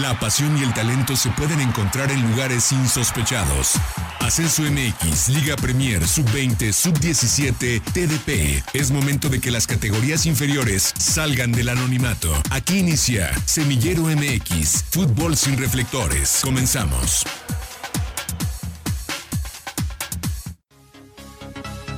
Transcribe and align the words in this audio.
La 0.00 0.18
pasión 0.18 0.56
y 0.56 0.62
el 0.62 0.72
talento 0.72 1.14
se 1.16 1.28
pueden 1.32 1.60
encontrar 1.60 2.10
en 2.10 2.22
lugares 2.30 2.72
insospechados. 2.72 3.74
Ascenso 4.20 4.62
MX, 4.62 5.28
Liga 5.28 5.54
Premier, 5.56 6.06
Sub-20, 6.06 6.72
Sub-17, 6.72 7.82
TDP. 7.92 8.64
Es 8.72 8.90
momento 8.90 9.28
de 9.28 9.38
que 9.38 9.50
las 9.50 9.66
categorías 9.66 10.24
inferiores 10.24 10.94
salgan 10.98 11.52
del 11.52 11.68
anonimato. 11.68 12.32
Aquí 12.50 12.78
inicia 12.78 13.34
Semillero 13.44 14.04
MX, 14.04 14.84
Fútbol 14.84 15.36
sin 15.36 15.58
reflectores. 15.58 16.40
Comenzamos. 16.42 17.26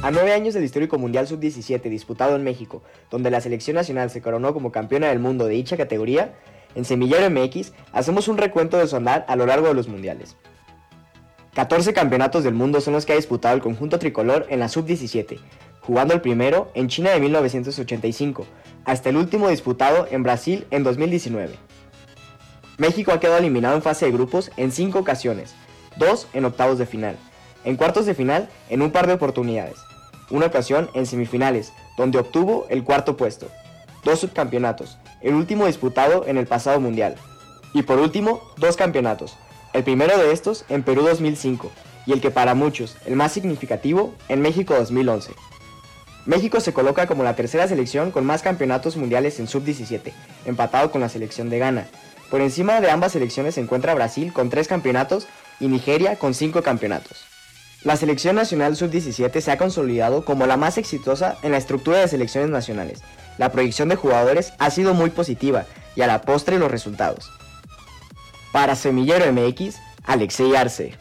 A 0.02 0.11
nueve 0.11 0.32
años 0.32 0.52
del 0.54 0.64
histórico 0.64 0.98
Mundial 0.98 1.29
Sub-17 1.29 1.80
disputado 1.82 2.34
en 2.34 2.42
México, 2.42 2.82
donde 3.08 3.30
la 3.30 3.40
selección 3.40 3.76
nacional 3.76 4.11
se 4.11 4.20
coronó 4.20 4.52
como 4.52 4.72
campeona 4.72 5.06
del 5.11 5.20
mundo 5.20 5.46
de 5.46 5.54
dicha 5.54 5.76
categoría, 5.76 6.34
en 6.75 6.84
Semillero 6.84 7.29
MX 7.30 7.72
hacemos 7.93 8.29
un 8.29 8.39
recuento 8.39 8.79
de 8.79 8.86
su 8.86 8.96
andar 8.96 9.25
a 9.29 9.36
lo 9.36 9.46
largo 9.46 9.68
de 9.68 9.75
los 9.75 9.89
mundiales. 9.89 10.36
14 11.54 11.93
campeonatos 11.93 12.43
del 12.43 12.54
mundo 12.54 12.81
son 12.81 12.94
los 12.94 13.07
que 13.07 13.12
ha 13.12 13.17
disputado 13.17 13.54
el 13.54 13.62
conjunto 13.62 13.98
tricolor 13.98 14.46
en 14.50 14.58
la 14.61 14.68
sub-17, 14.68 15.39
jugando 15.81 16.12
el 16.14 16.21
primero 16.21 16.71
en 16.75 16.89
China 16.89 17.11
de 17.11 17.21
1985, 17.21 18.46
hasta 18.84 19.08
el 19.08 19.17
último 19.17 19.48
disputado 19.48 20.08
en 20.11 20.22
Brasil 20.22 20.67
en 20.71 20.82
2019. 20.82 21.54
México 22.76 23.12
ha 23.12 23.20
quedado 23.20 23.39
eliminado 23.39 23.76
en 23.76 23.82
fase 23.82 24.06
de 24.06 24.12
grupos 24.12 24.50
en 24.56 24.72
5 24.72 24.98
ocasiones, 24.98 25.54
2 25.96 26.29
en 26.32 26.45
octavos 26.45 26.79
de 26.79 26.86
final, 26.86 27.17
en 27.64 27.76
cuartos 27.76 28.04
de 28.06 28.14
final 28.14 28.48
en 28.68 28.82
un 28.82 28.90
par 28.90 29.06
de 29.06 29.12
oportunidades, 29.12 29.76
una 30.31 30.46
ocasión 30.46 30.90
en 30.95 31.06
semifinales, 31.06 31.72
donde 31.96 32.19
obtuvo 32.19 32.67
el 32.69 32.83
cuarto 32.83 33.17
puesto, 33.17 33.48
dos 34.03 34.20
subcampeonatos, 34.20 34.98
el 35.24 35.34
último 35.34 35.66
disputado 35.66 36.24
en 36.28 36.36
el 36.36 36.46
pasado 36.46 36.78
mundial. 36.78 37.16
Y 37.72 37.83
por 37.83 37.98
último, 37.98 38.41
dos 38.56 38.77
campeonatos, 38.77 39.36
el 39.72 39.83
primero 39.83 40.16
de 40.16 40.33
estos 40.33 40.64
en 40.69 40.84
Perú 40.84 41.03
2005 41.03 41.70
y 42.06 42.12
el 42.12 42.20
que 42.20 42.31
para 42.31 42.55
muchos, 42.55 42.97
el 43.06 43.16
más 43.16 43.33
significativo, 43.33 44.14
en 44.28 44.42
México 44.42 44.75
2011. 44.75 45.33
México 46.27 46.61
se 46.61 46.72
coloca 46.72 47.06
como 47.06 47.25
la 47.25 47.36
tercera 47.36 47.66
selección 47.66 48.11
con 48.11 48.25
más 48.25 48.42
campeonatos 48.42 48.97
mundiales 48.97 49.41
en 49.41 49.48
sub-17, 49.48 50.12
empatado 50.47 50.91
con 50.91 51.00
la 51.00 51.08
selección 51.08 51.50
de 51.50 51.59
Ghana. 51.59 51.88
Por 52.31 52.41
encima 52.41 52.81
de 52.81 52.91
ambas 52.91 53.12
selecciones 53.12 53.55
se 53.55 53.61
encuentra 53.61 53.94
Brasil 53.94 54.33
con 54.33 54.50
tres 54.50 54.69
campeonatos 54.69 55.27
y 55.61 55.69
Nigeria 55.69 56.16
con 56.16 56.34
cinco 56.34 56.62
campeonatos. 56.62 57.25
La 57.83 57.97
selección 57.97 58.36
nacional 58.36 58.77
sub-17 58.77 59.41
se 59.41 59.50
ha 59.50 59.59
consolidado 59.59 60.25
como 60.25 60.47
la 60.47 60.56
más 60.56 60.78
exitosa 60.78 61.36
en 61.42 61.53
la 61.53 61.59
estructura 61.59 61.98
de 61.98 62.09
selecciones 62.09 62.48
nacionales, 62.48 63.03
la 63.39 63.51
proyección 63.51 63.89
de 63.89 63.97
jugadores 63.97 64.53
ha 64.59 64.71
sido 64.71 64.95
muy 64.95 65.11
positiva 65.11 65.67
y 65.97 66.03
a 66.03 66.07
la 66.07 66.23
postre 66.23 66.59
los 66.59 66.71
resultados. 66.71 67.31
Para 68.53 68.77
Semillero 68.77 69.31
MX, 69.33 69.77
Alexei 70.05 70.55
Arce. 70.55 70.97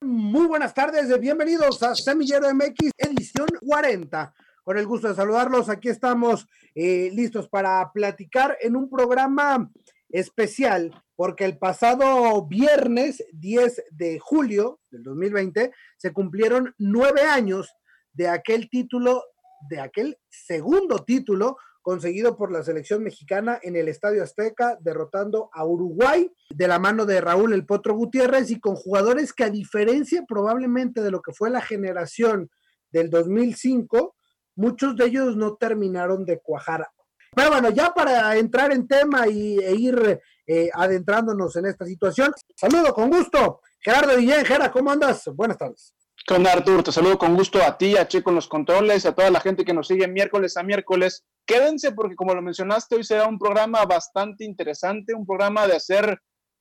Muy 0.00 0.46
buenas 0.46 0.72
tardes, 0.72 1.18
bienvenidos 1.20 1.82
a 1.82 1.94
Semillero 1.94 2.52
MX, 2.54 2.90
edición 2.96 3.48
40. 3.66 4.32
Con 4.64 4.78
el 4.78 4.86
gusto 4.86 5.08
de 5.08 5.16
saludarlos, 5.16 5.68
aquí 5.68 5.88
estamos 5.88 6.46
eh, 6.74 7.10
listos 7.12 7.48
para 7.48 7.90
platicar 7.92 8.56
en 8.60 8.76
un 8.76 8.88
programa 8.88 9.68
especial 10.12 10.92
porque 11.16 11.44
el 11.44 11.58
pasado 11.58 12.46
viernes 12.46 13.24
10 13.32 13.84
de 13.90 14.18
julio 14.18 14.80
del 14.90 15.02
2020 15.02 15.72
se 15.96 16.12
cumplieron 16.12 16.74
nueve 16.78 17.22
años 17.22 17.74
de 18.12 18.28
aquel 18.28 18.68
título, 18.68 19.24
de 19.68 19.80
aquel 19.80 20.18
segundo 20.28 21.04
título 21.04 21.56
conseguido 21.80 22.36
por 22.36 22.52
la 22.52 22.62
selección 22.62 23.02
mexicana 23.02 23.58
en 23.62 23.74
el 23.74 23.88
Estadio 23.88 24.22
Azteca, 24.22 24.78
derrotando 24.80 25.50
a 25.52 25.64
Uruguay 25.66 26.30
de 26.50 26.68
la 26.68 26.78
mano 26.78 27.06
de 27.06 27.20
Raúl 27.20 27.52
El 27.52 27.66
Potro 27.66 27.94
Gutiérrez 27.94 28.50
y 28.50 28.60
con 28.60 28.76
jugadores 28.76 29.32
que 29.32 29.44
a 29.44 29.50
diferencia 29.50 30.24
probablemente 30.26 31.02
de 31.02 31.10
lo 31.10 31.20
que 31.20 31.32
fue 31.32 31.50
la 31.50 31.60
generación 31.60 32.50
del 32.90 33.10
2005, 33.10 34.14
muchos 34.54 34.96
de 34.96 35.06
ellos 35.06 35.36
no 35.36 35.56
terminaron 35.56 36.24
de 36.24 36.40
cuajar. 36.40 36.86
Pero 37.34 37.50
bueno, 37.50 37.70
ya 37.70 37.94
para 37.94 38.36
entrar 38.36 38.72
en 38.72 38.86
tema 38.86 39.26
y, 39.26 39.58
e 39.58 39.74
ir 39.74 40.20
eh, 40.46 40.68
adentrándonos 40.72 41.56
en 41.56 41.66
esta 41.66 41.86
situación, 41.86 42.32
saludo 42.54 42.92
con 42.92 43.10
gusto. 43.10 43.60
Gerardo 43.80 44.16
Guillén, 44.16 44.44
Gera, 44.44 44.70
¿cómo 44.70 44.90
andas? 44.90 45.24
Buenas 45.34 45.56
tardes. 45.56 45.94
Con 46.26 46.46
Artur, 46.46 46.84
te 46.84 46.92
saludo 46.92 47.18
con 47.18 47.34
gusto 47.34 47.60
a 47.62 47.76
ti, 47.76 47.96
a 47.96 48.06
Che 48.06 48.22
con 48.22 48.34
los 48.34 48.46
controles, 48.46 49.06
a 49.06 49.14
toda 49.14 49.30
la 49.30 49.40
gente 49.40 49.64
que 49.64 49.72
nos 49.72 49.88
sigue 49.88 50.06
miércoles 50.06 50.56
a 50.56 50.62
miércoles. 50.62 51.24
Quédense 51.46 51.92
porque 51.92 52.14
como 52.14 52.34
lo 52.34 52.42
mencionaste, 52.42 52.96
hoy 52.96 53.04
será 53.04 53.26
un 53.26 53.38
programa 53.38 53.84
bastante 53.86 54.44
interesante, 54.44 55.14
un 55.14 55.26
programa 55.26 55.66
de 55.66 55.76
hacer 55.76 56.18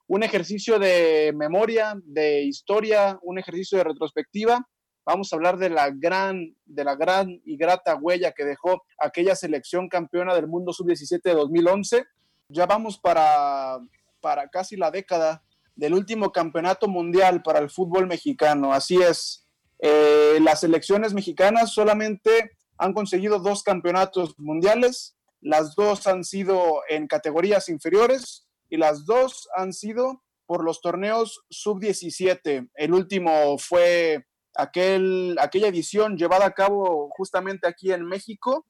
un 0.08 0.24
ejercicio 0.24 0.80
de 0.80 1.32
memoria, 1.36 1.94
de 2.04 2.42
historia, 2.44 3.20
un 3.22 3.38
ejercicio 3.38 3.78
de 3.78 3.84
retrospectiva 3.84 4.66
Vamos 5.06 5.32
a 5.32 5.36
hablar 5.36 5.58
de 5.58 5.70
la 5.70 5.90
gran, 5.90 6.56
de 6.66 6.84
la 6.84 6.96
gran 6.96 7.42
y 7.44 7.58
grata 7.58 7.96
huella 7.96 8.34
que 8.34 8.46
dejó 8.46 8.84
aquella 9.00 9.36
selección 9.36 9.90
campeona 9.90 10.36
del 10.36 10.48
mundo 10.48 10.74
sub-17 10.74 11.22
de 11.24 11.34
2011. 11.34 12.06
Ya 12.50 12.66
vamos 12.66 13.00
para, 13.00 13.80
para 14.20 14.48
casi 14.50 14.78
la 14.78 14.92
década 14.92 15.44
del 15.76 15.96
último 15.96 16.32
campeonato 16.32 16.88
mundial 16.88 17.42
para 17.42 17.60
el 17.60 17.70
fútbol 17.70 18.06
mexicano. 18.06 18.74
Así 18.74 19.02
es, 19.02 19.48
eh, 19.80 20.38
las 20.42 20.60
selecciones 20.60 21.14
mexicanas 21.14 21.74
solamente 21.74 22.52
han 22.78 22.94
conseguido 22.94 23.40
dos 23.40 23.64
campeonatos 23.64 24.38
mundiales, 24.38 25.16
las 25.40 25.74
dos 25.76 26.06
han 26.06 26.24
sido 26.24 26.82
en 26.88 27.08
categorías 27.08 27.68
inferiores 27.70 28.48
y 28.70 28.78
las 28.78 29.06
dos 29.06 29.50
han 29.56 29.74
sido 29.74 30.24
por 30.46 30.64
los 30.64 30.82
torneos 30.82 31.44
sub-17. 31.50 32.70
El 32.76 32.94
último 32.94 33.58
fue 33.58 34.26
aquel, 34.56 35.38
aquella 35.40 35.68
edición 35.68 36.18
llevada 36.18 36.46
a 36.46 36.54
cabo 36.54 37.10
justamente 37.12 37.68
aquí 37.68 37.92
en 37.92 38.06
México 38.06 38.66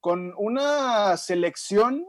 con 0.00 0.32
una 0.36 1.16
selección 1.16 2.06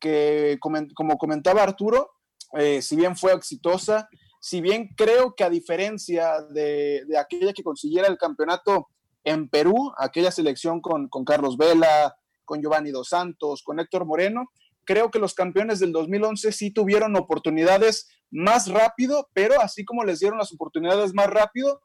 que, 0.00 0.58
como 0.60 1.18
comentaba 1.18 1.62
Arturo, 1.62 2.10
eh, 2.58 2.82
si 2.82 2.96
bien 2.96 3.16
fue 3.16 3.32
exitosa, 3.32 4.08
si 4.40 4.60
bien 4.60 4.94
creo 4.96 5.34
que 5.34 5.44
a 5.44 5.50
diferencia 5.50 6.42
de, 6.42 7.04
aquella 7.18 7.52
que 7.52 7.62
consiguiera 7.62 8.08
el 8.08 8.18
campeonato 8.18 8.88
en 9.24 9.48
Perú, 9.48 9.92
aquella 9.98 10.30
selección 10.30 10.80
con, 10.80 11.08
con, 11.08 11.24
Carlos 11.24 11.56
Vela, 11.56 12.16
con 12.44 12.62
Giovanni 12.62 12.90
Dos 12.90 13.08
Santos, 13.08 13.62
con 13.62 13.80
Héctor 13.80 14.06
Moreno, 14.06 14.46
creo 14.84 15.10
que 15.10 15.18
los 15.18 15.34
campeones 15.34 15.80
del 15.80 15.92
2011 15.92 16.50
sí 16.52 16.70
tuvieron 16.72 17.14
oportunidades 17.16 18.08
más 18.30 18.68
rápido, 18.68 19.28
pero 19.34 19.60
así 19.60 19.84
como 19.84 20.04
les 20.04 20.20
dieron 20.20 20.38
las 20.38 20.52
oportunidades 20.52 21.12
más 21.12 21.28
rápido, 21.28 21.82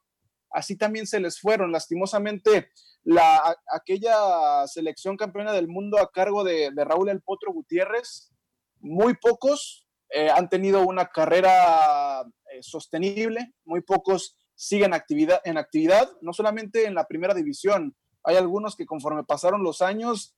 así 0.54 0.78
también 0.78 1.08
se 1.08 1.20
les 1.20 1.40
fueron. 1.40 1.72
Lastimosamente, 1.72 2.70
la, 3.04 3.58
aquella 3.72 4.66
selección 4.68 5.18
campeona 5.18 5.52
del 5.52 5.68
mundo 5.68 6.00
a 6.00 6.12
cargo 6.12 6.44
de, 6.44 6.72
Raúl 6.76 7.10
El 7.10 7.22
Potro 7.22 7.52
Gutiérrez, 7.52 8.32
muy 8.80 9.16
pocos 9.16 9.88
eh, 10.10 10.30
han 10.30 10.48
tenido 10.50 10.86
una 10.86 11.08
carrera 11.08 12.22
eh, 12.22 12.60
sostenible, 12.62 13.54
muy 13.66 13.82
pocos 13.82 14.38
siguen 14.56 14.94
actividad, 14.94 15.42
en 15.44 15.58
actividad, 15.58 16.10
no 16.22 16.32
solamente 16.32 16.86
en 16.86 16.94
la 16.94 17.06
primera 17.06 17.34
división, 17.34 17.96
hay 18.24 18.38
algunos 18.38 18.76
que 18.76 18.86
conforme 18.86 19.24
pasaron 19.24 19.64
los 19.64 19.82
años 19.82 20.36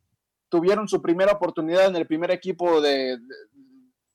tuvieron 0.50 0.88
su 0.88 1.02
primera 1.02 1.34
oportunidad 1.34 1.88
en 1.88 1.96
el 1.96 2.08
primer 2.08 2.32
equipo 2.32 2.80
de, 2.82 3.18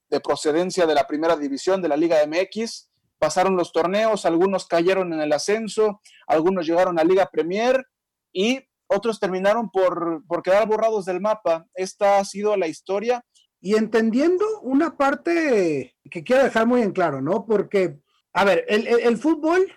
de 0.09 0.19
procedencia 0.19 0.85
de 0.85 0.95
la 0.95 1.07
primera 1.07 1.35
división 1.37 1.81
de 1.81 1.87
la 1.87 1.95
Liga 1.95 2.17
MX, 2.25 2.90
pasaron 3.21 3.55
los 3.55 3.71
torneos, 3.71 4.25
algunos 4.25 4.65
cayeron 4.65 5.13
en 5.13 5.21
el 5.21 5.31
ascenso, 5.31 6.01
algunos 6.25 6.65
llegaron 6.65 6.97
a 6.97 7.03
Liga 7.03 7.29
Premier 7.31 7.85
y 8.33 8.67
otros 8.87 9.19
terminaron 9.19 9.69
por, 9.69 10.23
quedar 10.43 10.67
borrados 10.67 11.05
del 11.05 11.21
mapa. 11.21 11.67
Esta 11.75 12.17
ha 12.17 12.25
sido 12.25 12.57
la 12.57 12.67
historia. 12.67 13.23
Y 13.59 13.75
entendiendo 13.75 14.43
una 14.61 14.97
parte 14.97 15.95
que 16.09 16.23
quiero 16.23 16.43
dejar 16.43 16.65
muy 16.65 16.81
en 16.81 16.93
claro, 16.93 17.21
¿no? 17.21 17.45
Porque, 17.45 17.99
a 18.33 18.43
ver, 18.43 18.65
el, 18.67 19.17
fútbol, 19.17 19.71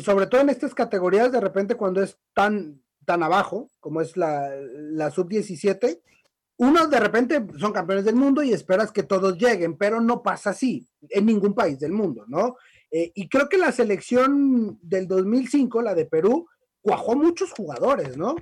sobre 0.00 0.26
todo 0.26 0.40
en 0.40 0.48
estas 0.48 0.74
categorías, 0.74 1.30
de 1.30 1.40
repente 1.40 1.76
cuando 1.76 2.02
es 2.02 2.18
tan, 2.34 2.82
tan 3.06 3.22
abajo, 3.22 3.70
como 3.78 4.00
es 4.00 4.16
la, 4.16 4.50
la 4.50 5.12
sub-17, 5.12 6.00
uno 6.56 6.88
de 6.88 6.98
repente 6.98 7.46
son 7.56 7.72
campeones 7.72 8.04
del 8.04 8.16
mundo 8.16 8.42
y 8.42 8.52
esperas 8.52 8.90
que 8.90 9.04
todos 9.04 9.38
lleguen, 9.38 9.78
pero 9.78 10.00
no 10.00 10.24
pasa 10.24 10.50
así 10.50 10.88
en 11.08 11.26
ningún 11.26 11.54
país 11.54 11.78
del 11.78 11.92
mundo, 11.92 12.24
¿no? 12.26 12.56
Eh, 12.90 13.12
y 13.14 13.28
creo 13.28 13.48
que 13.48 13.58
la 13.58 13.72
selección 13.72 14.78
del 14.82 15.06
2005, 15.06 15.82
la 15.82 15.94
de 15.94 16.06
Perú, 16.06 16.46
cuajó 16.80 17.14
muchos 17.14 17.52
jugadores, 17.52 18.16
¿no? 18.16 18.34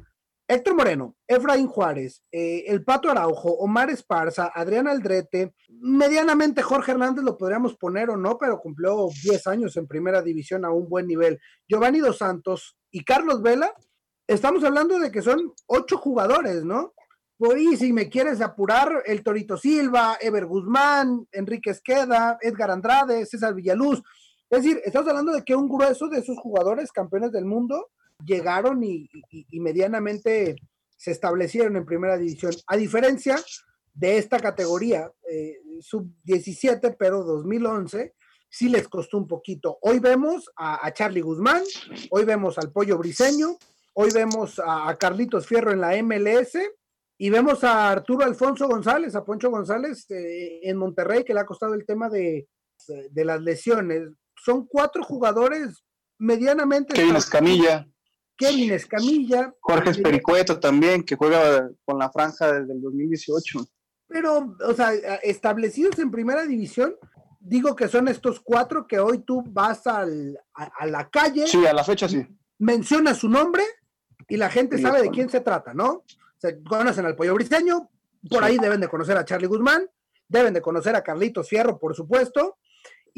Héctor 0.50 0.76
Moreno, 0.76 1.14
Efraín 1.26 1.66
Juárez, 1.66 2.22
eh, 2.32 2.64
el 2.68 2.82
Pato 2.82 3.10
Araujo, 3.10 3.50
Omar 3.58 3.90
Esparza, 3.90 4.50
Adrián 4.54 4.88
Aldrete, 4.88 5.54
medianamente 5.68 6.62
Jorge 6.62 6.92
Hernández 6.92 7.22
lo 7.22 7.36
podríamos 7.36 7.76
poner 7.76 8.08
o 8.08 8.16
no, 8.16 8.38
pero 8.38 8.58
cumplió 8.58 9.08
10 9.24 9.46
años 9.46 9.76
en 9.76 9.86
primera 9.86 10.22
división 10.22 10.64
a 10.64 10.70
un 10.70 10.88
buen 10.88 11.06
nivel. 11.06 11.38
Giovanni 11.68 11.98
Dos 11.98 12.16
Santos 12.16 12.78
y 12.90 13.04
Carlos 13.04 13.42
Vela, 13.42 13.74
estamos 14.26 14.64
hablando 14.64 14.98
de 14.98 15.12
que 15.12 15.20
son 15.20 15.52
ocho 15.66 15.98
jugadores, 15.98 16.64
¿no? 16.64 16.94
Por 17.36 17.56
ahí, 17.56 17.76
si 17.76 17.92
me 17.92 18.08
quieres 18.08 18.40
apurar, 18.40 19.02
el 19.04 19.22
Torito 19.22 19.58
Silva, 19.58 20.16
Ever 20.20 20.46
Guzmán, 20.46 21.28
Enrique 21.30 21.70
Esqueda, 21.70 22.38
Edgar 22.40 22.70
Andrade, 22.70 23.26
César 23.26 23.54
Villaluz. 23.54 24.02
Es 24.50 24.62
decir, 24.62 24.80
estamos 24.84 25.08
hablando 25.08 25.32
de 25.32 25.42
que 25.42 25.54
un 25.54 25.68
grueso 25.68 26.08
de 26.08 26.20
esos 26.20 26.38
jugadores 26.38 26.90
campeones 26.92 27.32
del 27.32 27.44
mundo 27.44 27.90
llegaron 28.24 28.82
y, 28.82 29.08
medianamente 29.52 30.56
se 30.96 31.10
establecieron 31.12 31.76
en 31.76 31.84
primera 31.84 32.16
división. 32.16 32.52
A 32.66 32.76
diferencia 32.76 33.36
de 33.94 34.18
esta 34.18 34.40
categoría, 34.40 35.12
eh, 35.30 35.58
sub-17, 35.80 36.96
pero 36.98 37.22
2011, 37.24 38.14
sí 38.48 38.68
les 38.68 38.88
costó 38.88 39.18
un 39.18 39.28
poquito. 39.28 39.78
Hoy 39.82 39.98
vemos 39.98 40.50
a, 40.56 40.84
a, 40.84 40.92
Charlie 40.92 41.20
Guzmán, 41.20 41.62
hoy 42.10 42.24
vemos 42.24 42.58
al 42.58 42.72
Pollo 42.72 42.98
Briseño, 42.98 43.56
hoy 43.94 44.10
vemos 44.12 44.58
a, 44.58 44.88
a 44.88 44.96
Carlitos 44.96 45.46
Fierro 45.46 45.70
en 45.70 45.80
la 45.80 46.02
MLS 46.02 46.56
y 47.18 47.30
vemos 47.30 47.64
a 47.64 47.90
Arturo 47.90 48.24
Alfonso 48.24 48.68
González, 48.68 49.16
a 49.16 49.24
Poncho 49.24 49.50
González 49.50 50.08
eh, 50.10 50.60
en 50.62 50.76
Monterrey, 50.76 51.24
que 51.24 51.34
le 51.34 51.40
ha 51.40 51.46
costado 51.46 51.74
el 51.74 51.84
tema 51.84 52.08
de, 52.08 52.48
de 53.10 53.24
las 53.24 53.42
lesiones. 53.42 54.10
Son 54.44 54.66
cuatro 54.66 55.02
jugadores 55.02 55.84
medianamente. 56.18 56.94
Kevin 56.94 57.16
Escamilla. 57.16 57.86
Kevin 58.36 58.72
Escamilla. 58.72 59.52
Jorge 59.60 59.90
Espericueto 59.90 60.58
también, 60.58 61.02
que 61.02 61.16
juega 61.16 61.70
con 61.84 61.98
la 61.98 62.10
franja 62.10 62.52
desde 62.52 62.72
el 62.72 62.80
2018. 62.80 63.66
Pero, 64.06 64.56
o 64.66 64.74
sea, 64.74 64.94
establecidos 65.22 65.98
en 65.98 66.10
primera 66.10 66.44
división, 66.44 66.94
digo 67.40 67.76
que 67.76 67.88
son 67.88 68.08
estos 68.08 68.40
cuatro 68.40 68.86
que 68.86 68.98
hoy 68.98 69.18
tú 69.18 69.42
vas 69.46 69.86
al, 69.86 70.38
a, 70.54 70.86
la 70.86 71.08
calle. 71.10 71.46
Sí, 71.46 71.66
a 71.66 71.72
la 71.72 71.84
fecha 71.84 72.08
sí. 72.08 72.26
Mencionas 72.58 73.18
su 73.18 73.28
nombre 73.28 73.62
y 74.28 74.36
la 74.36 74.50
gente 74.50 74.78
sabe 74.78 75.02
de 75.02 75.10
quién 75.10 75.28
se 75.28 75.40
trata, 75.40 75.74
¿no? 75.74 76.04
se 76.38 76.62
conocen 76.62 77.04
al 77.04 77.16
Pollo 77.16 77.34
Briseño, 77.34 77.90
por 78.30 78.42
ahí 78.42 78.58
deben 78.58 78.80
de 78.80 78.88
conocer 78.88 79.16
a 79.16 79.24
Charlie 79.24 79.48
Guzmán, 79.48 79.88
deben 80.28 80.54
de 80.54 80.62
conocer 80.62 80.94
a 80.96 81.02
Carlitos 81.02 81.48
Fierro, 81.48 81.78
por 81.78 81.94
supuesto, 81.94 82.58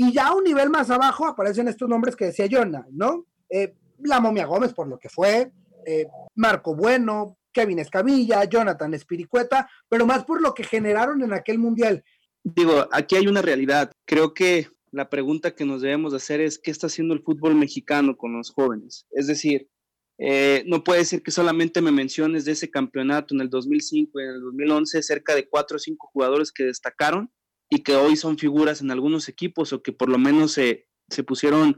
y 0.03 0.13
ya 0.15 0.29
a 0.29 0.35
un 0.35 0.45
nivel 0.45 0.71
más 0.71 0.89
abajo 0.89 1.27
aparecen 1.27 1.69
estos 1.69 1.87
nombres 1.87 2.17
que 2.17 2.25
decía 2.25 2.49
Jonah, 2.51 2.87
¿no? 2.91 3.27
Eh, 3.51 3.75
la 3.99 4.19
Momia 4.19 4.47
Gómez, 4.47 4.73
por 4.73 4.89
lo 4.89 4.99
que 4.99 5.11
fue, 5.11 5.53
eh, 5.85 6.07
Marco 6.37 6.75
Bueno, 6.75 7.37
Kevin 7.53 7.81
Escamilla, 7.81 8.45
Jonathan 8.45 8.95
Espiricueta, 8.95 9.69
pero 9.91 10.07
más 10.07 10.25
por 10.25 10.41
lo 10.41 10.55
que 10.55 10.65
generaron 10.65 11.21
en 11.21 11.35
aquel 11.35 11.59
mundial. 11.59 12.03
Digo, 12.43 12.89
aquí 12.93 13.17
hay 13.17 13.27
una 13.27 13.43
realidad. 13.43 13.93
Creo 14.07 14.33
que 14.33 14.69
la 14.91 15.11
pregunta 15.11 15.55
que 15.55 15.67
nos 15.67 15.83
debemos 15.83 16.15
hacer 16.15 16.41
es 16.41 16.59
qué 16.59 16.71
está 16.71 16.87
haciendo 16.87 17.13
el 17.13 17.23
fútbol 17.23 17.55
mexicano 17.55 18.17
con 18.17 18.33
los 18.33 18.53
jóvenes. 18.53 19.05
Es 19.11 19.27
decir, 19.27 19.69
eh, 20.17 20.65
no 20.67 20.83
puede 20.83 21.05
ser 21.05 21.23
que 21.23 21.31
solamente 21.31 21.83
me 21.83 21.93
menciones 21.93 22.47
de 22.47 22.53
ese 22.53 22.71
campeonato 22.71 23.35
en 23.35 23.43
el 23.43 23.51
2005 23.51 24.19
y 24.19 24.23
en 24.23 24.31
el 24.31 24.41
2011 24.41 25.03
cerca 25.03 25.35
de 25.35 25.47
cuatro 25.47 25.77
o 25.77 25.79
cinco 25.79 26.09
jugadores 26.11 26.53
que 26.53 26.65
destacaron 26.65 27.31
y 27.71 27.83
que 27.83 27.95
hoy 27.95 28.17
son 28.17 28.37
figuras 28.37 28.83
en 28.83 28.91
algunos 28.91 29.29
equipos 29.29 29.73
o 29.73 29.83
que 29.83 29.93
por 29.93 30.09
lo 30.09 30.19
menos 30.19 30.53
se, 30.53 30.89
se 31.09 31.23
pusieron 31.23 31.77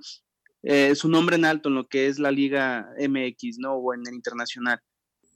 eh, 0.62 0.94
su 0.94 1.08
nombre 1.08 1.36
en 1.36 1.44
alto 1.44 1.68
en 1.68 1.74
lo 1.74 1.86
que 1.86 2.06
es 2.06 2.18
la 2.18 2.30
Liga 2.30 2.88
MX, 2.98 3.58
¿no? 3.58 3.74
O 3.74 3.94
en 3.94 4.00
el 4.06 4.14
internacional. 4.14 4.80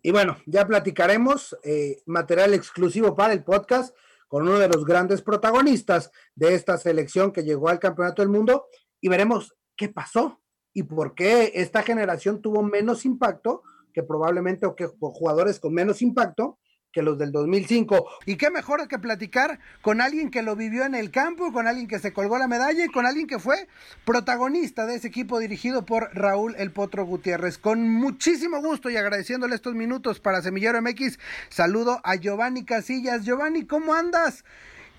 Y 0.03 0.13
bueno, 0.13 0.39
ya 0.47 0.67
platicaremos 0.67 1.57
eh, 1.63 2.03
material 2.07 2.55
exclusivo 2.55 3.15
para 3.15 3.33
el 3.33 3.45
podcast 3.45 3.95
con 4.29 4.43
uno 4.43 4.59
de 4.59 4.69
los 4.69 4.85
grandes 4.85 5.21
protagonistas 5.21 6.11
de 6.35 6.55
esta 6.55 6.79
selección 6.79 7.33
que 7.33 7.45
llegó 7.45 7.69
al 7.69 7.79
Campeonato 7.79 8.23
del 8.23 8.31
Mundo 8.31 8.67
y 9.01 9.09
veremos 9.09 9.55
qué 9.77 9.89
pasó 9.89 10.41
y 10.73 10.85
por 10.85 11.15
qué 11.15 11.53
esta 11.55 11.83
generación 11.83 12.41
tuvo 12.41 12.63
menos 12.63 13.05
impacto 13.05 13.63
que 13.93 14.03
probablemente 14.03 14.67
o 14.67 14.77
que 14.77 14.87
jugadores 14.87 15.59
con 15.59 15.75
menos 15.75 16.03
impacto 16.03 16.59
que 16.97 17.03
los 17.03 17.19
del 17.19 17.31
2005. 17.31 18.09
Y 18.25 18.37
qué 18.37 18.49
mejor 18.49 18.89
que 18.89 18.99
platicar 18.99 19.59
con 19.83 20.01
alguien 20.01 20.31
que 20.31 20.41
lo 20.41 20.57
vivió 20.57 20.87
en 20.87 20.95
el 20.95 21.11
campo, 21.11 21.53
con 21.53 21.67
alguien 21.67 21.89
que 21.89 21.99
se 21.99 22.15
colgó 22.15 22.39
la 22.39 22.49
medalla 22.49 22.87
y 22.87 22.89
con 22.89 23.05
alguien 23.05 23.27
que 23.27 23.39
fue 23.39 23.69
protagonista 24.07 24.87
de 24.87 24.95
ese 24.95 25.09
equipo 25.09 25.39
dirigido 25.39 25.85
por 25.85 26.09
Raúl 26.15 26.55
El 26.57 26.71
Potro 26.71 27.05
Gutiérrez. 27.05 27.59
Con 27.59 27.87
muchísimo 27.87 28.63
gusto 28.63 28.89
y 28.89 28.97
agradeciéndole 28.97 29.55
estos 29.55 29.75
minutos 29.75 30.21
para 30.21 30.41
Semillero 30.41 30.81
MX, 30.81 31.19
saludo 31.51 32.01
a 32.03 32.15
Giovanni 32.15 32.65
Casillas. 32.65 33.27
Giovanni, 33.27 33.67
¿cómo 33.67 33.93
andas? 33.93 34.43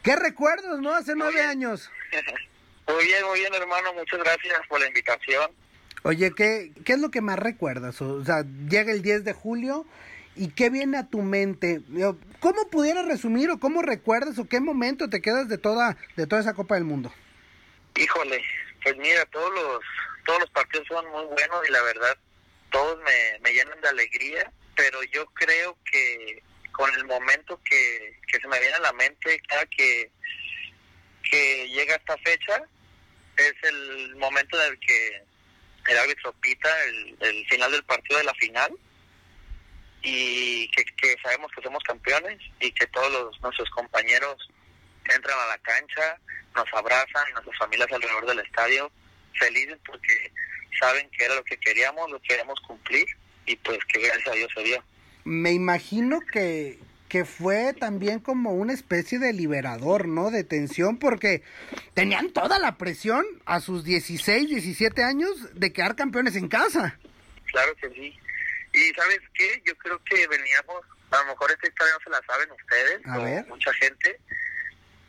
¿Qué 0.03 0.15
recuerdos, 0.15 0.79
no? 0.79 0.94
Hace 0.94 1.15
nueve 1.15 1.41
años. 1.41 1.89
Muy 2.88 3.05
bien, 3.05 3.25
muy 3.25 3.39
bien, 3.39 3.53
hermano. 3.53 3.91
Muchas 3.95 4.19
gracias 4.19 4.61
por 4.69 4.79
la 4.79 4.88
invitación. 4.88 5.51
Oye, 6.03 6.31
¿qué, 6.33 6.71
¿qué 6.85 6.94
es 6.94 6.99
lo 6.99 7.11
que 7.11 7.19
más 7.19 7.38
recuerdas? 7.38 8.01
O 8.01 8.23
sea, 8.23 8.45
llega 8.69 8.94
el 8.94 9.01
10 9.01 9.25
de 9.25 9.33
julio 9.33 9.85
y 10.37 10.49
¿qué 10.49 10.69
viene 10.69 10.97
a 10.97 11.07
tu 11.07 11.21
mente? 11.21 11.81
¿Cómo 12.39 12.69
pudieras 12.69 13.05
resumir 13.05 13.49
o 13.49 13.59
cómo 13.59 13.81
recuerdas 13.81 14.37
o 14.39 14.47
qué 14.47 14.59
momento 14.59 15.09
te 15.09 15.21
quedas 15.21 15.49
de 15.49 15.57
toda, 15.57 15.97
de 16.15 16.27
toda 16.27 16.41
esa 16.41 16.53
Copa 16.53 16.75
del 16.75 16.83
Mundo? 16.83 17.13
Híjole, 17.95 18.43
pues 18.83 18.95
mira, 18.97 19.25
todos 19.25 19.53
los, 19.53 19.81
todos 20.25 20.39
los 20.41 20.49
partidos 20.51 20.87
son 20.87 21.09
muy 21.11 21.25
buenos 21.25 21.67
y 21.67 21.71
la 21.71 21.81
verdad 21.81 22.17
todos 22.71 22.97
me, 23.03 23.39
me 23.41 23.53
llenan 23.53 23.79
de 23.81 23.89
alegría, 23.89 24.51
pero 24.75 25.01
yo 25.11 25.25
creo 25.27 25.77
que 25.91 26.43
con 26.71 26.93
el 26.93 27.05
momento 27.05 27.59
que, 27.63 28.19
que 28.27 28.39
se 28.39 28.47
me 28.47 28.59
viene 28.59 28.75
a 28.75 28.81
la 28.81 28.93
mente 28.93 29.41
cada 29.47 29.65
que, 29.65 30.11
que 31.29 31.67
llega 31.69 31.95
esta 31.95 32.17
fecha 32.19 32.63
es 33.37 33.53
el 33.63 34.15
momento 34.17 34.61
en 34.61 34.73
el 34.73 34.79
que 34.79 35.23
el 35.87 35.97
árbitro 35.97 36.33
pita 36.33 36.69
el, 36.85 37.45
final 37.47 37.71
del 37.71 37.83
partido 37.83 38.19
de 38.19 38.25
la 38.25 38.33
final 38.35 38.77
y 40.01 40.69
que, 40.69 40.85
sabemos 41.21 41.51
que 41.55 41.61
somos 41.61 41.83
campeones 41.83 42.39
y 42.59 42.71
que 42.71 42.88
todos 42.88 43.11
los, 43.11 43.41
nuestros 43.41 43.69
compañeros 43.71 44.35
entran 45.13 45.38
a 45.39 45.47
la 45.47 45.57
cancha, 45.59 46.19
nos 46.55 46.65
abrazan, 46.73 47.31
nuestras 47.33 47.57
familias 47.57 47.91
alrededor 47.91 48.25
del 48.25 48.39
estadio, 48.39 48.91
felices 49.39 49.77
porque 49.85 50.31
saben 50.79 51.09
que 51.11 51.25
era 51.25 51.35
lo 51.35 51.44
que 51.44 51.57
queríamos, 51.57 52.09
lo 52.09 52.19
queríamos 52.21 52.59
cumplir 52.61 53.05
y 53.45 53.55
pues 53.57 53.79
que 53.91 54.01
gracias 54.01 54.27
a 54.27 54.31
Dios 54.31 54.51
se 54.55 54.63
dio. 54.63 54.83
Me 55.23 55.51
imagino 55.51 56.19
que, 56.21 56.79
que 57.09 57.25
fue 57.25 57.73
también 57.73 58.19
como 58.19 58.53
una 58.53 58.73
especie 58.73 59.19
de 59.19 59.33
liberador, 59.33 60.07
¿no? 60.07 60.31
De 60.31 60.44
tensión, 60.44 60.97
porque 60.99 61.44
tenían 61.94 62.31
toda 62.31 62.59
la 62.59 62.77
presión 62.77 63.25
a 63.45 63.59
sus 63.59 63.83
16, 63.83 64.49
17 64.49 65.03
años 65.03 65.29
de 65.53 65.73
quedar 65.73 65.95
campeones 65.95 66.35
en 66.35 66.47
casa. 66.47 66.97
Claro 67.45 67.73
que 67.75 67.89
sí. 67.89 68.19
Y 68.77 68.94
¿sabes 68.94 69.19
qué? 69.33 69.59
Yo 69.65 69.75
creo 69.77 70.00
que 70.03 70.27
veníamos, 70.27 70.85
a 71.09 71.18
lo 71.18 71.25
mejor 71.25 71.51
esta 71.51 71.68
historia 71.68 71.94
no 71.94 72.04
se 72.04 72.09
la 72.11 72.21
saben 72.28 72.51
ustedes, 72.51 73.47
mucha 73.47 73.73
gente, 73.73 74.19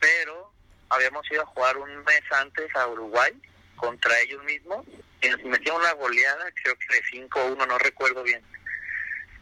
pero 0.01 0.51
habíamos 0.89 1.31
ido 1.31 1.43
a 1.43 1.47
jugar 1.47 1.77
un 1.77 2.03
mes 2.05 2.23
antes 2.31 2.75
a 2.75 2.89
Uruguay 2.89 3.31
contra 3.77 4.19
ellos 4.21 4.43
mismos 4.45 4.87
y 5.21 5.29
nos 5.29 5.43
metimos 5.45 5.81
una 5.81 5.93
goleada, 5.93 6.51
creo 6.63 6.75
que 6.79 6.95
de 6.95 7.29
5-1, 7.29 7.69
no 7.69 7.79
recuerdo 7.79 8.23
bien. 8.23 8.43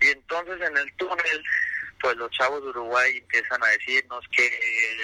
Y 0.00 0.08
entonces 0.08 0.60
en 0.60 0.76
el 0.76 0.92
túnel 0.96 1.44
pues 2.00 2.16
los 2.16 2.30
chavos 2.32 2.62
de 2.62 2.70
Uruguay 2.70 3.18
empiezan 3.18 3.62
a 3.62 3.68
decirnos 3.68 4.24
que 4.36 4.50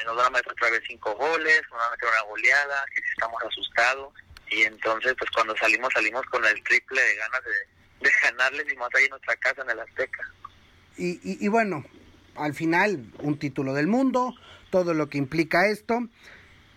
nos 0.05 0.17
van 0.17 0.27
a 0.27 0.31
meter 0.31 0.51
otra 0.51 0.71
vez 0.71 0.83
cinco 0.87 1.15
goles, 1.15 1.63
nos 1.71 1.79
van 1.79 1.89
a 1.89 1.91
meter 1.93 2.09
una 2.09 2.23
goleada, 2.23 2.85
que 2.93 3.01
estamos 3.13 3.43
asustados. 3.45 4.13
Y 4.49 4.63
entonces, 4.65 5.15
pues 5.19 5.31
cuando 5.31 5.57
salimos, 5.57 5.91
salimos 5.95 6.27
con 6.27 6.45
el 6.45 6.63
triple 6.65 7.01
de 7.01 7.17
ganas 7.17 7.45
de, 7.45 7.82
ganarles 8.23 8.73
y 8.73 8.77
más 8.77 8.89
ahí 8.95 9.05
en 9.05 9.11
nuestra 9.11 9.37
casa 9.37 9.63
en 9.63 9.71
el 9.71 9.81
Azteca. 9.81 10.23
Y, 10.97 11.21
y, 11.23 11.45
y 11.45 11.49
bueno, 11.49 11.85
al 12.37 12.55
final, 12.55 13.05
un 13.19 13.39
título 13.39 13.75
del 13.75 13.87
mundo, 13.87 14.35
todo 14.71 14.95
lo 14.95 15.09
que 15.09 15.19
implica 15.19 15.67
esto. 15.69 16.09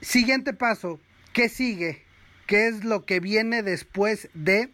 Siguiente 0.02 0.54
paso, 0.54 1.00
¿qué 1.34 1.50
sigue? 1.50 2.04
¿Qué 2.48 2.68
es 2.68 2.84
lo 2.84 3.06
que 3.06 3.20
viene 3.20 3.64
después 3.64 4.30
de 4.34 4.70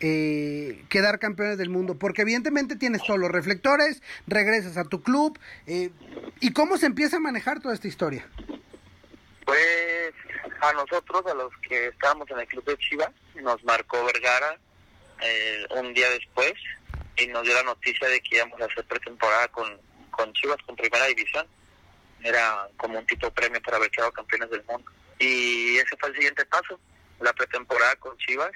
eh, 0.00 0.84
quedar 0.88 1.18
campeones 1.18 1.56
del 1.58 1.70
mundo, 1.70 1.98
porque 1.98 2.22
evidentemente 2.22 2.76
tienes 2.76 3.02
todos 3.02 3.18
los 3.18 3.30
reflectores, 3.30 4.02
regresas 4.26 4.76
a 4.76 4.84
tu 4.84 5.02
club, 5.02 5.38
eh, 5.66 5.90
¿y 6.40 6.52
cómo 6.52 6.76
se 6.76 6.86
empieza 6.86 7.16
a 7.16 7.20
manejar 7.20 7.60
toda 7.60 7.74
esta 7.74 7.88
historia? 7.88 8.28
Pues 9.44 10.12
a 10.60 10.72
nosotros, 10.74 11.24
a 11.26 11.34
los 11.34 11.50
que 11.66 11.88
estábamos 11.88 12.30
en 12.30 12.40
el 12.40 12.46
club 12.46 12.64
de 12.64 12.76
Chivas, 12.76 13.10
nos 13.42 13.64
marcó 13.64 14.04
Vergara 14.04 14.58
eh, 15.20 15.66
un 15.70 15.94
día 15.94 16.10
después 16.10 16.54
y 17.16 17.26
nos 17.28 17.42
dio 17.44 17.54
la 17.54 17.62
noticia 17.62 18.08
de 18.08 18.20
que 18.20 18.36
íbamos 18.36 18.60
a 18.60 18.66
hacer 18.66 18.84
pretemporada 18.84 19.48
con, 19.48 19.80
con 20.10 20.32
Chivas, 20.34 20.58
con 20.66 20.76
Primera 20.76 21.06
División. 21.06 21.46
Era 22.22 22.68
como 22.76 22.98
un 22.98 23.06
tipo 23.06 23.30
premio 23.30 23.60
para 23.62 23.76
haber 23.76 23.90
quedado 23.90 24.12
campeones 24.12 24.50
del 24.50 24.64
mundo. 24.64 24.90
Y 25.18 25.76
ese 25.76 25.96
fue 25.98 26.10
el 26.10 26.14
siguiente 26.16 26.44
paso, 26.46 26.78
la 27.20 27.32
pretemporada 27.32 27.96
con 27.96 28.16
Chivas 28.18 28.52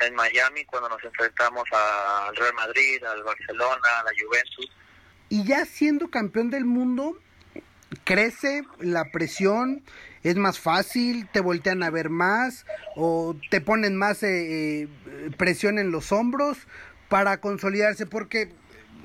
en 0.00 0.14
Miami 0.14 0.64
cuando 0.64 0.88
nos 0.88 1.02
enfrentamos 1.04 1.64
al 1.72 2.36
Real 2.36 2.54
Madrid, 2.54 3.02
al 3.04 3.22
Barcelona, 3.22 4.00
a 4.00 4.04
la 4.04 4.10
Juventus. 4.20 4.70
Y 5.28 5.44
ya 5.44 5.64
siendo 5.64 6.10
campeón 6.10 6.50
del 6.50 6.64
mundo, 6.64 7.16
crece 8.04 8.64
la 8.80 9.10
presión, 9.10 9.82
es 10.22 10.36
más 10.36 10.58
fácil, 10.58 11.28
te 11.32 11.40
voltean 11.40 11.82
a 11.82 11.90
ver 11.90 12.10
más 12.10 12.66
o 12.96 13.36
te 13.50 13.60
ponen 13.60 13.96
más 13.96 14.22
eh, 14.22 14.82
eh, 14.82 14.88
presión 15.36 15.78
en 15.78 15.90
los 15.90 16.12
hombros 16.12 16.58
para 17.08 17.40
consolidarse, 17.40 18.06
porque 18.06 18.52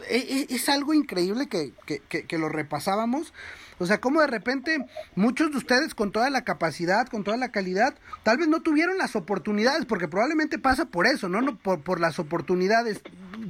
e, 0.09 0.17
e, 0.49 0.55
es, 0.55 0.69
algo 0.69 0.93
increíble 0.93 1.47
que, 1.49 1.73
que, 2.07 2.37
lo 2.37 2.49
repasábamos. 2.49 3.33
O 3.79 3.85
sea, 3.85 3.99
como 3.99 4.21
de 4.21 4.27
repente 4.27 4.85
muchos 5.15 5.51
de 5.51 5.57
ustedes 5.57 5.93
con 5.93 6.11
toda 6.11 6.29
la 6.29 6.43
capacidad, 6.43 7.07
con 7.07 7.23
toda 7.23 7.37
la 7.37 7.51
calidad, 7.51 7.95
tal 8.23 8.37
vez 8.37 8.47
no 8.47 8.61
tuvieron 8.61 8.97
las 8.97 9.15
oportunidades, 9.15 9.85
porque 9.85 10.07
probablemente 10.07 10.57
pasa 10.57 10.85
por 10.85 11.05
eso, 11.07 11.29
¿no? 11.29 11.41
no 11.41 11.57
por, 11.57 11.81
por 11.81 11.99
las 11.99 12.19
oportunidades. 12.19 13.01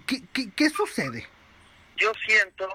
¿Qué, 0.05 0.49
qué, 0.49 0.69
sucede? 0.69 1.27
Yo 1.95 2.11
siento 2.25 2.67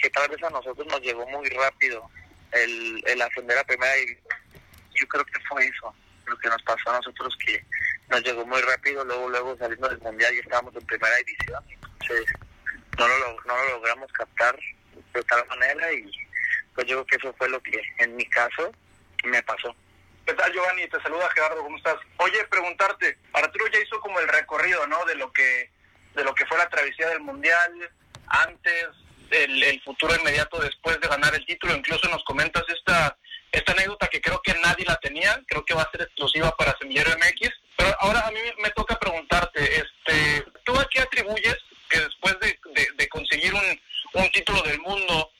que 0.00 0.08
tal 0.10 0.28
vez 0.28 0.42
a 0.42 0.50
nosotros 0.50 0.86
nos 0.86 1.00
llegó 1.00 1.26
muy 1.28 1.48
rápido 1.50 2.08
el, 2.52 3.02
el 3.06 3.22
ascender 3.22 3.58
a 3.58 3.64
primera 3.64 3.94
división. 3.94 4.34
Yo 4.94 5.06
creo 5.08 5.24
que 5.24 5.40
fue 5.48 5.66
eso 5.66 5.94
lo 6.26 6.38
que 6.38 6.48
nos 6.48 6.62
pasó 6.62 6.90
a 6.90 6.96
nosotros, 6.96 7.36
que 7.44 7.64
nos 8.10 8.22
llegó 8.22 8.44
muy 8.44 8.60
rápido, 8.62 9.04
luego 9.04 9.28
luego 9.28 9.56
saliendo 9.56 9.88
del 9.88 10.00
mundial 10.00 10.34
y 10.34 10.40
estábamos 10.40 10.74
en 10.74 10.86
primera 10.86 11.16
división, 11.16 11.64
entonces 11.70 12.26
no 12.98 13.06
lo, 13.06 13.36
no 13.46 13.56
lo 13.56 13.70
logramos 13.70 14.10
captar 14.12 14.58
de 15.14 15.22
tal 15.22 15.46
manera 15.46 15.92
y 15.92 16.10
pues 16.74 16.86
yo 16.86 16.96
creo 16.96 17.06
que 17.06 17.16
eso 17.16 17.34
fue 17.38 17.48
lo 17.48 17.60
que 17.62 17.80
en 17.98 18.16
mi 18.16 18.24
caso 18.26 18.72
me 19.24 19.42
pasó. 19.42 19.74
¿Qué 20.26 20.34
tal 20.34 20.52
Giovanni? 20.52 20.88
Te 20.88 21.00
saluda 21.00 21.30
Gerardo, 21.34 21.62
¿cómo 21.62 21.76
estás? 21.76 21.96
Oye, 22.18 22.44
preguntarte, 22.50 23.16
Arturo 23.32 23.66
ya 23.68 23.80
hizo 23.80 24.00
como 24.00 24.18
el 24.20 24.28
recorrido, 24.28 24.86
¿no? 24.86 25.04
De 25.04 25.14
lo 25.14 25.32
que 25.32 25.70
de 26.14 26.24
lo 26.24 26.34
que 26.34 26.44
fue 26.46 26.58
la 26.58 26.68
travesía 26.68 27.08
del 27.08 27.20
mundial, 27.20 27.90
antes, 28.26 28.86
el, 29.30 29.62
el 29.62 29.80
futuro 29.82 30.14
inmediato 30.16 30.58
después 30.58 31.00
de 31.00 31.08
ganar 31.08 31.34
el 31.34 31.46
título, 31.46 31.74
incluso 31.74 32.08
nos 32.08 32.24
comentas 32.24 32.64
esta 32.68 33.16
esta 33.52 33.72
anécdota 33.72 34.08
que 34.08 34.20
creo 34.20 34.40
que 34.42 34.54
nadie 34.62 34.84
la 34.86 34.96
tenía, 34.96 35.40
creo 35.46 35.64
que 35.64 35.74
va 35.74 35.82
a 35.82 35.90
ser 35.90 36.02
exclusiva 36.02 36.54
para 36.56 36.76
Semillero 36.78 37.10
MX, 37.18 37.50
pero 37.80 37.96
ahora 38.00 38.26
a 38.26 38.30
mí 38.30 38.40
me 38.58 38.70
toca 38.72 38.98
preguntarte, 38.98 39.64
este, 39.64 40.44
¿tú 40.64 40.78
a 40.78 40.86
qué 40.90 41.00
atribuyes 41.00 41.56
que 41.88 41.98
después 41.98 42.36
de, 42.40 43.08
conseguir 43.08 43.54
un, 43.54 44.30
título 44.32 44.60
del 44.62 44.78
mundo, 44.80 45.32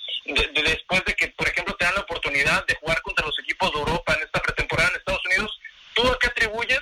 después 0.54 1.04
de 1.04 1.14
que, 1.14 1.28
por 1.28 1.46
ejemplo, 1.46 1.76
te 1.76 1.84
dan 1.84 1.94
la 1.94 2.00
oportunidad 2.00 2.64
de 2.66 2.74
jugar 2.76 3.02
contra 3.02 3.26
los 3.26 3.38
equipos 3.40 3.70
de 3.72 3.78
Europa 3.78 4.14
en 4.14 4.22
esta 4.22 4.40
pretemporada 4.40 4.88
en 4.88 4.96
Estados 4.96 5.26
Unidos, 5.26 5.60
¿tú 5.92 6.08
a 6.08 6.18
qué 6.18 6.28
atribuyes 6.28 6.80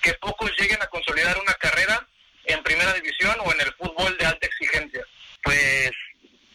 que 0.00 0.14
pocos 0.14 0.52
lleguen 0.58 0.80
a 0.80 0.86
consolidar 0.86 1.36
una 1.38 1.54
carrera 1.54 2.06
en 2.44 2.62
primera 2.62 2.92
división 2.92 3.36
o 3.40 3.52
en 3.52 3.60
el 3.62 3.74
fútbol 3.74 4.16
de 4.16 4.26
alta 4.26 4.46
exigencia? 4.46 5.04
Pues 5.42 5.90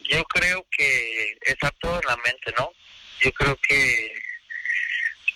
yo 0.09 0.23
creo 0.25 0.65
que 0.71 1.37
está 1.41 1.71
todo 1.81 1.99
en 1.99 2.07
la 2.07 2.15
mente, 2.17 2.53
¿no? 2.57 2.71
yo 3.19 3.31
creo 3.33 3.57
que, 3.67 4.13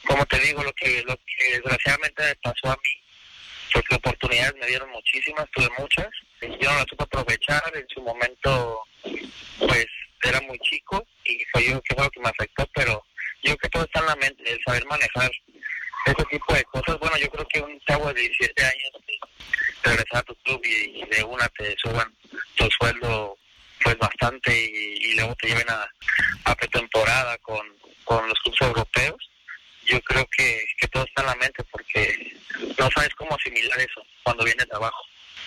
como 0.07 0.25
te 0.25 0.39
digo, 0.39 0.63
lo 0.63 0.71
que, 0.73 1.03
lo 1.03 1.17
que 1.17 1.51
desgraciadamente 1.51 2.23
me 2.23 2.35
pasó 2.35 2.71
a 2.71 2.77
mí, 2.83 2.99
porque 3.73 3.95
oportunidades 3.95 4.55
me 4.59 4.67
dieron 4.67 4.89
muchísimas, 4.89 5.49
tuve 5.51 5.69
muchas, 5.77 6.07
y 6.41 6.47
yo 6.63 6.71
no 6.71 6.77
las 6.77 6.85
supe 6.89 7.03
aprovechar, 7.03 7.61
en 7.75 7.87
su 7.89 8.01
momento, 8.01 8.83
pues 9.59 9.85
era 10.23 10.41
muy 10.41 10.59
chico 10.59 11.05
y 11.23 11.41
fue 11.51 11.63
yo 11.65 11.81
que 11.81 11.95
fue 11.95 12.03
lo 12.03 12.09
que 12.11 12.19
me 12.19 12.29
afectó, 12.29 12.69
pero 12.73 13.03
yo 13.43 13.55
creo 13.55 13.57
que 13.57 13.69
todo 13.69 13.83
está 13.83 13.99
en 13.99 14.05
la 14.07 14.15
mente, 14.17 14.51
el 14.51 14.59
saber 14.65 14.85
manejar 14.85 15.31
ese 16.05 16.25
tipo 16.25 16.53
de 16.53 16.63
cosas. 16.65 16.99
Bueno, 16.99 17.17
yo 17.17 17.29
creo 17.29 17.47
que 17.47 17.61
un 17.61 17.79
chavo 17.81 18.13
de 18.13 18.21
17 18.21 18.63
años 18.63 18.91
regresar 19.83 20.19
a 20.19 20.23
tu 20.23 20.35
club 20.35 20.61
y, 20.65 21.05
de 21.05 21.23
una 21.23 21.47
te 21.49 21.75
suban 21.77 22.13
tu 22.55 22.69
sueldo 22.77 23.37
pues 23.81 23.97
bastante 23.97 24.53
y, 24.53 25.15
luego 25.15 25.35
te 25.35 25.47
lleven 25.47 25.69
a, 25.69 25.89
a 26.45 26.55
pretemporada 26.55 27.37
con, 27.37 27.65
con 28.03 28.27
los 28.27 28.37
clubes 28.41 28.61
europeos, 28.61 29.29
yo 29.89 29.99
creo 30.01 30.27
que, 30.37 30.65
que 30.79 30.87
todo 30.87 31.03
está 31.03 31.21
en 31.21 31.27
la 31.27 31.35
mente 31.35 31.63
porque 31.71 32.37
no 32.77 32.89
sabes 32.95 33.13
cómo 33.15 33.35
asimilar 33.35 33.79
eso 33.79 34.01
cuando 34.23 34.45
vienes 34.45 34.67
de 34.67 34.75
abajo. 34.75 35.03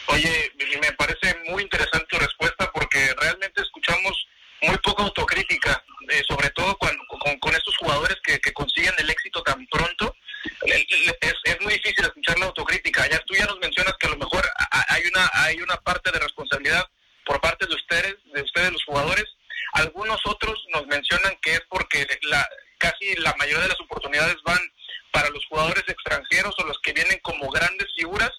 Oye, 0.06 0.52
me 0.80 0.92
parece 0.92 1.36
muy 1.48 1.62
interesante 1.62 2.06
tu 2.08 2.18
respuesta 2.18 2.70
porque 2.72 3.14
realmente 3.20 3.62
escuchamos 3.62 4.26
muy 4.62 4.76
poca 4.78 5.04
autocrítica, 5.04 5.82
eh, 6.08 6.22
sobre 6.28 6.50
todo 6.50 6.76
cuando, 6.76 7.04
con, 7.06 7.38
con, 7.38 7.54
estos 7.54 7.76
jugadores 7.78 8.16
que, 8.24 8.38
que, 8.40 8.52
consiguen 8.52 8.94
el 8.98 9.10
éxito 9.10 9.42
tan 9.42 9.64
pronto. 9.66 10.14
Es, 10.62 10.84
es, 11.44 11.60
muy 11.60 11.74
difícil 11.74 12.04
escuchar 12.04 12.38
la 12.38 12.46
autocrítica. 12.46 13.08
Ya 13.08 13.18
tú 13.20 13.34
ya 13.34 13.46
nos 13.46 13.58
mencionas 13.60 13.94
que 13.98 14.06
a 14.08 14.10
lo 14.10 14.16
mejor 14.16 14.44
hay 14.88 15.02
una 15.06 15.30
hay 15.34 15.60
una 15.62 15.76
parte 15.76 16.10
de 16.10 16.18
responsabilidad 16.18 16.84
por 17.24 17.40
parte 17.40 17.66
de 17.66 17.74
ustedes, 17.74 18.16
de 18.32 18.42
ustedes 18.42 18.72
los 18.72 18.84
jugadores. 18.84 19.26
Algunos 19.74 20.20
otros 20.26 20.60
nos 20.74 20.86
mencionan 20.86 21.36
que 21.42 21.52
es 21.52 21.62
porque 21.68 22.06
la, 22.22 22.46
casi 22.82 23.06
la 23.22 23.34
mayoría 23.38 23.62
de 23.62 23.68
las 23.68 23.80
oportunidades 23.80 24.36
van 24.44 24.60
para 25.10 25.28
los 25.30 25.44
jugadores 25.46 25.84
extranjeros 25.86 26.54
o 26.58 26.64
los 26.64 26.78
que 26.82 26.92
vienen 26.92 27.18
como 27.22 27.50
grandes 27.50 27.88
figuras, 27.94 28.30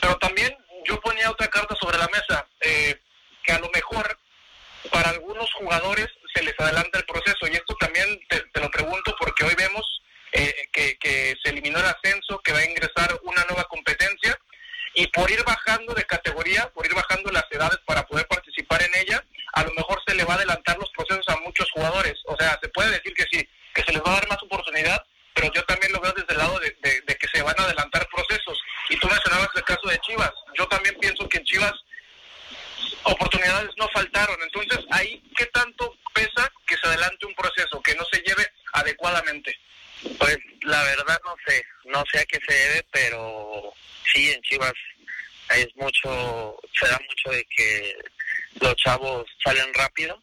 pero 0.00 0.16
también 0.18 0.56
yo 0.84 1.00
ponía 1.00 1.30
otra 1.30 1.48
carta 1.48 1.74
sobre 1.80 1.98
la 1.98 2.08
mesa, 2.08 2.46
eh, 2.60 3.00
que 3.44 3.52
a 3.52 3.58
lo 3.58 3.70
mejor 3.70 4.18
para 4.90 5.10
algunos 5.10 5.52
jugadores 5.54 6.08
se 6.34 6.42
les 6.42 6.58
adelanta 6.58 6.98
el 6.98 7.04
proceso, 7.04 7.46
y 7.46 7.54
esto 7.54 7.74
también 7.78 8.20
te, 8.28 8.60
lo 8.60 8.70
pregunto 8.70 9.14
porque 9.18 9.44
hoy 9.44 9.54
vemos 9.56 10.02
eh, 10.32 10.68
que, 10.72 10.96
que 10.98 11.36
se 11.42 11.50
eliminó 11.50 11.78
el 11.78 11.86
ascenso, 11.86 12.40
que 12.40 12.52
va 12.52 12.58
a 12.58 12.64
ingresar 12.64 13.18
una 13.22 13.44
nueva 13.44 13.64
competencia, 13.64 14.38
y 14.94 15.06
por 15.08 15.30
ir 15.30 15.42
bajando 15.44 15.94
de 15.94 16.04
categoría, 16.04 16.68
por 16.74 16.84
ir 16.84 16.94
bajando 16.94 17.30
las 17.30 17.44
edades 17.50 17.78
para 17.86 18.04
poder 18.06 18.26
participar 18.26 18.82
en 18.82 19.00
ella, 19.00 19.24
a 19.52 19.64
lo 19.64 19.72
mejor 19.72 20.00
se 20.06 20.14
le 20.14 20.24
va 20.24 20.34
a 20.34 20.36
adelantar 20.36 20.76
los 20.78 20.90
procesos 20.90 21.28
a 21.28 21.36
muchos 21.40 21.70
jugadores. 21.72 22.14
O 22.26 22.36
sea, 22.36 22.58
se 22.60 22.68
puede 22.68 22.90
decir 22.90 23.14
que 23.14 23.26
sí, 23.30 23.48
que 23.74 23.82
se 23.82 23.92
les 23.92 24.02
va 24.02 24.10
a 24.10 24.20
dar 24.20 24.28
más 24.28 24.42
oportunidad, 24.42 25.02
pero 25.34 25.52
yo 25.52 25.64
también 25.64 25.92
lo 25.92 26.00
veo 26.00 26.12
desde 26.12 26.32
el 26.32 26.38
lado 26.38 26.58
de, 26.58 26.74
que 27.16 27.28
se 27.28 27.42
van 27.42 27.54
a 27.58 27.64
adelantar 27.64 28.06
procesos. 28.08 28.58
Y 28.90 28.98
tú 28.98 29.08
mencionabas 29.08 29.48
el 29.54 29.64
caso 29.64 29.88
de 29.88 29.98
Chivas. 30.00 30.32
Yo 30.58 30.66
también 30.68 30.96
pienso 31.00 31.28
que 31.28 31.38
en 31.38 31.44
Chivas 31.44 31.74
oportunidades 33.04 33.70
no 33.78 33.88
faltaron. 33.94 34.36
Entonces, 34.42 34.84
ahí, 34.90 35.22
¿qué 35.36 35.46
tanto 35.46 35.96
pesa 36.12 36.50
que 36.66 36.76
se 36.76 36.86
adelante 36.86 37.26
un 37.26 37.34
proceso, 37.34 37.80
que 37.82 37.94
no 37.94 38.04
se 38.10 38.20
lleve 38.20 38.46
adecuadamente? 38.74 39.58
Pues 40.18 40.36
la 40.62 40.82
verdad 40.82 41.20
no 41.24 41.34
sé, 41.46 41.64
no 41.84 42.02
sé 42.10 42.18
a 42.18 42.24
qué 42.24 42.40
se 42.46 42.54
debe, 42.54 42.86
pero 42.90 43.72
sí, 44.12 44.30
en 44.30 44.42
Chivas 44.42 44.72
es 45.56 45.68
mucho, 45.76 46.58
se 46.78 46.86
da 46.88 46.98
mucho 47.08 47.30
de 47.30 47.44
que 47.44 47.96
los 48.60 48.74
chavos 48.76 49.24
salen 49.44 49.72
rápido. 49.74 50.20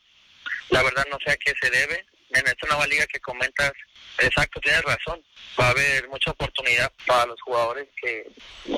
La 0.69 0.83
verdad 0.83 1.05
no 1.09 1.17
sé 1.23 1.31
a 1.31 1.37
qué 1.37 1.53
se 1.59 1.69
debe. 1.69 2.05
En 2.31 2.45
esta 2.45 2.67
nueva 2.67 2.85
liga 2.85 3.07
que 3.07 3.19
comentas, 3.19 3.71
exacto, 4.19 4.59
tienes 4.59 4.83
razón. 4.83 5.23
Va 5.59 5.67
a 5.67 5.71
haber 5.71 6.07
mucha 6.09 6.29
oportunidad 6.31 6.91
para 7.07 7.25
los 7.25 7.41
jugadores 7.41 7.87
que, 7.99 8.27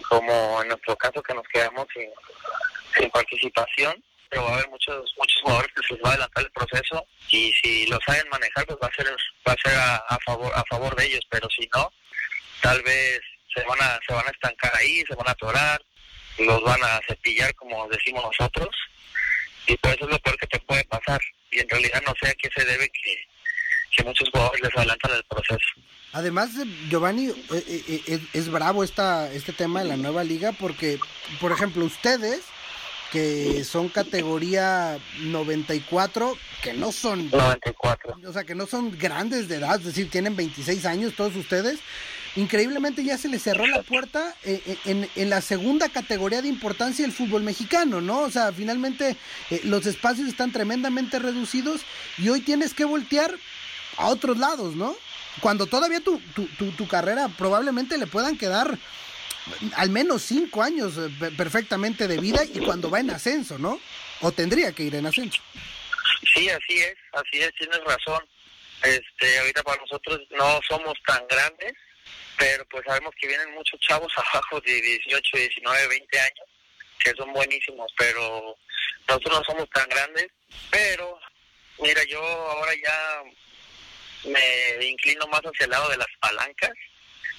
como 0.07 0.61
en 0.61 0.69
nuestro 0.69 0.95
caso, 0.95 1.21
que 1.21 1.33
nos 1.33 1.45
quedamos 1.49 1.85
sin, 1.93 2.09
sin 2.97 3.09
participación, 3.09 4.01
pero 4.29 4.45
va 4.45 4.51
a 4.51 4.53
haber 4.53 4.69
muchos 4.69 5.13
muchos 5.17 5.41
jugadores 5.41 5.71
que 5.75 5.83
se 5.85 5.93
les 5.95 6.03
va 6.03 6.09
a 6.09 6.11
adelantar 6.13 6.43
el 6.45 6.51
proceso 6.51 7.05
y 7.29 7.51
si 7.61 7.87
lo 7.87 7.99
saben 8.05 8.29
manejar, 8.29 8.65
pues 8.65 8.79
va 8.81 8.87
a 8.87 8.95
ser 8.95 9.13
va 9.55 9.95
a 9.95 10.15
a 10.15 10.19
favor 10.25 10.51
a 10.55 10.63
favor 10.69 10.95
de 10.95 11.05
ellos, 11.05 11.25
pero 11.29 11.47
si 11.49 11.69
no, 11.73 11.91
tal 12.61 12.81
vez 12.83 13.19
se 13.53 13.63
van 13.63 13.81
a 13.81 13.99
se 14.07 14.13
van 14.13 14.27
a 14.27 14.31
estancar 14.31 14.71
ahí, 14.75 15.03
se 15.07 15.15
van 15.15 15.27
a 15.27 15.31
atorar, 15.31 15.81
los 16.39 16.61
van 16.63 16.83
a 16.83 16.99
cepillar 17.07 17.53
como 17.55 17.87
decimos 17.89 18.23
nosotros 18.23 18.69
y 19.67 19.77
por 19.77 19.91
eso 19.91 20.05
es 20.05 20.11
lo 20.11 20.19
peor 20.19 20.37
que 20.37 20.47
te 20.47 20.59
puede 20.59 20.83
pasar 20.85 21.19
y 21.51 21.59
en 21.59 21.69
realidad 21.69 22.01
no 22.05 22.13
sé 22.21 22.29
a 22.29 22.33
qué 22.33 22.49
se 22.55 22.65
debe 22.65 22.89
que, 22.89 23.15
que 23.95 24.03
muchos 24.03 24.29
jugadores 24.29 24.61
les 24.61 24.75
adelantan 24.75 25.11
el 25.11 25.23
proceso. 25.25 25.69
Además, 26.13 26.49
Giovanni, 26.89 27.27
eh, 27.27 27.35
eh, 27.51 28.01
eh, 28.07 28.19
es, 28.33 28.49
bravo 28.49 28.83
esta, 28.83 29.31
este 29.31 29.53
tema 29.53 29.81
de 29.81 29.89
la 29.89 29.97
nueva 29.97 30.25
liga 30.25 30.51
porque, 30.51 30.99
por 31.39 31.53
ejemplo, 31.53 31.85
ustedes 31.85 32.41
que 33.11 33.63
son 33.63 33.89
categoría 33.89 34.97
94, 35.19 36.37
que 36.63 36.73
no 36.73 36.91
son 36.91 37.29
94. 37.29 38.15
O 38.27 38.33
sea, 38.33 38.43
que 38.43 38.55
no 38.55 38.65
son 38.65 38.97
grandes 38.97 39.47
de 39.47 39.55
edad, 39.55 39.79
es 39.79 39.85
decir, 39.85 40.09
tienen 40.09 40.35
26 40.35 40.85
años 40.85 41.13
todos 41.15 41.35
ustedes 41.35 41.79
increíblemente 42.35 43.03
ya 43.03 43.17
se 43.17 43.27
le 43.27 43.39
cerró 43.39 43.67
la 43.67 43.81
puerta 43.81 44.35
eh, 44.43 44.77
eh, 44.85 45.09
en, 45.15 45.29
la 45.29 45.41
segunda 45.41 45.89
categoría 45.89 46.41
de 46.41 46.47
importancia 46.47 47.03
del 47.03 47.13
fútbol 47.13 47.43
mexicano, 47.43 47.99
¿no? 48.01 48.21
O 48.21 48.31
sea, 48.31 48.51
finalmente 48.51 49.17
eh, 49.49 49.61
los 49.65 49.85
espacios 49.85 50.27
están 50.27 50.51
tremendamente 50.51 51.19
reducidos 51.19 51.81
y 52.17 52.29
hoy 52.29 52.41
tienes 52.41 52.73
que 52.73 52.85
voltear 52.85 53.35
a 53.97 54.07
otros 54.07 54.37
lados, 54.37 54.75
¿no? 54.75 54.95
Cuando 55.41 55.65
todavía 55.65 56.01
tu, 56.01 56.19
tu, 56.35 56.45
tu, 56.71 56.87
carrera 56.87 57.29
probablemente 57.29 57.97
le 57.97 58.07
puedan 58.07 58.37
quedar 58.37 58.77
al 59.75 59.89
menos 59.89 60.21
cinco 60.23 60.61
años 60.61 60.93
perfectamente 61.37 62.07
de 62.07 62.17
vida 62.17 62.43
y 62.43 62.59
cuando 62.59 62.89
va 62.89 62.99
en 62.99 63.11
ascenso, 63.11 63.57
¿no? 63.57 63.79
O 64.21 64.31
tendría 64.31 64.71
que 64.71 64.83
ir 64.83 64.95
en 64.95 65.05
ascenso. 65.05 65.41
Sí, 66.33 66.49
así 66.49 66.79
es, 66.79 66.95
así 67.13 67.41
es, 67.41 67.51
tienes 67.55 67.83
razón. 67.83 68.23
Este, 68.83 69.39
ahorita 69.39 69.63
para 69.63 69.81
nosotros 69.81 70.19
no 70.31 70.59
somos 70.67 70.93
tan 71.05 71.25
grandes, 71.27 71.73
pero 72.37 72.65
pues 72.65 72.83
sabemos 72.87 73.13
que 73.19 73.27
vienen 73.27 73.51
muchos 73.53 73.79
chavos 73.79 74.11
abajo 74.17 74.59
de 74.61 74.81
18, 74.81 75.37
19, 75.37 75.87
20 75.87 76.19
años, 76.19 76.47
que 76.99 77.11
son 77.11 77.31
buenísimos, 77.33 77.91
pero 77.97 78.55
nosotros 79.07 79.39
no 79.39 79.43
somos 79.43 79.69
tan 79.71 79.87
grandes, 79.89 80.27
pero 80.69 81.19
mira, 81.79 82.03
yo 82.05 82.21
ahora 82.21 82.73
ya 82.75 83.23
me 84.29 84.85
inclino 84.85 85.27
más 85.27 85.41
hacia 85.41 85.65
el 85.65 85.71
lado 85.71 85.89
de 85.89 85.97
las 85.97 86.07
palancas, 86.19 86.71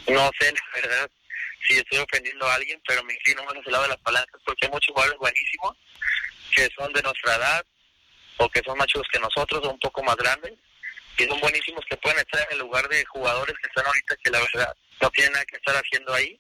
no 0.09 0.31
sé 0.39 0.53
la 0.53 0.61
verdad 0.83 1.11
si 1.67 1.79
estoy 1.79 1.99
ofendiendo 1.99 2.47
a 2.47 2.55
alguien, 2.55 2.81
pero 2.87 3.03
me 3.05 3.15
inclino 3.15 3.45
más 3.45 3.55
el 3.55 3.73
lado 3.73 3.85
de 3.85 3.91
las 3.91 3.99
palancas 3.99 4.41
porque 4.45 4.67
hay 4.67 4.73
muchos 4.73 4.93
jugadores 4.93 5.19
buenísimos 5.19 5.77
que 6.55 6.69
son 6.77 6.93
de 6.93 7.03
nuestra 7.03 7.37
edad 7.37 7.65
o 8.39 8.49
que 8.49 8.63
son 8.65 8.77
más 8.79 8.87
chicos 8.87 9.07
que 9.13 9.21
nosotros 9.21 9.63
o 9.65 9.71
un 9.71 9.79
poco 9.79 10.03
más 10.03 10.17
grandes 10.17 10.53
y 11.19 11.25
son 11.25 11.41
buenísimos 11.41 11.85
que 11.89 11.97
pueden 11.99 12.19
estar 12.19 12.41
en 12.43 12.53
el 12.53 12.59
lugar 12.59 12.89
de 12.89 13.05
jugadores 13.07 13.55
que 13.61 13.69
están 13.69 13.87
ahorita 13.87 14.17
que 14.23 14.31
la 14.31 14.41
verdad 14.41 14.77
no 15.01 15.11
tienen 15.11 15.33
nada 15.33 15.45
que 15.45 15.57
estar 15.57 15.75
haciendo 15.77 16.15
ahí, 16.15 16.39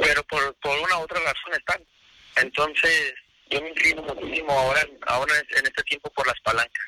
pero 0.00 0.22
por, 0.24 0.54
por 0.56 0.78
una 0.78 0.98
u 0.98 1.02
otra 1.02 1.20
razón 1.20 1.52
están. 1.52 1.84
Entonces, 2.36 3.14
yo 3.50 3.60
me 3.60 3.70
inclino 3.70 4.02
muchísimo 4.02 4.52
ahora, 4.52 4.86
ahora 5.06 5.34
en 5.38 5.66
este 5.66 5.82
tiempo 5.84 6.10
por 6.10 6.26
las 6.26 6.40
palancas. 6.40 6.84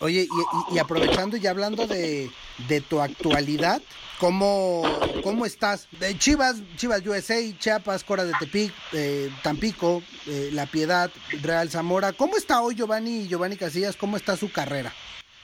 Oye, 0.00 0.26
y, 0.72 0.78
aprovechando 0.78 1.36
y 1.36 1.46
hablando 1.46 1.86
de, 1.86 2.28
de 2.68 2.80
tu 2.80 3.00
actualidad, 3.00 3.80
¿cómo, 4.18 4.82
¿cómo 5.22 5.46
estás? 5.46 5.88
De 5.92 6.18
Chivas, 6.18 6.56
Chivas 6.76 7.04
USA, 7.06 7.36
Chiapas, 7.58 8.04
Cora 8.04 8.24
de 8.24 8.32
Tepic, 8.38 8.72
eh, 8.92 9.30
Tampico, 9.42 10.02
eh, 10.26 10.50
La 10.52 10.66
Piedad, 10.66 11.10
Real 11.42 11.70
Zamora. 11.70 12.12
¿Cómo 12.12 12.36
está 12.36 12.60
hoy 12.62 12.74
Giovanni 12.74 13.28
Giovanni 13.28 13.56
Casillas? 13.56 13.96
¿Cómo 13.96 14.16
está 14.16 14.36
su 14.36 14.50
carrera? 14.50 14.92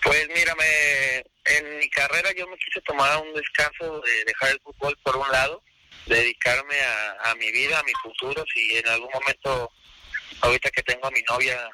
Pues 0.02 0.28
mírame, 0.28 1.18
en 1.44 1.78
mi 1.78 1.88
carrera 1.90 2.30
yo 2.36 2.46
me 2.46 2.56
quise 2.56 2.80
tomar 2.82 3.20
un 3.22 3.34
descanso 3.34 4.00
de 4.00 4.24
dejar 4.26 4.50
el 4.50 4.60
fútbol 4.60 4.96
por 5.02 5.16
un 5.16 5.28
lado, 5.30 5.62
dedicarme 6.06 6.80
a, 6.80 7.30
a 7.30 7.34
mi 7.34 7.50
vida, 7.50 7.78
a 7.78 7.82
mi 7.82 7.92
futuro, 8.02 8.44
si 8.54 8.76
en 8.76 8.88
algún 8.88 9.10
momento, 9.12 9.70
ahorita 10.40 10.70
que 10.70 10.82
tengo 10.82 11.06
a 11.06 11.10
mi 11.10 11.22
novia, 11.28 11.68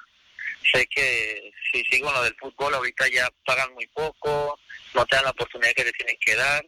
sé 0.72 0.86
que 0.86 1.52
si 1.72 1.84
sigo 1.84 2.08
en 2.08 2.14
lo 2.14 2.22
del 2.22 2.36
fútbol, 2.36 2.74
ahorita 2.74 3.08
ya 3.08 3.28
pagan 3.44 3.72
muy 3.74 3.86
poco, 3.88 4.58
no 4.94 5.06
te 5.06 5.16
dan 5.16 5.24
la 5.24 5.30
oportunidad 5.30 5.74
que 5.74 5.84
te 5.84 5.92
tienen 5.92 6.16
que 6.24 6.34
dar. 6.34 6.64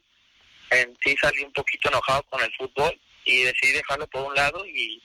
En 0.71 0.97
sí 1.03 1.17
salí 1.21 1.43
un 1.43 1.53
poquito 1.53 1.89
enojado 1.89 2.23
con 2.25 2.43
el 2.43 2.53
fútbol 2.57 2.99
y 3.25 3.43
decidí 3.43 3.73
dejarlo 3.73 4.07
por 4.09 4.23
un 4.25 4.35
lado 4.35 4.65
y, 4.67 5.03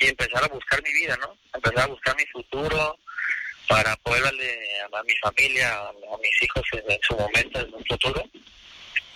y 0.00 0.06
empezar 0.06 0.44
a 0.44 0.48
buscar 0.48 0.82
mi 0.82 0.92
vida, 0.92 1.16
¿no? 1.20 1.36
Empezar 1.54 1.84
a 1.84 1.86
buscar 1.86 2.16
mi 2.16 2.26
futuro 2.26 2.98
para 3.68 3.94
poder 3.96 4.22
darle 4.22 4.58
a, 4.92 5.02
mi 5.02 5.14
familia, 5.16 5.78
a, 5.78 5.92
mis 6.22 6.42
hijos 6.42 6.64
en, 6.72 6.98
su 7.02 7.14
momento, 7.16 7.60
en 7.60 7.74
un 7.74 7.84
futuro, 7.84 8.24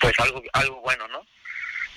pues 0.01 0.13
algo, 0.19 0.43
algo 0.53 0.81
bueno, 0.83 1.09
¿no? 1.09 1.27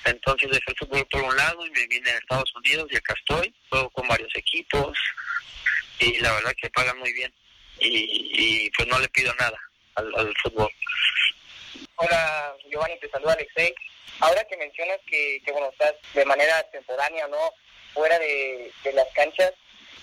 Entonces 0.06 0.50
dejé 0.50 0.64
el 0.68 0.78
fútbol 0.78 1.06
por 1.12 1.24
un 1.24 1.36
lado 1.36 1.66
y 1.66 1.72
me 1.72 1.88
vine 1.88 2.10
a 2.12 2.18
Estados 2.18 2.52
Unidos 2.56 2.88
y 2.92 2.96
acá 2.96 3.14
estoy, 3.18 3.54
juego 3.70 3.90
con 3.90 4.08
varios 4.08 4.34
equipos, 4.36 4.98
y 6.00 6.18
la 6.20 6.32
verdad 6.34 6.54
que 6.62 6.70
pagan 6.70 6.98
muy 7.00 7.12
bien 7.14 7.34
y, 7.80 8.70
pues 8.72 8.88
no 8.88 9.00
le 9.00 9.10
pido 9.10 9.34
nada 9.36 9.60
al, 9.96 10.34
fútbol. 10.42 10.72
Hola 11.96 12.56
Giovanni, 12.70 13.00
te 13.00 13.10
saluda 13.10 13.34
Alexei. 13.34 13.74
Ahora 14.20 14.44
que 14.46 14.58
mencionas 14.58 15.00
que, 15.08 15.42
que 15.46 15.52
bueno, 15.52 15.70
estás 15.70 15.94
de 16.14 16.26
manera 16.26 16.64
temporánea, 16.72 17.28
¿no? 17.28 17.54
Fuera 17.94 18.18
de, 18.20 18.72
las 18.94 19.08
canchas, 19.14 19.54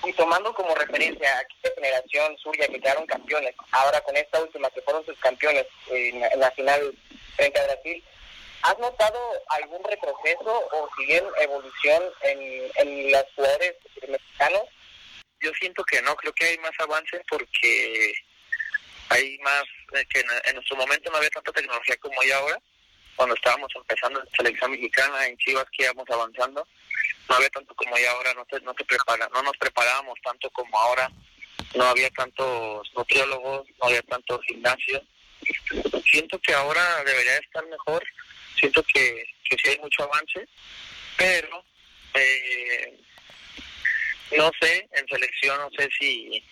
y 0.05 0.13
tomando 0.15 0.55
como 0.55 0.75
referencia 0.75 1.37
a 1.37 1.41
aquella 1.41 1.75
generación 1.75 2.37
suya 2.39 2.67
que 2.69 2.81
quedaron 2.81 3.07
campeones, 3.07 3.55
ahora 3.71 4.01
con 4.01 4.17
esta 4.17 4.41
última 4.41 4.71
que 4.71 4.83
fueron 4.83 5.05
sus 5.05 5.19
campeones 5.21 5.67
en, 5.89 6.25
en 6.25 6.41
la 6.41 6.51
final 6.53 6.95
frente 7.37 7.61
a 7.61 7.65
Brasil, 7.65 8.03
¿has 8.63 8.79
notado 8.79 9.19
algún 9.49 9.85
retroceso 9.85 10.69
o 10.73 10.89
siguen 10.97 11.25
evolución 11.41 12.03
en, 12.23 12.71
en 12.77 13.13
los 13.13 13.25
jugadores 13.35 13.75
mexicanos? 14.09 14.63
yo 15.43 15.53
siento 15.59 15.85
que 15.85 16.01
no, 16.03 16.15
creo 16.17 16.33
que 16.33 16.45
hay 16.47 16.59
más 16.59 16.73
avance 16.79 17.21
porque 17.29 18.15
hay 19.13 19.39
más, 19.39 19.65
eh, 19.95 20.05
que 20.09 20.21
en, 20.21 20.55
nuestro 20.55 20.77
momento 20.77 21.11
no 21.11 21.19
había 21.19 21.31
tanta 21.31 21.53
tecnología 21.53 21.97
como 21.99 22.21
hay 22.21 22.31
ahora, 22.31 22.59
cuando 23.15 23.35
estábamos 23.35 23.71
empezando 23.75 24.21
en 24.21 24.27
selección 24.37 24.71
mexicana, 24.71 25.27
en 25.27 25.37
Chivas 25.37 25.67
que 25.71 25.85
íbamos 25.85 26.09
avanzando, 26.11 26.67
no 27.29 27.35
había 27.35 27.51
tanto 27.51 27.75
como 27.75 27.95
hay 27.95 28.05
ahora, 28.07 28.33
no, 28.35 28.45
te, 28.47 28.61
no, 28.61 28.75
te 28.75 28.85
prepara, 28.85 29.29
no 29.33 29.43
nos 29.43 29.57
preparábamos 29.59 30.19
tanto 30.23 30.49
como 30.51 30.79
ahora, 30.79 31.11
no 31.75 31.85
había 31.85 32.11
tantos 32.11 32.91
nutriólogos, 32.95 33.69
no 33.81 33.89
había 33.89 34.03
tanto 34.03 34.41
gimnasio. 34.41 35.03
Siento 36.11 36.39
que 36.41 36.55
ahora 36.55 37.05
debería 37.05 37.37
estar 37.39 37.67
mejor, 37.67 38.05
siento 38.59 38.83
que, 38.85 39.25
que 39.45 39.57
sí 39.63 39.71
hay 39.71 39.79
mucho 39.79 40.05
avance, 40.05 40.49
pero 41.17 41.65
eh, 42.15 42.99
no 44.37 44.51
sé, 44.61 44.89
en 44.93 45.07
selección 45.09 45.59
no 45.59 45.71
sé 45.77 45.89
si, 45.99 46.43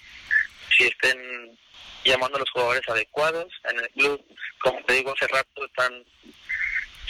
si 0.77 0.85
estén 0.85 1.59
llamando 2.11 2.37
a 2.37 2.40
los 2.40 2.51
jugadores 2.51 2.83
adecuados. 2.88 3.53
En 3.64 3.79
el 3.79 3.88
club, 3.90 4.25
como 4.62 4.83
te 4.85 4.94
digo 4.94 5.12
hace 5.12 5.27
rato, 5.29 5.64
están 5.64 6.05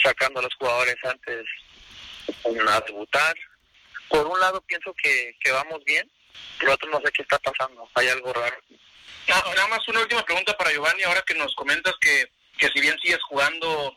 sacando 0.01 0.39
a 0.39 0.43
los 0.43 0.55
jugadores 0.55 0.95
antes 1.03 1.45
a 2.67 2.81
debutar. 2.81 3.35
Por 4.09 4.27
un 4.27 4.39
lado 4.39 4.61
pienso 4.61 4.93
que, 5.01 5.35
que 5.39 5.51
vamos 5.51 5.83
bien, 5.85 6.09
por 6.59 6.69
otro 6.69 6.89
no 6.89 7.01
sé 7.01 7.11
qué 7.11 7.21
está 7.21 7.39
pasando, 7.39 7.89
hay 7.93 8.09
algo 8.09 8.33
raro. 8.33 8.57
Nada 9.27 9.67
más 9.67 9.87
una 9.87 10.01
última 10.01 10.25
pregunta 10.25 10.57
para 10.57 10.71
Giovanni, 10.71 11.03
ahora 11.03 11.23
que 11.25 11.35
nos 11.35 11.55
comentas 11.55 11.93
que, 12.01 12.29
que 12.57 12.67
si 12.69 12.81
bien 12.81 12.97
sigues 12.99 13.21
jugando 13.23 13.95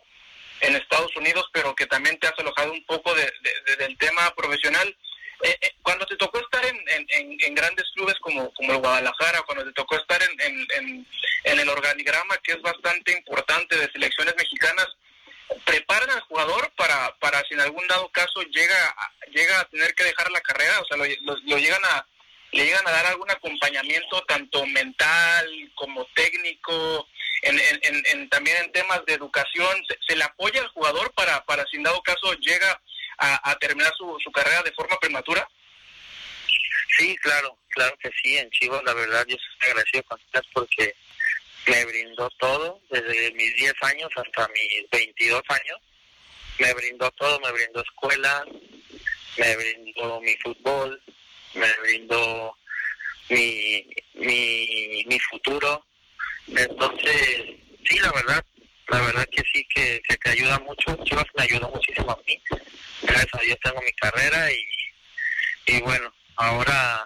en 0.60 0.76
Estados 0.76 1.14
Unidos, 1.16 1.44
pero 1.52 1.74
que 1.74 1.86
también 1.86 2.18
te 2.18 2.28
has 2.28 2.38
alojado 2.38 2.72
un 2.72 2.84
poco 2.84 3.12
de, 3.14 3.32
del 3.78 3.96
tema 3.98 4.32
profesional, 4.34 4.96
eh, 5.42 5.58
eh, 5.60 5.74
cuando 5.82 6.06
te 6.06 6.16
tocó 6.16 6.38
estar 6.38 6.64
en, 6.64 6.78
en, 6.86 7.54
grandes 7.54 7.84
clubes 7.94 8.14
como, 8.20 8.52
como 8.54 8.72
el 8.72 8.78
Guadalajara, 8.78 9.42
cuando 9.42 9.64
te 9.64 9.72
tocó 9.72 9.96
estar 9.96 10.20
en, 10.22 10.66
en, 11.44 11.58
el 11.58 11.68
organigrama 11.68 12.36
que 12.38 12.52
es 12.52 12.62
bastante 12.62 13.12
importante 13.12 13.76
de 13.76 13.90
selecciones 13.92 14.34
mexicanas, 14.36 14.86
preparan 15.64 16.10
al 16.10 16.20
jugador 16.22 16.72
para, 16.76 17.14
para 17.18 17.42
si 17.42 17.54
en 17.54 17.60
algún 17.60 17.86
dado 17.86 18.08
caso 18.10 18.42
llega, 18.42 18.96
llega 19.32 19.60
a 19.60 19.68
tener 19.68 19.94
que 19.94 20.04
dejar 20.04 20.30
la 20.30 20.40
carrera, 20.40 20.80
o 20.80 20.86
sea, 20.86 20.96
lo, 20.96 21.04
lo, 21.22 21.58
llegan 21.58 21.84
a 21.84 22.06
le 22.52 22.64
llegan 22.64 22.86
a 22.86 22.92
dar 22.92 23.06
algún 23.06 23.30
acompañamiento 23.30 24.22
tanto 24.22 24.64
mental 24.66 25.72
como 25.74 26.06
técnico, 26.14 27.08
en, 27.42 27.58
en, 27.58 28.02
en, 28.06 28.28
también 28.28 28.56
en 28.58 28.72
temas 28.72 29.04
de 29.06 29.14
educación, 29.14 29.84
se, 29.88 29.98
se, 30.06 30.16
le 30.16 30.24
apoya 30.24 30.60
al 30.60 30.68
jugador 30.68 31.12
para, 31.14 31.44
para 31.44 31.64
si 31.66 31.76
en 31.76 31.82
dado 31.82 32.00
caso 32.02 32.32
llega 32.34 32.80
a, 33.18 33.56
terminar 33.56 33.92
su, 33.96 34.16
su 34.22 34.30
carrera 34.32 34.62
de 34.62 34.72
forma 34.72 34.96
prematura? 34.98 35.46
Sí, 36.96 37.16
claro, 37.16 37.58
claro 37.70 37.96
que 37.98 38.10
sí. 38.22 38.36
En 38.36 38.50
Chivas, 38.50 38.82
la 38.84 38.94
verdad, 38.94 39.24
yo 39.26 39.36
estoy 39.36 39.70
agradecido 39.70 40.02
con 40.04 40.20
usted 40.20 40.42
porque 40.52 40.94
me 41.66 41.84
brindó 41.86 42.30
todo, 42.38 42.80
desde 42.90 43.32
mis 43.32 43.54
10 43.56 43.74
años 43.82 44.10
hasta 44.16 44.48
mis 44.48 44.90
22 44.90 45.42
años. 45.48 45.78
Me 46.58 46.72
brindó 46.74 47.10
todo, 47.12 47.40
me 47.40 47.50
brindó 47.50 47.82
escuela, 47.82 48.44
me 49.38 49.56
brindó 49.56 50.20
mi 50.20 50.36
fútbol, 50.36 51.02
me 51.54 51.72
brindó 51.82 52.56
mi, 53.28 53.86
mi, 54.14 55.04
mi 55.06 55.18
futuro. 55.20 55.84
Entonces, 56.46 57.56
sí, 57.88 57.98
la 57.98 58.12
verdad, 58.12 58.44
la 58.88 59.00
verdad 59.00 59.28
que 59.30 59.42
sí, 59.52 59.66
que, 59.74 60.00
que 60.08 60.16
te 60.16 60.30
ayuda 60.30 60.58
mucho. 60.60 60.96
Chivas 61.04 61.26
me 61.36 61.44
ayudó 61.44 61.68
muchísimo 61.70 62.10
a 62.10 62.18
mí 62.26 62.40
gracias 63.06 63.34
a 63.34 63.44
Dios 63.44 63.58
tengo 63.62 63.80
mi 63.82 63.92
carrera 63.92 64.50
y, 64.50 65.76
y 65.76 65.80
bueno, 65.82 66.12
ahora 66.36 67.04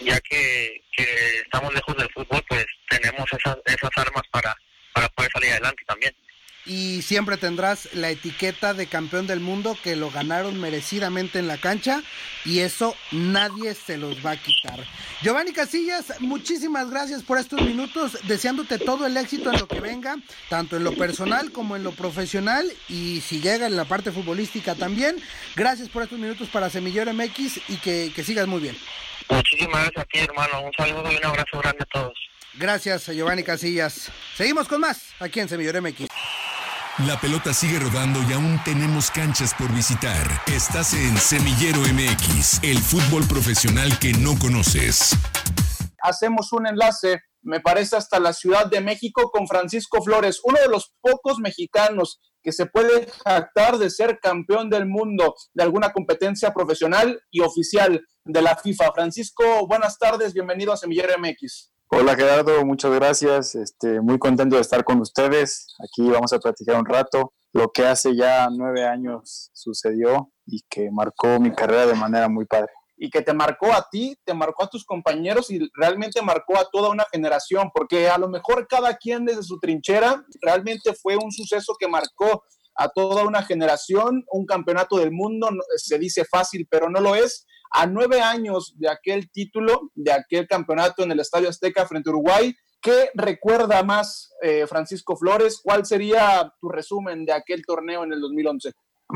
ya 0.00 0.20
que, 0.20 0.82
que 0.92 1.38
estamos 1.40 1.72
lejos 1.72 1.96
del 1.96 2.10
fútbol, 2.12 2.44
pues 2.48 2.66
tenemos 2.88 3.26
esas, 3.32 3.56
esas 3.64 3.90
armas 3.96 4.22
para, 4.30 4.54
para 4.92 5.08
poder 5.10 5.30
salir 5.32 5.52
adelante 5.52 5.84
también 5.86 6.14
y 6.66 7.02
siempre 7.02 7.36
tendrás 7.36 7.88
la 7.94 8.10
etiqueta 8.10 8.74
de 8.74 8.86
campeón 8.86 9.26
del 9.26 9.40
mundo 9.40 9.76
que 9.82 9.96
lo 9.96 10.10
ganaron 10.10 10.60
merecidamente 10.60 11.38
en 11.38 11.46
la 11.46 11.58
cancha 11.58 12.02
y 12.44 12.60
eso 12.60 12.96
nadie 13.12 13.74
se 13.74 13.98
los 13.98 14.24
va 14.24 14.32
a 14.32 14.36
quitar. 14.36 14.84
Giovanni 15.22 15.52
Casillas, 15.52 16.20
muchísimas 16.20 16.90
gracias 16.90 17.22
por 17.22 17.38
estos 17.38 17.60
minutos, 17.62 18.18
deseándote 18.24 18.78
todo 18.78 19.06
el 19.06 19.16
éxito 19.16 19.52
en 19.52 19.60
lo 19.60 19.68
que 19.68 19.80
venga, 19.80 20.16
tanto 20.48 20.76
en 20.76 20.84
lo 20.84 20.94
personal 20.94 21.52
como 21.52 21.76
en 21.76 21.84
lo 21.84 21.92
profesional 21.92 22.70
y 22.88 23.20
si 23.20 23.40
llega 23.40 23.66
en 23.66 23.76
la 23.76 23.84
parte 23.84 24.12
futbolística 24.12 24.74
también. 24.74 25.16
Gracias 25.56 25.88
por 25.88 26.02
estos 26.02 26.18
minutos 26.18 26.48
para 26.48 26.70
Semillero 26.70 27.12
MX 27.12 27.60
y 27.68 27.76
que, 27.76 28.12
que 28.14 28.24
sigas 28.24 28.46
muy 28.46 28.60
bien. 28.60 28.76
Muchísimas 29.28 29.82
gracias 29.82 30.02
a 30.02 30.06
ti, 30.06 30.18
hermano. 30.18 30.62
Un 30.62 30.72
saludo 30.76 31.10
y 31.10 31.16
un 31.16 31.24
abrazo 31.24 31.58
grande 31.58 31.82
a 31.82 31.86
todos. 31.86 32.14
Gracias, 32.54 33.06
Giovanni 33.06 33.42
Casillas. 33.42 34.10
Seguimos 34.36 34.68
con 34.68 34.80
más 34.80 35.12
aquí 35.18 35.40
en 35.40 35.48
Semillero 35.48 35.82
MX. 35.82 36.06
La 36.98 37.20
pelota 37.20 37.52
sigue 37.52 37.80
rodando 37.80 38.20
y 38.30 38.34
aún 38.34 38.60
tenemos 38.64 39.10
canchas 39.10 39.52
por 39.58 39.68
visitar. 39.74 40.28
Estás 40.46 40.94
en 40.94 41.16
Semillero 41.16 41.80
MX, 41.80 42.62
el 42.62 42.78
fútbol 42.78 43.26
profesional 43.26 43.98
que 43.98 44.12
no 44.12 44.38
conoces. 44.38 45.10
Hacemos 46.00 46.52
un 46.52 46.68
enlace, 46.68 47.18
me 47.42 47.58
parece, 47.58 47.96
hasta 47.96 48.20
la 48.20 48.32
Ciudad 48.32 48.66
de 48.66 48.80
México 48.80 49.32
con 49.32 49.48
Francisco 49.48 50.04
Flores, 50.04 50.40
uno 50.44 50.60
de 50.60 50.68
los 50.68 50.94
pocos 51.00 51.40
mexicanos 51.40 52.20
que 52.44 52.52
se 52.52 52.66
puede 52.66 53.08
jactar 53.24 53.78
de 53.78 53.90
ser 53.90 54.20
campeón 54.20 54.70
del 54.70 54.86
mundo 54.86 55.34
de 55.52 55.64
alguna 55.64 55.92
competencia 55.92 56.54
profesional 56.54 57.20
y 57.28 57.40
oficial 57.40 58.06
de 58.24 58.40
la 58.40 58.54
FIFA. 58.54 58.92
Francisco, 58.92 59.66
buenas 59.66 59.98
tardes, 59.98 60.32
bienvenido 60.32 60.72
a 60.72 60.76
Semillero 60.76 61.14
MX. 61.18 61.73
Hola 61.90 62.16
Gerardo, 62.16 62.64
muchas 62.64 62.92
gracias. 62.92 63.54
Este, 63.54 64.00
muy 64.00 64.18
contento 64.18 64.56
de 64.56 64.62
estar 64.62 64.84
con 64.84 65.00
ustedes. 65.00 65.74
Aquí 65.84 66.08
vamos 66.10 66.32
a 66.32 66.38
platicar 66.38 66.76
un 66.76 66.86
rato 66.86 67.32
lo 67.52 67.70
que 67.70 67.86
hace 67.86 68.16
ya 68.16 68.48
nueve 68.50 68.84
años 68.84 69.50
sucedió 69.52 70.32
y 70.44 70.62
que 70.68 70.90
marcó 70.90 71.38
mi 71.38 71.52
carrera 71.52 71.86
de 71.86 71.94
manera 71.94 72.28
muy 72.28 72.46
padre. 72.46 72.72
y 72.96 73.10
que 73.10 73.22
te 73.22 73.32
marcó 73.32 73.72
a 73.72 73.86
ti, 73.90 74.16
te 74.24 74.34
marcó 74.34 74.62
a 74.64 74.68
tus 74.68 74.84
compañeros 74.84 75.50
y 75.50 75.58
realmente 75.74 76.22
marcó 76.22 76.56
a 76.56 76.68
toda 76.70 76.90
una 76.90 77.04
generación, 77.12 77.70
porque 77.74 78.08
a 78.08 78.18
lo 78.18 78.28
mejor 78.28 78.68
cada 78.68 78.96
quien 78.96 79.24
desde 79.24 79.42
su 79.42 79.58
trinchera 79.58 80.24
realmente 80.40 80.94
fue 80.94 81.16
un 81.16 81.32
suceso 81.32 81.74
que 81.78 81.88
marcó 81.88 82.44
a 82.76 82.88
toda 82.88 83.24
una 83.24 83.42
generación, 83.42 84.24
un 84.30 84.46
campeonato 84.46 84.96
del 84.96 85.10
mundo, 85.10 85.48
se 85.76 85.98
dice 85.98 86.24
fácil, 86.24 86.66
pero 86.70 86.88
no 86.88 87.00
lo 87.00 87.14
es. 87.16 87.46
A 87.76 87.86
nueve 87.86 88.20
años 88.20 88.72
de 88.78 88.88
aquel 88.88 89.32
título, 89.32 89.90
de 89.96 90.12
aquel 90.12 90.46
campeonato 90.46 91.02
en 91.02 91.10
el 91.10 91.18
Estadio 91.18 91.48
Azteca 91.48 91.84
frente 91.86 92.08
a 92.08 92.12
Uruguay, 92.12 92.54
¿qué 92.80 93.10
recuerda 93.14 93.82
más 93.82 94.32
eh, 94.42 94.64
Francisco 94.68 95.16
Flores? 95.16 95.60
¿Cuál 95.60 95.84
sería 95.84 96.54
tu 96.60 96.68
resumen 96.68 97.24
de 97.24 97.32
aquel 97.32 97.66
torneo 97.66 98.04
en 98.04 98.12
el 98.12 98.20
2011? 98.20 98.70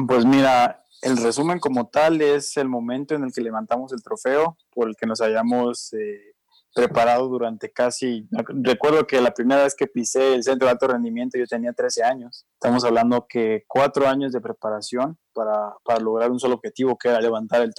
Pues 0.08 0.24
mira, 0.24 0.82
el 1.02 1.18
resumen 1.18 1.60
como 1.60 1.86
tal 1.86 2.20
es 2.20 2.56
el 2.56 2.68
momento 2.68 3.14
en 3.14 3.22
el 3.22 3.32
que 3.32 3.42
levantamos 3.42 3.92
el 3.92 4.02
trofeo 4.02 4.56
por 4.74 4.88
el 4.88 4.96
que 4.96 5.06
nos 5.06 5.20
hayamos 5.20 5.92
eh, 5.92 6.34
preparado 6.74 7.28
durante 7.28 7.70
casi, 7.70 8.28
recuerdo 8.62 9.06
que 9.06 9.20
la 9.20 9.32
primera 9.32 9.64
vez 9.64 9.74
que 9.74 9.86
pisé 9.86 10.34
el 10.34 10.44
centro 10.44 10.66
de 10.66 10.72
alto 10.72 10.86
rendimiento 10.86 11.38
yo 11.38 11.46
tenía 11.46 11.72
13 11.72 12.04
años. 12.04 12.46
Estamos 12.54 12.84
hablando 12.84 13.26
que 13.28 13.64
cuatro 13.66 14.06
años 14.06 14.32
de 14.32 14.40
preparación 14.40 15.18
para, 15.32 15.74
para 15.84 16.00
lograr 16.00 16.30
un 16.30 16.38
solo 16.38 16.56
objetivo, 16.56 16.96
que 16.96 17.08
era 17.08 17.20
levantar 17.20 17.62
el, 17.62 17.72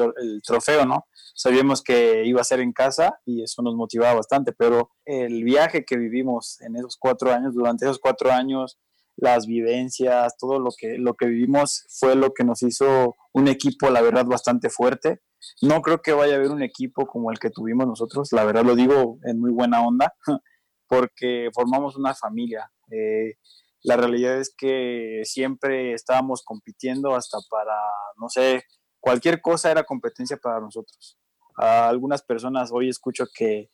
trofeo, 0.43 0.85
¿no? 0.85 1.05
Sabíamos 1.35 1.81
que 1.81 2.25
iba 2.25 2.41
a 2.41 2.45
ser 2.45 2.59
en 2.59 2.73
casa 2.73 3.19
y 3.25 3.43
eso 3.43 3.61
nos 3.61 3.75
motivaba 3.75 4.15
bastante, 4.15 4.53
pero 4.53 4.91
el 5.05 5.43
viaje 5.43 5.85
que 5.85 5.97
vivimos 5.97 6.59
en 6.61 6.75
esos 6.75 6.97
cuatro 6.97 7.31
años, 7.31 7.53
durante 7.53 7.85
esos 7.85 7.99
cuatro 7.99 8.31
años, 8.31 8.79
las 9.17 9.45
vivencias, 9.45 10.37
todo 10.37 10.59
lo 10.59 10.69
que, 10.77 10.97
lo 10.97 11.13
que 11.13 11.25
vivimos 11.27 11.85
fue 11.89 12.15
lo 12.15 12.33
que 12.33 12.43
nos 12.43 12.63
hizo 12.63 13.15
un 13.33 13.47
equipo, 13.47 13.89
la 13.89 14.01
verdad, 14.01 14.25
bastante 14.25 14.69
fuerte. 14.69 15.21
No 15.61 15.81
creo 15.81 16.01
que 16.01 16.13
vaya 16.13 16.33
a 16.33 16.37
haber 16.37 16.51
un 16.51 16.63
equipo 16.63 17.07
como 17.07 17.31
el 17.31 17.39
que 17.39 17.49
tuvimos 17.49 17.87
nosotros, 17.87 18.31
la 18.31 18.43
verdad 18.43 18.63
lo 18.63 18.75
digo 18.75 19.19
en 19.23 19.39
muy 19.39 19.51
buena 19.51 19.85
onda, 19.85 20.13
porque 20.87 21.49
formamos 21.53 21.95
una 21.95 22.13
familia. 22.13 22.71
Eh, 22.91 23.35
la 23.83 23.95
realidad 23.95 24.37
es 24.37 24.53
que 24.55 25.21
siempre 25.23 25.93
estábamos 25.93 26.43
compitiendo 26.43 27.15
hasta 27.15 27.37
para, 27.49 27.77
no 28.17 28.27
sé, 28.29 28.63
cualquier 28.99 29.41
cosa 29.41 29.71
era 29.71 29.83
competencia 29.83 30.37
para 30.37 30.59
nosotros. 30.59 31.17
A 31.55 31.87
algunas 31.87 32.23
personas 32.23 32.71
hoy 32.73 32.89
escucho 32.89 33.25
que 33.33 33.69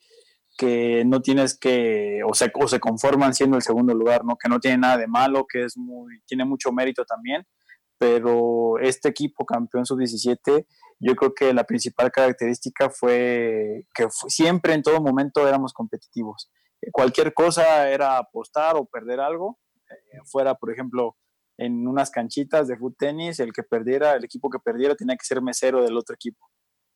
que 0.57 1.03
no 1.05 1.21
tienes 1.21 1.57
que, 1.57 2.21
o 2.25 2.33
se, 2.33 2.51
o 2.53 2.67
se 2.67 2.79
conforman 2.79 3.33
siendo 3.33 3.57
el 3.57 3.63
segundo 3.63 3.93
lugar, 3.93 4.23
¿no? 4.23 4.37
Que 4.37 4.49
no 4.49 4.59
tiene 4.59 4.77
nada 4.77 4.97
de 4.97 5.07
malo, 5.07 5.45
que 5.47 5.65
es 5.65 5.77
muy, 5.77 6.21
tiene 6.25 6.45
mucho 6.45 6.71
mérito 6.71 7.03
también, 7.05 7.43
pero 7.97 8.79
este 8.79 9.09
equipo 9.09 9.45
campeón 9.45 9.85
sub-17, 9.85 10.65
yo 10.99 11.15
creo 11.15 11.33
que 11.33 11.53
la 11.53 11.65
principal 11.65 12.11
característica 12.11 12.89
fue 12.89 13.87
que 13.93 14.07
siempre 14.27 14.73
en 14.73 14.83
todo 14.83 15.01
momento 15.01 15.47
éramos 15.47 15.73
competitivos. 15.73 16.49
Cualquier 16.91 17.33
cosa 17.33 17.89
era 17.89 18.17
apostar 18.17 18.75
o 18.75 18.85
perder 18.85 19.19
algo, 19.19 19.59
eh, 19.89 20.19
fuera, 20.25 20.55
por 20.55 20.71
ejemplo, 20.71 21.15
en 21.57 21.87
unas 21.87 22.11
canchitas 22.11 22.67
de 22.67 22.77
foot 22.77 22.97
tenis, 22.97 23.39
el 23.39 23.53
que 23.53 23.63
perdiera, 23.63 24.13
el 24.13 24.25
equipo 24.25 24.49
que 24.49 24.59
perdiera 24.59 24.95
tenía 24.95 25.15
que 25.15 25.25
ser 25.25 25.41
mesero 25.41 25.83
del 25.83 25.97
otro 25.97 26.15
equipo. 26.15 26.49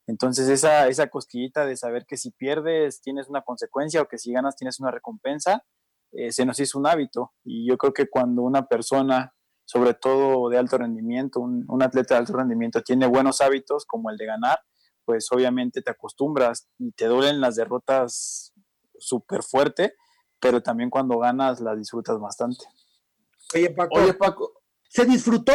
Entonces 0.08 0.50
esa, 0.50 0.88
esa 0.88 1.08
cosquillita 1.08 1.66
de 1.66 1.78
saber 1.78 2.06
que 2.08 2.18
si 2.18 2.32
pierdes 2.32 3.02
tienes 3.02 3.30
una 3.30 3.44
consecuencia 3.44 4.02
o 4.02 4.08
que 4.08 4.18
si 4.18 4.34
ganas 4.34 4.56
tienes 4.56 4.80
una 4.80 4.92
recompensa, 4.92 5.64
eh, 6.12 6.32
se 6.32 6.46
nos 6.46 6.60
hizo 6.60 6.80
un 6.80 6.88
hábito. 6.88 7.34
Y 7.44 7.70
yo 7.70 7.78
creo 7.78 7.94
que 7.94 8.10
cuando 8.10 8.42
una 8.42 8.68
persona, 8.68 9.34
sobre 9.70 9.94
todo 9.94 10.50
de 10.50 10.58
alto 10.58 10.80
rendimiento, 10.80 11.40
un, 11.40 11.64
un 11.68 11.84
atleta 11.84 12.16
de 12.16 12.22
alto 12.22 12.34
rendimiento, 12.34 12.82
tiene 12.82 13.06
buenos 13.06 13.40
hábitos 13.40 13.86
como 13.86 14.10
el 14.10 14.18
de 14.18 14.26
ganar, 14.26 14.60
pues 15.06 15.32
obviamente 15.32 15.84
te 15.84 15.92
acostumbras 15.92 16.68
y 16.80 16.92
te 16.94 17.06
duelen 17.06 17.40
las 17.40 17.56
derrotas 17.56 18.52
súper 18.98 19.44
fuerte, 19.44 19.94
pero 20.40 20.64
también 20.64 20.90
cuando 20.90 21.20
ganas 21.20 21.60
las 21.60 21.78
disfrutas 21.78 22.20
bastante. 22.20 22.66
Oye 23.54 23.70
Paco, 23.70 24.00
Oye, 24.00 24.16
Paco, 24.16 24.54
¿se 24.90 25.06
disfrutó 25.06 25.54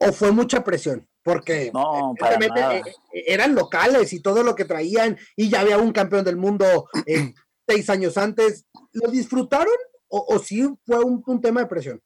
o 0.00 0.12
fue 0.12 0.32
mucha 0.32 0.62
presión? 0.62 1.08
porque 1.24 1.72
no, 1.72 2.14
para 2.20 2.38
nada. 2.38 2.76
Eh, 2.76 2.82
eh, 3.12 3.24
eran 3.26 3.54
locales 3.54 4.12
y 4.12 4.20
todo 4.20 4.42
lo 4.42 4.54
que 4.54 4.66
traían 4.66 5.16
y 5.34 5.48
ya 5.48 5.60
había 5.62 5.78
un 5.78 5.92
campeón 5.92 6.24
del 6.24 6.36
mundo 6.36 6.88
eh, 7.06 7.32
seis 7.66 7.88
años 7.88 8.18
antes. 8.18 8.66
¿Lo 8.92 9.10
disfrutaron 9.10 9.74
o, 10.08 10.24
o 10.28 10.38
sí 10.38 10.62
fue 10.84 11.02
un, 11.02 11.24
un, 11.26 11.40
tema 11.40 11.62
de 11.62 11.66
presión? 11.66 12.00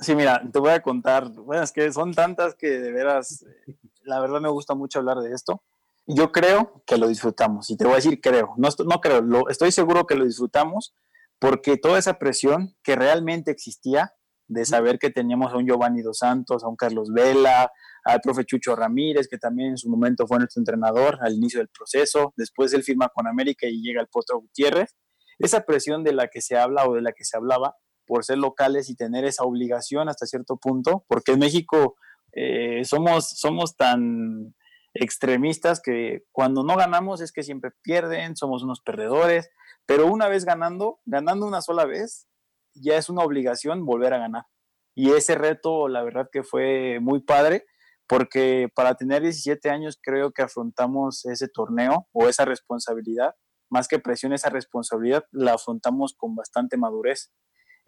Sí, 0.00 0.14
mira, 0.14 0.42
te 0.52 0.58
voy 0.60 0.70
a 0.70 0.80
contar, 0.80 1.28
bueno, 1.30 1.62
es 1.62 1.72
que 1.72 1.92
son 1.92 2.14
tantas 2.14 2.54
que 2.54 2.68
de 2.68 2.92
veras, 2.92 3.44
la 4.02 4.20
verdad 4.20 4.40
me 4.40 4.48
gusta 4.48 4.74
mucho 4.74 5.00
hablar 5.00 5.18
de 5.18 5.32
esto. 5.32 5.62
Yo 6.06 6.30
creo 6.30 6.82
que 6.86 6.96
lo 6.96 7.08
disfrutamos 7.08 7.68
y 7.70 7.76
te 7.76 7.84
voy 7.84 7.94
a 7.94 7.96
decir 7.96 8.20
creo, 8.20 8.54
no, 8.56 8.68
no 8.86 9.00
creo, 9.00 9.20
lo, 9.20 9.48
estoy 9.48 9.72
seguro 9.72 10.06
que 10.06 10.14
lo 10.14 10.24
disfrutamos 10.24 10.94
porque 11.38 11.76
toda 11.76 11.98
esa 11.98 12.18
presión 12.18 12.76
que 12.82 12.96
realmente 12.96 13.50
existía 13.50 14.14
de 14.46 14.64
saber 14.64 14.98
que 14.98 15.10
teníamos 15.10 15.52
a 15.52 15.56
un 15.56 15.66
Giovanni 15.66 16.00
Dos 16.00 16.18
Santos, 16.18 16.64
a 16.64 16.68
un 16.68 16.76
Carlos 16.76 17.12
Vela, 17.12 17.70
al 18.04 18.20
profe 18.20 18.44
Chucho 18.44 18.74
Ramírez, 18.74 19.28
que 19.28 19.36
también 19.36 19.70
en 19.70 19.78
su 19.78 19.90
momento 19.90 20.26
fue 20.26 20.38
nuestro 20.38 20.60
entrenador 20.60 21.18
al 21.20 21.34
inicio 21.34 21.60
del 21.60 21.68
proceso, 21.68 22.32
después 22.36 22.72
él 22.72 22.82
firma 22.82 23.08
con 23.08 23.26
América 23.26 23.66
y 23.66 23.82
llega 23.82 24.00
el 24.00 24.08
Potro 24.08 24.40
Gutiérrez. 24.40 24.96
Esa 25.38 25.60
presión 25.66 26.02
de 26.02 26.12
la 26.12 26.28
que 26.28 26.40
se 26.40 26.56
habla 26.56 26.86
o 26.86 26.94
de 26.94 27.02
la 27.02 27.12
que 27.12 27.24
se 27.24 27.36
hablaba 27.36 27.76
por 28.08 28.24
ser 28.24 28.38
locales 28.38 28.90
y 28.90 28.96
tener 28.96 29.24
esa 29.24 29.44
obligación 29.44 30.08
hasta 30.08 30.26
cierto 30.26 30.56
punto, 30.56 31.04
porque 31.06 31.32
en 31.32 31.38
México 31.38 31.96
eh, 32.32 32.84
somos, 32.84 33.28
somos 33.28 33.76
tan 33.76 34.54
extremistas 34.94 35.80
que 35.80 36.24
cuando 36.32 36.64
no 36.64 36.76
ganamos 36.76 37.20
es 37.20 37.30
que 37.30 37.42
siempre 37.42 37.70
pierden, 37.82 38.36
somos 38.36 38.62
unos 38.64 38.80
perdedores, 38.80 39.50
pero 39.86 40.06
una 40.06 40.26
vez 40.26 40.44
ganando, 40.44 41.00
ganando 41.04 41.46
una 41.46 41.60
sola 41.60 41.84
vez, 41.84 42.26
ya 42.74 42.96
es 42.96 43.08
una 43.08 43.22
obligación 43.22 43.84
volver 43.84 44.14
a 44.14 44.18
ganar. 44.18 44.44
Y 44.94 45.12
ese 45.12 45.34
reto, 45.34 45.88
la 45.88 46.02
verdad 46.02 46.28
que 46.32 46.42
fue 46.42 46.98
muy 47.00 47.20
padre, 47.20 47.66
porque 48.08 48.68
para 48.74 48.94
tener 48.94 49.22
17 49.22 49.68
años 49.68 49.98
creo 50.02 50.32
que 50.32 50.42
afrontamos 50.42 51.26
ese 51.26 51.46
torneo 51.46 52.08
o 52.12 52.28
esa 52.28 52.46
responsabilidad, 52.46 53.34
más 53.70 53.86
que 53.86 53.98
presión, 53.98 54.32
esa 54.32 54.48
responsabilidad 54.48 55.24
la 55.30 55.54
afrontamos 55.54 56.14
con 56.16 56.34
bastante 56.34 56.76
madurez. 56.76 57.30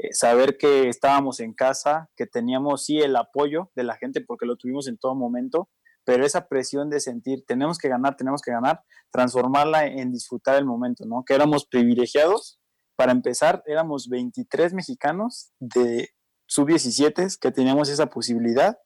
Eh, 0.03 0.13
saber 0.13 0.57
que 0.57 0.89
estábamos 0.89 1.41
en 1.41 1.53
casa, 1.53 2.09
que 2.17 2.27
teníamos 2.27 2.85
sí 2.85 3.01
el 3.01 3.17
apoyo 3.17 3.71
de 3.75 3.85
la 3.85 3.97
gente 3.97 4.23
porque 4.23 4.47
lo 4.47 4.57
tuvimos 4.57 4.89
en 4.89 4.97
todo 4.97 5.15
momento, 5.15 5.69
pero 6.05 6.25
esa 6.25 6.49
presión 6.49 6.89
de 6.89 7.01
sentir, 7.01 7.45
tenemos 7.47 7.77
que 7.77 7.89
ganar, 7.89 8.17
tenemos 8.17 8.41
que 8.41 8.51
ganar, 8.51 8.83
transformarla 9.11 9.87
en 9.87 10.11
disfrutar 10.11 10.57
el 10.57 10.65
momento, 10.65 11.05
¿no? 11.07 11.23
Que 11.27 11.35
éramos 11.35 11.67
privilegiados 11.67 12.59
para 12.97 13.13
empezar, 13.13 13.63
éramos 13.67 14.09
23 14.09 14.73
mexicanos 14.73 15.53
de 15.59 16.09
sub-17 16.47 17.39
que 17.39 17.51
teníamos 17.53 17.89
esa 17.91 18.07
posibilidad 18.07 18.79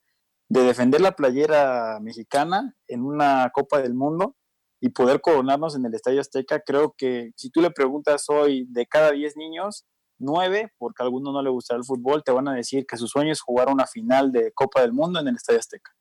de 0.48 0.62
defender 0.62 1.00
la 1.00 1.12
playera 1.12 1.98
mexicana 2.00 2.74
en 2.88 3.02
una 3.02 3.50
Copa 3.54 3.80
del 3.80 3.94
Mundo 3.94 4.36
y 4.80 4.90
poder 4.90 5.20
coronarnos 5.20 5.76
en 5.76 5.86
el 5.86 5.94
Estadio 5.94 6.20
Azteca. 6.20 6.60
Creo 6.60 6.94
que 6.96 7.30
si 7.36 7.50
tú 7.50 7.60
le 7.60 7.70
preguntas 7.70 8.26
hoy 8.28 8.66
de 8.70 8.86
cada 8.86 9.12
10 9.12 9.36
niños, 9.36 9.86
9, 10.18 10.72
porque 10.78 11.02
a 11.02 11.04
alguno 11.04 11.32
no 11.32 11.42
le 11.42 11.50
gusta 11.50 11.74
el 11.76 11.84
fútbol, 11.84 12.22
te 12.24 12.32
van 12.32 12.48
a 12.48 12.54
decir 12.54 12.86
que 12.86 12.96
su 12.96 13.06
sueño 13.06 13.32
es 13.32 13.40
jugar 13.40 13.68
una 13.68 13.86
final 13.86 14.32
de 14.32 14.52
Copa 14.52 14.80
del 14.80 14.92
Mundo 14.92 15.20
en 15.20 15.28
el 15.28 15.36
Estadio 15.36 15.60
Azteca. 15.60 15.92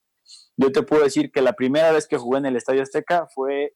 Yo 0.56 0.70
te 0.72 0.82
puedo 0.82 1.02
decir 1.02 1.30
que 1.32 1.42
la 1.42 1.54
primera 1.54 1.92
vez 1.92 2.06
que 2.06 2.16
jugué 2.16 2.38
en 2.38 2.46
el 2.46 2.56
Estadio 2.56 2.82
Azteca 2.82 3.26
fue 3.34 3.74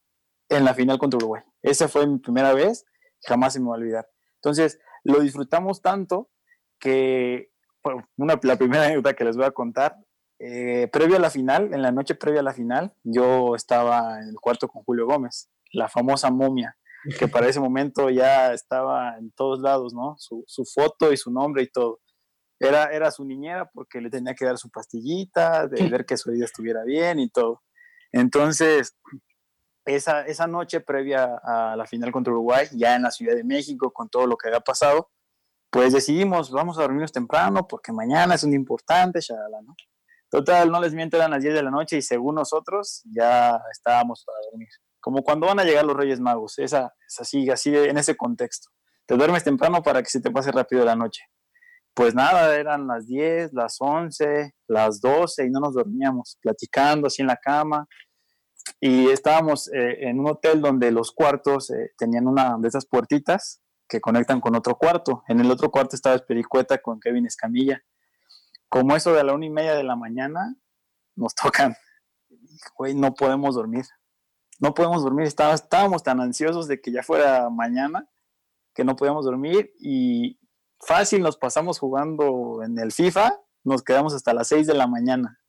en 0.48 0.64
la 0.64 0.74
final 0.74 0.98
contra 0.98 1.18
Uruguay. 1.18 1.42
Esa 1.62 1.88
fue 1.88 2.06
mi 2.06 2.18
primera 2.18 2.54
vez, 2.54 2.84
jamás 3.26 3.52
se 3.52 3.60
me 3.60 3.66
va 3.66 3.74
a 3.74 3.78
olvidar. 3.78 4.08
Entonces, 4.36 4.78
lo 5.04 5.20
disfrutamos 5.20 5.82
tanto 5.82 6.30
que, 6.78 7.50
una, 8.16 8.38
la 8.42 8.56
primera 8.56 8.84
anécdota 8.86 9.14
que 9.14 9.24
les 9.24 9.36
voy 9.36 9.46
a 9.46 9.50
contar, 9.50 9.96
eh, 10.38 10.88
previo 10.92 11.16
a 11.16 11.20
la 11.20 11.30
final, 11.30 11.74
en 11.74 11.82
la 11.82 11.90
noche 11.90 12.14
previa 12.14 12.40
a 12.40 12.44
la 12.44 12.52
final, 12.52 12.94
yo 13.02 13.56
estaba 13.56 14.20
en 14.22 14.28
el 14.28 14.36
cuarto 14.36 14.68
con 14.68 14.84
Julio 14.84 15.06
Gómez, 15.06 15.50
la 15.72 15.88
famosa 15.88 16.30
momia, 16.30 16.76
que 17.18 17.28
para 17.28 17.48
ese 17.48 17.60
momento 17.60 18.10
ya 18.10 18.52
estaba 18.52 19.16
en 19.18 19.30
todos 19.32 19.60
lados, 19.60 19.94
¿no? 19.94 20.16
Su, 20.18 20.44
su 20.46 20.64
foto 20.64 21.12
y 21.12 21.16
su 21.16 21.30
nombre 21.30 21.62
y 21.62 21.70
todo. 21.70 22.00
Era, 22.60 22.86
era 22.86 23.10
su 23.10 23.24
niñera 23.24 23.70
porque 23.72 24.00
le 24.00 24.10
tenía 24.10 24.34
que 24.34 24.44
dar 24.44 24.58
su 24.58 24.68
pastillita, 24.70 25.68
de 25.68 25.88
ver 25.88 26.04
que 26.04 26.16
su 26.16 26.30
vida 26.30 26.44
estuviera 26.44 26.82
bien 26.84 27.20
y 27.20 27.28
todo. 27.30 27.62
Entonces, 28.10 28.96
esa, 29.84 30.22
esa 30.26 30.46
noche 30.46 30.80
previa 30.80 31.40
a 31.42 31.76
la 31.76 31.86
final 31.86 32.10
contra 32.10 32.32
Uruguay, 32.32 32.66
ya 32.72 32.96
en 32.96 33.02
la 33.02 33.10
Ciudad 33.10 33.36
de 33.36 33.44
México, 33.44 33.92
con 33.92 34.08
todo 34.08 34.26
lo 34.26 34.36
que 34.36 34.48
había 34.48 34.60
pasado, 34.60 35.10
pues 35.70 35.92
decidimos, 35.92 36.50
vamos 36.50 36.78
a 36.78 36.82
dormirnos 36.82 37.12
temprano 37.12 37.66
porque 37.68 37.92
mañana 37.92 38.34
es 38.34 38.42
un 38.42 38.54
importante, 38.54 39.20
¿no? 39.64 39.74
Total, 40.30 40.70
no 40.70 40.80
les 40.80 40.92
miento, 40.92 41.16
eran 41.16 41.30
las 41.30 41.42
10 41.42 41.54
de 41.54 41.62
la 41.62 41.70
noche 41.70 41.96
y 41.96 42.02
según 42.02 42.34
nosotros 42.34 43.02
ya 43.10 43.60
estábamos 43.70 44.24
para 44.24 44.38
dormir. 44.50 44.68
Como 45.00 45.22
cuando 45.22 45.46
van 45.46 45.60
a 45.60 45.64
llegar 45.64 45.84
los 45.84 45.96
Reyes 45.96 46.20
Magos, 46.20 46.58
esa, 46.58 46.94
es 47.06 47.20
así, 47.20 47.48
así 47.50 47.74
en 47.74 47.98
ese 47.98 48.16
contexto. 48.16 48.70
Te 49.06 49.16
duermes 49.16 49.44
temprano 49.44 49.82
para 49.82 50.02
que 50.02 50.10
se 50.10 50.20
te 50.20 50.30
pase 50.30 50.52
rápido 50.52 50.84
la 50.84 50.96
noche. 50.96 51.22
Pues 51.94 52.14
nada, 52.14 52.56
eran 52.56 52.86
las 52.86 53.06
10, 53.06 53.52
las 53.54 53.76
11, 53.80 54.54
las 54.68 55.00
12 55.00 55.46
y 55.46 55.50
no 55.50 55.60
nos 55.60 55.74
dormíamos, 55.74 56.38
platicando 56.40 57.06
así 57.06 57.22
en 57.22 57.28
la 57.28 57.36
cama 57.36 57.88
y 58.80 59.08
estábamos 59.10 59.68
eh, 59.72 60.08
en 60.08 60.20
un 60.20 60.28
hotel 60.28 60.60
donde 60.60 60.90
los 60.92 61.12
cuartos 61.12 61.70
eh, 61.70 61.92
tenían 61.96 62.26
una 62.26 62.56
de 62.58 62.68
esas 62.68 62.86
puertitas 62.86 63.60
que 63.88 64.00
conectan 64.00 64.40
con 64.40 64.54
otro 64.54 64.76
cuarto. 64.76 65.22
En 65.28 65.40
el 65.40 65.50
otro 65.50 65.70
cuarto 65.70 65.96
estaba 65.96 66.14
Espericueta 66.14 66.78
con 66.78 67.00
Kevin 67.00 67.26
Escamilla. 67.26 67.82
Como 68.68 68.94
eso 68.94 69.12
de 69.12 69.24
la 69.24 69.32
una 69.32 69.46
y 69.46 69.50
media 69.50 69.74
de 69.74 69.82
la 69.82 69.96
mañana, 69.96 70.54
nos 71.16 71.34
tocan. 71.34 71.74
Güey, 72.76 72.94
no 72.94 73.14
podemos 73.14 73.54
dormir. 73.54 73.84
No 74.58 74.74
podemos 74.74 75.02
dormir. 75.02 75.26
estábamos 75.26 76.02
tan 76.02 76.20
ansiosos 76.20 76.66
de 76.68 76.80
que 76.80 76.92
ya 76.92 77.02
fuera 77.02 77.48
mañana 77.50 78.08
que 78.74 78.84
no 78.84 78.96
podíamos 78.96 79.24
dormir 79.24 79.72
y 79.80 80.38
fácil 80.80 81.22
nos 81.22 81.36
pasamos 81.36 81.78
jugando 81.78 82.62
en 82.62 82.78
el 82.78 82.92
FIFA. 82.92 83.40
Nos 83.64 83.82
quedamos 83.82 84.14
hasta 84.14 84.32
las 84.34 84.48
6 84.48 84.66
de 84.66 84.74
la 84.74 84.86
mañana. 84.86 85.40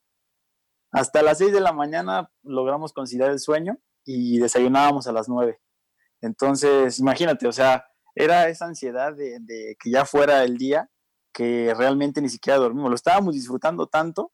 Hasta 0.91 1.21
las 1.21 1.37
6 1.37 1.53
de 1.53 1.61
la 1.61 1.71
mañana 1.71 2.31
logramos 2.43 2.93
conciliar 2.93 3.29
el 3.29 3.39
sueño 3.39 3.77
y 4.03 4.39
desayunábamos 4.39 5.07
a 5.07 5.11
las 5.11 5.29
9. 5.29 5.59
Entonces, 6.21 6.99
imagínate, 6.99 7.47
o 7.47 7.51
sea, 7.51 7.85
era 8.15 8.49
esa 8.49 8.65
ansiedad 8.65 9.15
de, 9.15 9.75
que 9.79 9.91
ya 9.91 10.05
fuera 10.05 10.43
el 10.43 10.57
día 10.57 10.89
que 11.31 11.73
realmente 11.75 12.21
ni 12.21 12.29
siquiera 12.29 12.57
dormimos. 12.57 12.89
Lo 12.89 12.95
estábamos 12.95 13.35
disfrutando 13.35 13.87
tanto 13.87 14.33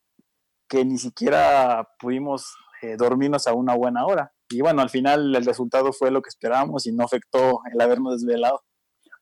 que 0.67 0.85
ni 0.85 0.97
siquiera 0.97 1.87
pudimos 1.99 2.55
eh, 2.85 2.97
dormirnos 2.97 3.47
a 3.47 3.53
una 3.53 3.75
buena 3.75 4.05
hora. 4.05 4.31
Y 4.49 4.61
bueno, 4.61 4.81
al 4.81 4.89
final 4.89 5.35
el 5.35 5.45
resultado 5.45 5.91
fue 5.91 6.11
lo 6.11 6.21
que 6.21 6.29
esperábamos 6.29 6.85
y 6.85 6.91
no 6.91 7.03
afectó 7.03 7.61
el 7.71 7.81
habernos 7.81 8.21
desvelado. 8.21 8.63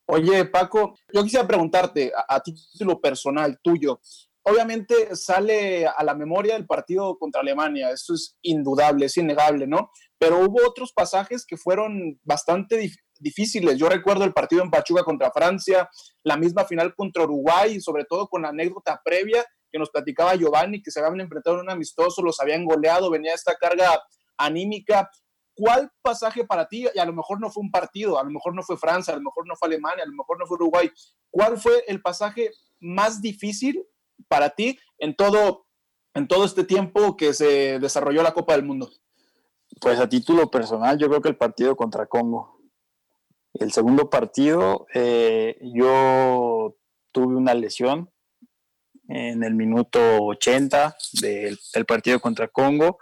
Oye, 0.06 0.45
Paco, 0.45 0.95
yo 1.13 1.23
quisiera 1.23 1.47
preguntarte 1.47 2.12
a, 2.15 2.36
a 2.36 2.41
título 2.41 2.99
personal 2.99 3.58
tuyo, 3.62 4.02
obviamente 4.43 5.15
sale 5.15 5.88
a 5.88 6.04
la 6.04 6.13
memoria 6.13 6.56
el 6.56 6.67
partido 6.67 7.17
contra 7.17 7.41
Alemania, 7.41 7.89
eso 7.89 8.13
es 8.13 8.38
indudable, 8.41 9.06
es 9.06 9.17
innegable, 9.17 9.65
¿no? 9.67 9.89
Pero 10.19 10.39
hubo 10.39 10.67
otros 10.67 10.91
pasajes 10.93 11.45
que 11.45 11.58
fueron 11.58 12.19
bastante 12.23 12.91
difíciles. 13.19 13.78
Yo 13.78 13.89
recuerdo 13.89 14.26
el 14.26 14.34
partido 14.34 14.62
en 14.62 14.69
Pachuca 14.69 15.04
contra 15.04 15.32
Francia, 15.32 15.89
la 16.23 16.38
misma 16.38 16.65
final 16.65 16.93
contra 16.95 17.23
Uruguay, 17.23 17.80
sobre 17.80 18.06
todo 18.06 18.28
con 18.28 18.41
la 18.43 18.49
anécdota 18.49 19.02
previa 19.04 19.45
que 19.73 19.79
nos 19.79 19.89
platicaba 19.89 20.36
Giovanni, 20.36 20.83
que 20.83 20.91
se 20.91 20.99
habían 20.99 21.21
enfrentado 21.21 21.55
en 21.55 21.63
un 21.63 21.71
amistoso, 21.71 22.21
los 22.21 22.39
habían 22.39 22.63
goleado, 22.63 23.09
venía 23.09 23.33
esta 23.33 23.55
carga 23.55 23.99
anímica. 24.38 25.09
¿Cuál 25.55 25.91
pasaje 26.03 26.45
para 26.45 26.67
ti? 26.67 26.88
Y 26.93 26.99
a 26.99 27.05
lo 27.05 27.13
mejor 27.13 27.41
no 27.41 27.49
fue 27.49 27.63
un 27.63 27.71
partido, 27.71 28.19
a 28.19 28.23
lo 28.23 28.29
mejor 28.29 28.53
no 28.53 28.62
fue 28.62 28.77
Francia, 28.77 29.15
a 29.15 29.17
lo 29.17 29.23
mejor 29.23 29.47
no 29.47 29.55
fue 29.55 29.69
Alemania, 29.69 30.03
a 30.03 30.07
lo 30.07 30.13
mejor 30.13 30.38
no 30.38 30.45
fue 30.45 30.57
Uruguay. 30.57 30.91
¿Cuál 31.31 31.57
fue 31.57 31.83
el 31.88 32.03
pasaje 32.03 32.51
más 32.79 33.19
difícil 33.19 33.83
para 34.27 34.51
ti 34.51 34.77
en 34.99 35.15
todo, 35.15 35.65
en 36.13 36.27
todo 36.27 36.45
este 36.45 36.63
tiempo 36.63 37.17
que 37.17 37.33
se 37.33 37.79
desarrolló 37.79 38.21
la 38.21 38.36
Copa 38.36 38.53
del 38.53 38.65
Mundo? 38.65 38.91
Pues 39.81 39.99
a 39.99 40.07
título 40.07 40.51
personal, 40.51 40.99
yo 40.99 41.09
creo 41.09 41.21
que 41.21 41.29
el 41.29 41.38
partido 41.38 41.75
contra 41.75 42.05
Congo. 42.05 42.59
El 43.55 43.71
segundo 43.71 44.12
partido, 44.12 44.86
eh, 44.93 45.57
yo 45.62 46.75
tuve 47.12 47.36
una 47.36 47.55
lesión 47.55 48.12
en 49.07 49.43
el 49.43 49.55
minuto 49.55 49.99
80 50.23 50.95
del, 51.21 51.57
partido 51.85 52.19
contra 52.19 52.47
Congo. 52.47 52.99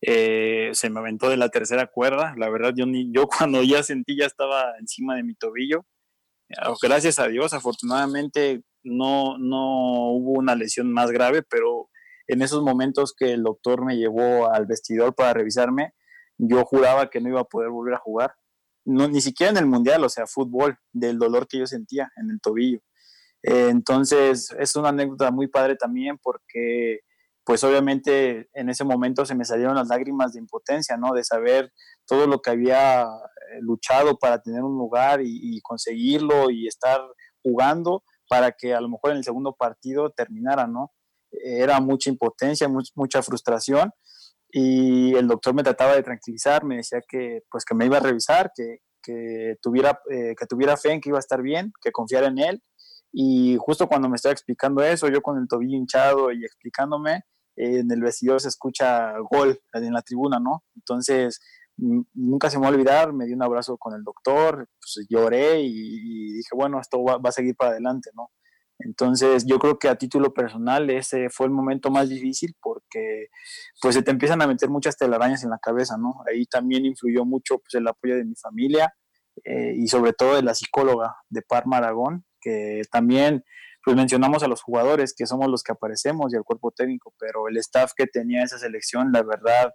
Eh, 0.00 0.70
se 0.72 0.90
me 0.90 1.00
aventó 1.00 1.28
de 1.28 1.36
la 1.36 1.48
tercera 1.48 1.86
cuerda. 1.86 2.34
La 2.36 2.50
verdad, 2.50 2.72
yo, 2.76 2.86
ni, 2.86 3.12
yo 3.12 3.26
cuando 3.38 3.62
ya 3.62 3.82
sentí 3.82 4.16
ya 4.16 4.26
estaba 4.26 4.74
encima 4.78 5.16
de 5.16 5.22
mi 5.22 5.34
tobillo. 5.34 5.84
Gracias 6.80 7.18
a 7.18 7.26
Dios, 7.26 7.52
afortunadamente 7.54 8.62
no, 8.84 9.36
no 9.36 10.12
hubo 10.12 10.38
una 10.38 10.54
lesión 10.54 10.92
más 10.92 11.10
grave, 11.10 11.42
pero 11.42 11.90
en 12.28 12.40
esos 12.40 12.62
momentos 12.62 13.14
que 13.16 13.32
el 13.32 13.42
doctor 13.42 13.84
me 13.84 13.96
llevó 13.96 14.52
al 14.52 14.66
vestidor 14.66 15.14
para 15.14 15.32
revisarme, 15.34 15.92
yo 16.38 16.64
juraba 16.64 17.10
que 17.10 17.20
no 17.20 17.28
iba 17.28 17.40
a 17.40 17.44
poder 17.44 17.70
volver 17.70 17.94
a 17.94 17.98
jugar. 17.98 18.34
No, 18.84 19.08
ni 19.08 19.20
siquiera 19.20 19.50
en 19.50 19.56
el 19.56 19.66
mundial, 19.66 20.04
o 20.04 20.08
sea, 20.08 20.26
fútbol, 20.26 20.78
del 20.92 21.18
dolor 21.18 21.48
que 21.48 21.58
yo 21.58 21.66
sentía 21.66 22.12
en 22.16 22.30
el 22.30 22.40
tobillo. 22.40 22.80
Eh, 23.46 23.68
entonces, 23.70 24.50
es 24.58 24.74
una 24.74 24.88
anécdota 24.88 25.30
muy 25.30 25.46
padre 25.46 25.76
también 25.76 26.18
porque, 26.20 27.00
pues 27.44 27.62
obviamente 27.62 28.48
en 28.54 28.68
ese 28.68 28.82
momento 28.82 29.24
se 29.24 29.36
me 29.36 29.44
salieron 29.44 29.76
las 29.76 29.86
lágrimas 29.86 30.32
de 30.32 30.40
impotencia, 30.40 30.96
¿no? 30.96 31.12
De 31.14 31.22
saber 31.22 31.72
todo 32.06 32.26
lo 32.26 32.40
que 32.40 32.50
había 32.50 33.02
eh, 33.02 33.60
luchado 33.60 34.18
para 34.18 34.40
tener 34.42 34.62
un 34.64 34.76
lugar 34.76 35.20
y, 35.22 35.60
conseguirlo 35.62 36.50
y 36.50 36.66
estar 36.66 37.00
jugando 37.40 38.02
para 38.28 38.50
que 38.50 38.74
a 38.74 38.80
lo 38.80 38.88
mejor 38.88 39.12
en 39.12 39.18
el 39.18 39.24
segundo 39.24 39.54
partido 39.54 40.10
terminara, 40.10 40.66
¿no? 40.66 40.92
Era 41.30 41.80
mucha 41.80 42.10
impotencia, 42.10 42.68
mucha 42.68 43.22
frustración 43.22 43.92
y 44.50 45.14
el 45.14 45.28
doctor 45.28 45.54
me 45.54 45.62
trataba 45.62 45.94
de 45.94 46.02
tranquilizar, 46.02 46.64
me 46.64 46.78
decía 46.78 47.00
que 47.08 47.42
pues 47.48 47.64
que 47.64 47.76
me 47.76 47.86
iba 47.86 47.98
a 47.98 48.00
revisar, 48.00 48.50
que, 48.56 48.78
que 49.00 49.54
tuviera, 49.62 50.00
eh, 50.10 50.34
que 50.36 50.46
tuviera 50.46 50.76
fe 50.76 50.92
en 50.92 51.00
que 51.00 51.10
iba 51.10 51.18
a 51.18 51.20
estar 51.20 51.42
bien, 51.42 51.72
que 51.80 51.92
confiara 51.92 52.26
en 52.26 52.38
él 52.38 52.62
y 53.18 53.56
justo 53.58 53.88
cuando 53.88 54.10
me 54.10 54.16
estaba 54.16 54.34
explicando 54.34 54.82
eso, 54.82 55.08
yo 55.08 55.22
con 55.22 55.38
el 55.38 55.48
tobillo 55.48 55.74
hinchado 55.74 56.32
y 56.32 56.44
explicándome, 56.44 57.22
en 57.56 57.90
el 57.90 58.02
vestidor 58.02 58.42
se 58.42 58.48
escucha 58.48 59.14
gol 59.30 59.58
en 59.72 59.94
la 59.94 60.02
tribuna, 60.02 60.38
¿no? 60.38 60.64
Entonces, 60.74 61.40
nunca 61.78 62.50
se 62.50 62.58
me 62.58 62.64
va 62.64 62.68
a 62.68 62.72
olvidar, 62.72 63.14
me 63.14 63.24
di 63.24 63.32
un 63.32 63.42
abrazo 63.42 63.78
con 63.78 63.94
el 63.94 64.04
doctor, 64.04 64.68
pues 64.78 65.06
lloré 65.08 65.62
y, 65.62 66.34
dije, 66.34 66.50
bueno, 66.54 66.78
esto 66.78 67.02
va, 67.02 67.18
a 67.24 67.32
seguir 67.32 67.56
para 67.56 67.70
adelante, 67.70 68.10
¿no? 68.14 68.32
Entonces, 68.80 69.46
yo 69.46 69.58
creo 69.58 69.78
que 69.78 69.88
a 69.88 69.96
título 69.96 70.34
personal 70.34 70.90
ese 70.90 71.30
fue 71.30 71.46
el 71.46 71.52
momento 71.52 71.90
más 71.90 72.10
difícil 72.10 72.54
porque 72.60 73.28
pues 73.80 73.94
se 73.94 74.02
te 74.02 74.10
empiezan 74.10 74.42
a 74.42 74.46
meter 74.46 74.68
muchas 74.68 74.98
telarañas 74.98 75.42
en 75.42 75.48
la 75.48 75.58
cabeza, 75.58 75.96
¿no? 75.96 76.22
Ahí 76.30 76.44
también 76.44 76.84
influyó 76.84 77.24
mucho 77.24 77.60
pues, 77.60 77.72
el 77.76 77.88
apoyo 77.88 78.16
de 78.16 78.26
mi 78.26 78.34
familia 78.34 78.92
eh, 79.42 79.72
y 79.74 79.88
sobre 79.88 80.12
todo 80.12 80.36
de 80.36 80.42
la 80.42 80.54
psicóloga 80.54 81.16
de 81.30 81.40
Parma 81.40 81.78
Aragón, 81.78 82.26
que 82.40 82.82
también 82.90 83.44
pues 83.84 83.96
mencionamos 83.96 84.42
a 84.42 84.48
los 84.48 84.62
jugadores 84.62 85.14
que 85.16 85.26
somos 85.26 85.48
los 85.48 85.62
que 85.62 85.72
aparecemos 85.72 86.32
y 86.32 86.36
al 86.36 86.42
cuerpo 86.42 86.72
técnico, 86.72 87.14
pero 87.18 87.46
el 87.48 87.56
staff 87.58 87.92
que 87.96 88.06
tenía 88.06 88.42
esa 88.42 88.58
selección, 88.58 89.12
la 89.12 89.22
verdad, 89.22 89.74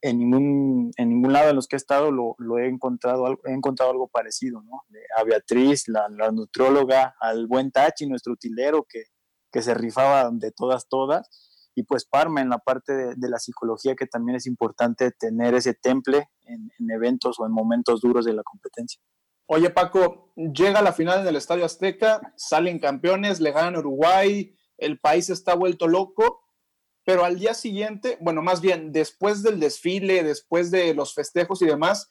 en 0.00 0.18
ningún, 0.18 0.92
en 0.96 1.08
ningún 1.08 1.32
lado 1.32 1.50
en 1.50 1.56
los 1.56 1.66
que 1.66 1.76
he 1.76 1.78
estado 1.78 2.12
lo, 2.12 2.36
lo 2.38 2.58
he, 2.58 2.68
encontrado, 2.68 3.40
he 3.44 3.52
encontrado 3.52 3.90
algo 3.90 4.06
parecido, 4.06 4.62
¿no? 4.62 4.82
A 5.16 5.24
Beatriz, 5.24 5.88
la, 5.88 6.08
la 6.10 6.30
nutrióloga, 6.30 7.16
al 7.18 7.46
buen 7.46 7.72
Tachi, 7.72 8.06
nuestro 8.06 8.34
utilero, 8.34 8.86
que, 8.88 9.04
que 9.50 9.62
se 9.62 9.74
rifaba 9.74 10.30
de 10.30 10.52
todas, 10.52 10.88
todas, 10.88 11.70
y 11.74 11.84
pues 11.84 12.04
Parma 12.04 12.40
en 12.40 12.50
la 12.50 12.58
parte 12.58 12.92
de, 13.16 13.28
la 13.28 13.38
psicología, 13.38 13.96
que 13.96 14.06
también 14.06 14.36
es 14.36 14.46
importante 14.46 15.10
tener 15.10 15.54
ese 15.54 15.74
temple 15.74 16.28
en, 16.42 16.70
en, 16.78 16.90
eventos 16.90 17.40
o 17.40 17.46
en 17.46 17.52
momentos 17.52 18.00
duros 18.00 18.24
de 18.24 18.34
la 18.34 18.42
competencia. 18.42 19.00
Oye 19.46 19.70
Paco, 19.70 20.32
llega 20.36 20.80
la 20.80 20.92
final 20.92 21.20
en 21.20 21.26
el 21.26 21.36
Estadio 21.36 21.66
Azteca, 21.66 22.32
salen 22.36 22.78
campeones, 22.78 23.40
le 23.40 23.52
ganan 23.52 23.76
Uruguay, 23.76 24.54
el 24.78 24.98
país 24.98 25.28
está 25.28 25.54
vuelto 25.54 25.86
loco, 25.86 26.42
pero 27.04 27.24
al 27.24 27.38
día 27.38 27.52
siguiente, 27.52 28.16
bueno, 28.20 28.40
más 28.40 28.62
bien 28.62 28.90
después 28.90 29.42
del 29.42 29.60
desfile, 29.60 30.22
después 30.22 30.70
de 30.70 30.94
los 30.94 31.14
festejos 31.14 31.60
y 31.60 31.66
demás, 31.66 32.10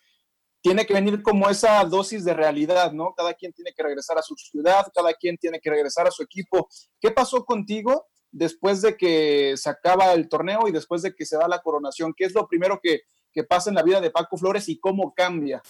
tiene 0.61 0.85
que 0.85 0.93
venir 0.93 1.23
como 1.23 1.49
esa 1.49 1.83
dosis 1.83 2.23
de 2.23 2.35
realidad, 2.35 2.93
¿no? 2.93 3.13
Cada 3.17 3.33
quien 3.33 3.51
tiene 3.51 3.73
que 3.75 3.83
regresar 3.83 4.17
a 4.17 4.21
su 4.21 4.35
ciudad, 4.35 4.85
cada 4.93 5.13
quien 5.13 5.37
tiene 5.37 5.59
que 5.59 5.71
regresar 5.71 6.07
a 6.07 6.11
su 6.11 6.23
equipo. 6.23 6.69
¿Qué 7.01 7.11
pasó 7.11 7.43
contigo 7.43 8.05
después 8.31 8.81
de 8.81 8.95
que 8.95 9.55
se 9.57 9.69
acaba 9.69 10.13
el 10.13 10.29
torneo 10.29 10.67
y 10.67 10.71
después 10.71 11.01
de 11.01 11.15
que 11.15 11.25
se 11.25 11.35
da 11.35 11.47
la 11.47 11.61
coronación? 11.61 12.13
¿Qué 12.15 12.25
es 12.25 12.33
lo 12.33 12.47
primero 12.47 12.79
que, 12.81 13.01
que 13.33 13.43
pasa 13.43 13.71
en 13.71 13.75
la 13.75 13.83
vida 13.83 13.99
de 13.99 14.11
Paco 14.11 14.37
Flores 14.37 14.69
y 14.69 14.79
cómo 14.79 15.13
cambia? 15.13 15.61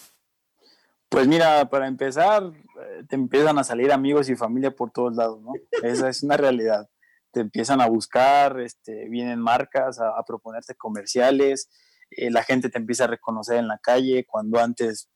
Pues 1.08 1.28
mira, 1.28 1.68
para 1.70 1.86
empezar, 1.86 2.42
eh, 2.44 3.04
te 3.08 3.14
empiezan 3.14 3.58
a 3.58 3.64
salir 3.64 3.92
amigos 3.92 4.28
y 4.28 4.36
familia 4.36 4.74
por 4.74 4.90
todos 4.90 5.14
lados, 5.14 5.40
¿no? 5.40 5.52
Esa 5.82 6.08
es 6.08 6.22
una 6.22 6.36
realidad 6.36 6.88
te 7.34 7.40
empiezan 7.40 7.82
a 7.82 7.88
buscar, 7.88 8.60
este, 8.60 9.08
vienen 9.10 9.40
marcas 9.40 10.00
a, 10.00 10.22
proponerte 10.24 10.74
comerciales, 10.76 11.68
eh, 12.10 12.30
la 12.30 12.44
gente 12.44 12.70
te 12.70 12.78
empieza 12.78 13.04
a 13.04 13.08
reconocer 13.08 13.58
en 13.58 13.68
la 13.68 13.78
calle 13.78 14.24
cuando 14.24 14.60
antes 14.60 15.10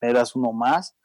eras 0.00 0.34
uno 0.34 0.52
más 0.52 0.96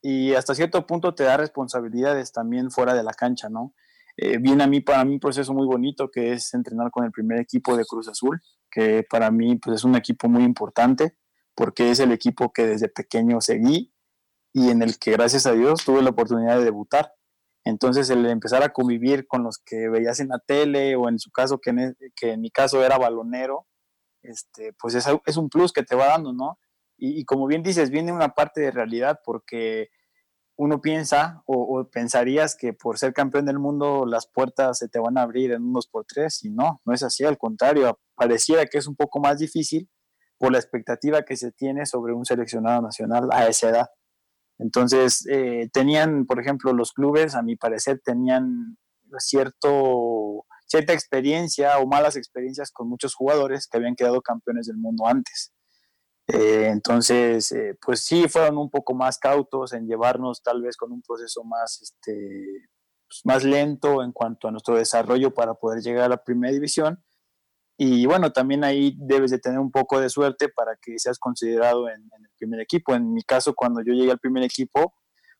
y 0.00 0.34
hasta 0.34 0.54
cierto 0.54 0.86
punto 0.86 1.14
te 1.14 1.24
da 1.24 1.38
responsabilidades 1.38 2.32
también 2.32 2.70
fuera 2.70 2.94
de 2.94 3.02
la 3.02 3.12
cancha, 3.12 3.48
¿no? 3.48 3.74
Eh, 4.16 4.38
viene 4.38 4.64
a 4.64 4.66
mí 4.66 4.80
para 4.80 5.04
mí 5.04 5.14
un 5.14 5.20
proceso 5.20 5.54
muy 5.54 5.66
bonito 5.66 6.10
que 6.10 6.32
es 6.32 6.52
entrenar 6.52 6.90
con 6.90 7.04
el 7.04 7.10
primer 7.10 7.40
equipo 7.40 7.76
de 7.76 7.84
Cruz 7.84 8.08
Azul, 8.08 8.40
que 8.70 9.04
para 9.08 9.30
mí 9.30 9.56
pues, 9.56 9.76
es 9.76 9.84
un 9.84 9.96
equipo 9.96 10.28
muy 10.28 10.44
importante 10.44 11.16
porque 11.58 11.90
es 11.90 11.98
el 11.98 12.12
equipo 12.12 12.52
que 12.52 12.68
desde 12.68 12.88
pequeño 12.88 13.40
seguí 13.40 13.92
y 14.52 14.70
en 14.70 14.80
el 14.80 14.96
que 15.00 15.10
gracias 15.10 15.44
a 15.44 15.54
Dios 15.54 15.84
tuve 15.84 16.02
la 16.02 16.10
oportunidad 16.10 16.56
de 16.56 16.64
debutar. 16.64 17.12
Entonces, 17.64 18.08
el 18.10 18.24
empezar 18.26 18.62
a 18.62 18.68
convivir 18.72 19.26
con 19.26 19.42
los 19.42 19.58
que 19.58 19.88
veías 19.88 20.20
en 20.20 20.28
la 20.28 20.38
tele 20.38 20.94
o 20.94 21.08
en 21.08 21.18
su 21.18 21.32
caso, 21.32 21.58
que 21.58 21.70
en, 21.70 21.96
que 22.14 22.30
en 22.30 22.42
mi 22.42 22.52
caso 22.52 22.84
era 22.84 22.96
balonero, 22.96 23.66
este, 24.22 24.72
pues 24.74 24.94
es, 24.94 25.06
es, 25.26 25.36
un 25.36 25.48
plus 25.48 25.72
que 25.72 25.82
te 25.82 25.96
va 25.96 26.06
dando, 26.06 26.32
¿no? 26.32 26.60
Y, 26.96 27.24
como 27.24 27.48
bien 27.48 27.64
dices, 27.64 27.90
viene 27.90 28.12
una 28.12 28.28
parte 28.34 28.60
de 28.60 28.70
realidad 28.70 29.18
porque 29.24 29.88
uno 30.56 30.80
piensa 30.80 31.42
o, 31.44 31.88
pensarías 31.90 32.54
que 32.54 32.72
por 32.72 32.98
ser 32.98 33.12
campeón 33.12 33.46
del 33.46 33.58
mundo 33.58 34.06
las 34.06 34.28
puertas 34.28 34.78
se 34.78 34.88
te 34.88 35.00
van 35.00 35.18
a 35.18 35.22
abrir 35.22 35.50
en 35.50 35.64
unos 35.64 35.88
por 35.88 36.04
tres 36.04 36.44
y 36.44 36.50
no, 36.50 36.80
no 36.84 36.94
es 36.94 37.02
así, 37.02 37.24
al 37.24 37.36
contrario, 37.36 37.98
pareciera 38.14 38.64
que 38.66 38.78
es 38.78 38.86
un 38.86 38.94
poco 38.94 39.18
más 39.18 39.38
difícil 39.38 39.88
por 40.38 40.52
la 40.52 40.58
expectativa 40.58 41.22
que 41.22 41.36
se 41.36 41.52
tiene 41.52 41.84
sobre 41.86 42.14
un 42.14 42.24
seleccionado 42.24 42.80
nacional 42.80 43.28
a 43.32 43.48
esa 43.48 43.70
edad. 43.70 43.88
Entonces, 44.58 45.26
eh, 45.30 45.68
tenían, 45.72 46.26
por 46.26 46.40
ejemplo, 46.40 46.72
los 46.72 46.92
clubes, 46.92 47.34
a 47.34 47.42
mi 47.42 47.56
parecer, 47.56 48.00
tenían 48.04 48.76
cierto, 49.18 50.44
cierta 50.66 50.92
experiencia 50.92 51.78
o 51.78 51.86
malas 51.86 52.16
experiencias 52.16 52.70
con 52.72 52.88
muchos 52.88 53.14
jugadores 53.14 53.66
que 53.66 53.78
habían 53.78 53.94
quedado 53.94 54.20
campeones 54.20 54.66
del 54.66 54.76
mundo 54.76 55.06
antes. 55.06 55.52
Eh, 56.28 56.68
entonces, 56.68 57.52
eh, 57.52 57.76
pues 57.80 58.04
sí, 58.04 58.28
fueron 58.28 58.58
un 58.58 58.70
poco 58.70 58.94
más 58.94 59.18
cautos 59.18 59.72
en 59.72 59.86
llevarnos 59.86 60.42
tal 60.42 60.60
vez 60.60 60.76
con 60.76 60.92
un 60.92 61.02
proceso 61.02 61.42
más, 61.42 61.80
este, 61.80 62.68
pues, 63.08 63.20
más 63.24 63.44
lento 63.44 64.02
en 64.02 64.12
cuanto 64.12 64.48
a 64.48 64.50
nuestro 64.50 64.76
desarrollo 64.76 65.32
para 65.32 65.54
poder 65.54 65.82
llegar 65.82 66.04
a 66.04 66.08
la 66.10 66.22
primera 66.22 66.52
división. 66.52 67.02
Y 67.80 68.06
bueno, 68.06 68.32
también 68.32 68.64
ahí 68.64 68.96
debes 68.98 69.30
de 69.30 69.38
tener 69.38 69.60
un 69.60 69.70
poco 69.70 70.00
de 70.00 70.10
suerte 70.10 70.48
para 70.48 70.76
que 70.82 70.98
seas 70.98 71.16
considerado 71.16 71.88
en, 71.88 72.10
el 72.12 72.30
primer 72.36 72.60
equipo. 72.60 72.92
En 72.92 73.12
mi 73.12 73.22
caso, 73.22 73.54
cuando 73.54 73.82
yo 73.82 73.92
llegué 73.92 74.10
al 74.10 74.18
primer 74.18 74.42
equipo, 74.42 74.94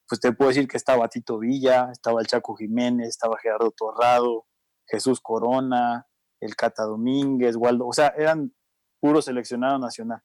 pues 0.07 0.20
te 0.20 0.33
puedo 0.33 0.51
decir 0.51 0.68
que 0.68 0.77
estaba 0.77 1.09
Tito 1.09 1.40
Villa, 1.40 1.88
estaba 1.90 2.20
el 2.20 2.29
Chaco 2.29 2.55
Jiménez, 2.55 3.09
estaba 3.09 3.37
Gerardo 3.42 3.72
Torrado, 3.72 4.46
Jesús 4.87 5.20
Corona, 5.20 6.07
el 6.40 6.55
Cata 6.55 6.85
Domínguez, 6.85 7.57
Waldo, 7.57 7.88
o 7.88 7.92
sea, 7.92 8.14
eran 8.16 8.55
puro 9.01 9.20
seleccionado 9.20 9.81
nacional. 9.81 10.22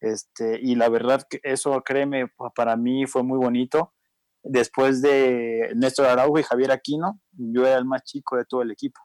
Este, 0.00 0.58
y 0.60 0.74
la 0.74 0.88
verdad 0.88 1.22
que 1.30 1.38
eso, 1.44 1.80
créeme, 1.84 2.26
para 2.56 2.76
mí 2.76 3.06
fue 3.06 3.22
muy 3.22 3.38
bonito. 3.38 3.94
Después 4.42 5.02
de 5.02 5.70
Néstor 5.76 6.06
Araujo 6.06 6.40
y 6.40 6.42
Javier 6.42 6.72
Aquino, 6.72 7.20
yo 7.30 7.64
era 7.64 7.78
el 7.78 7.84
más 7.84 8.02
chico 8.02 8.36
de 8.36 8.44
todo 8.44 8.62
el 8.62 8.72
equipo. 8.72 9.00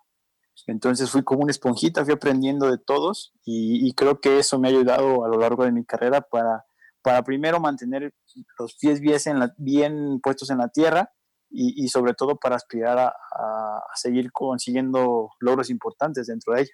Entonces 0.68 1.10
fui 1.10 1.24
como 1.24 1.42
una 1.42 1.52
esponjita, 1.52 2.06
fui 2.06 2.14
aprendiendo 2.14 2.70
de 2.70 2.78
todos 2.78 3.34
y, 3.44 3.94
creo 3.94 4.20
que 4.20 4.40
eso 4.40 4.60
me 4.60 4.68
ha 4.68 4.72
ayudado 4.72 5.26
a 5.26 5.28
lo 5.28 5.38
largo 5.38 5.66
de 5.66 5.72
mi 5.72 5.84
carrera 5.84 6.22
para, 6.22 6.66
para 7.02 7.24
primero 7.24 7.60
mantener 7.60 8.14
los 8.60 8.76
pies 8.76 9.00
bien, 9.00 9.18
bien 9.58 10.20
puestos 10.22 10.50
en 10.50 10.60
la 10.60 10.70
tierra 10.70 11.12
y, 11.50 11.88
sobre 11.90 12.14
todo 12.14 12.38
para 12.38 12.56
aspirar 12.56 12.98
a, 12.98 13.08
a, 13.08 13.82
seguir 13.96 14.32
consiguiendo 14.32 15.30
logros 15.40 15.70
importantes 15.70 16.28
dentro 16.28 16.54
de 16.54 16.62
ella. 16.62 16.74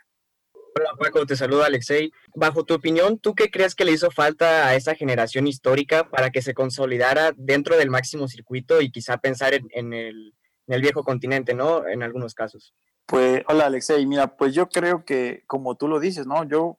Hola 0.75 0.91
Paco, 0.99 1.25
te 1.25 1.35
saluda 1.35 1.65
Alexei. 1.65 2.11
Bajo 2.35 2.63
tu 2.63 2.75
opinión, 2.75 3.17
¿tú 3.17 3.33
qué 3.33 3.49
crees 3.49 3.73
que 3.73 3.83
le 3.83 3.93
hizo 3.93 4.11
falta 4.11 4.67
a 4.67 4.75
esa 4.75 4.93
generación 4.93 5.47
histórica 5.47 6.07
para 6.11 6.29
que 6.29 6.43
se 6.43 6.53
consolidara 6.53 7.31
dentro 7.35 7.77
del 7.77 7.89
máximo 7.89 8.27
circuito 8.27 8.79
y 8.81 8.91
quizá 8.91 9.17
pensar 9.17 9.55
en, 9.55 9.67
en, 9.71 9.93
el, 9.93 10.35
en 10.67 10.75
el 10.75 10.81
viejo 10.83 11.03
continente, 11.03 11.55
¿no? 11.55 11.87
En 11.87 12.03
algunos 12.03 12.35
casos. 12.35 12.75
Pues, 13.07 13.41
hola 13.47 13.67
Alexei, 13.67 14.05
mira, 14.05 14.35
pues 14.35 14.53
yo 14.53 14.67
creo 14.67 15.05
que 15.05 15.45
como 15.47 15.75
tú 15.75 15.87
lo 15.87 15.97
dices, 16.01 16.27
¿no? 16.27 16.43
Yo, 16.43 16.77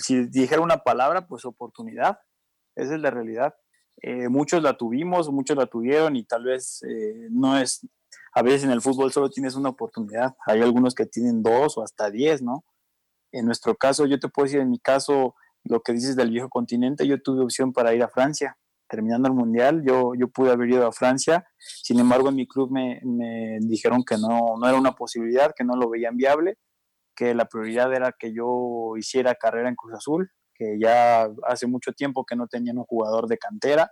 si 0.00 0.24
dijera 0.26 0.62
una 0.62 0.78
palabra, 0.78 1.26
pues 1.26 1.44
oportunidad, 1.44 2.20
esa 2.74 2.94
es 2.94 3.00
la 3.02 3.10
realidad. 3.10 3.54
Eh, 4.00 4.30
muchos 4.30 4.62
la 4.62 4.78
tuvimos, 4.78 5.30
muchos 5.30 5.58
la 5.58 5.66
tuvieron 5.66 6.16
y 6.16 6.24
tal 6.24 6.44
vez 6.44 6.82
eh, 6.84 7.28
no 7.30 7.58
es, 7.58 7.86
a 8.32 8.40
veces 8.40 8.64
en 8.64 8.70
el 8.70 8.80
fútbol 8.80 9.12
solo 9.12 9.28
tienes 9.28 9.56
una 9.56 9.68
oportunidad, 9.68 10.34
hay 10.46 10.62
algunos 10.62 10.94
que 10.94 11.04
tienen 11.04 11.42
dos 11.42 11.76
o 11.76 11.82
hasta 11.82 12.10
diez, 12.10 12.40
¿no? 12.40 12.64
En 13.30 13.44
nuestro 13.44 13.76
caso, 13.76 14.06
yo 14.06 14.18
te 14.18 14.30
puedo 14.30 14.46
decir, 14.46 14.60
en 14.60 14.70
mi 14.70 14.78
caso, 14.78 15.34
lo 15.64 15.82
que 15.82 15.92
dices 15.92 16.16
del 16.16 16.30
viejo 16.30 16.48
continente, 16.48 17.06
yo 17.06 17.20
tuve 17.20 17.44
opción 17.44 17.74
para 17.74 17.92
ir 17.92 18.02
a 18.02 18.08
Francia, 18.08 18.56
terminando 18.88 19.28
el 19.28 19.34
mundial, 19.34 19.82
yo, 19.84 20.14
yo 20.14 20.28
pude 20.28 20.50
haber 20.50 20.70
ido 20.70 20.86
a 20.86 20.92
Francia, 20.92 21.46
sin 21.58 22.00
embargo 22.00 22.30
en 22.30 22.36
mi 22.36 22.46
club 22.46 22.70
me, 22.70 23.00
me, 23.04 23.58
dijeron 23.60 24.02
que 24.04 24.16
no, 24.16 24.56
no 24.58 24.68
era 24.68 24.78
una 24.78 24.92
posibilidad, 24.92 25.52
que 25.56 25.64
no 25.64 25.76
lo 25.76 25.90
veían 25.90 26.16
viable, 26.16 26.58
que 27.14 27.34
la 27.34 27.46
prioridad 27.46 27.92
era 27.92 28.14
que 28.18 28.32
yo 28.32 28.94
hiciera 28.96 29.34
carrera 29.34 29.68
en 29.68 29.76
Cruz 29.76 29.94
Azul, 29.94 30.30
que 30.54 30.78
ya 30.80 31.28
hace 31.46 31.66
mucho 31.66 31.92
tiempo 31.92 32.24
que 32.24 32.36
no 32.36 32.48
tenían 32.48 32.78
un 32.78 32.84
jugador 32.84 33.28
de 33.28 33.38
cantera, 33.38 33.90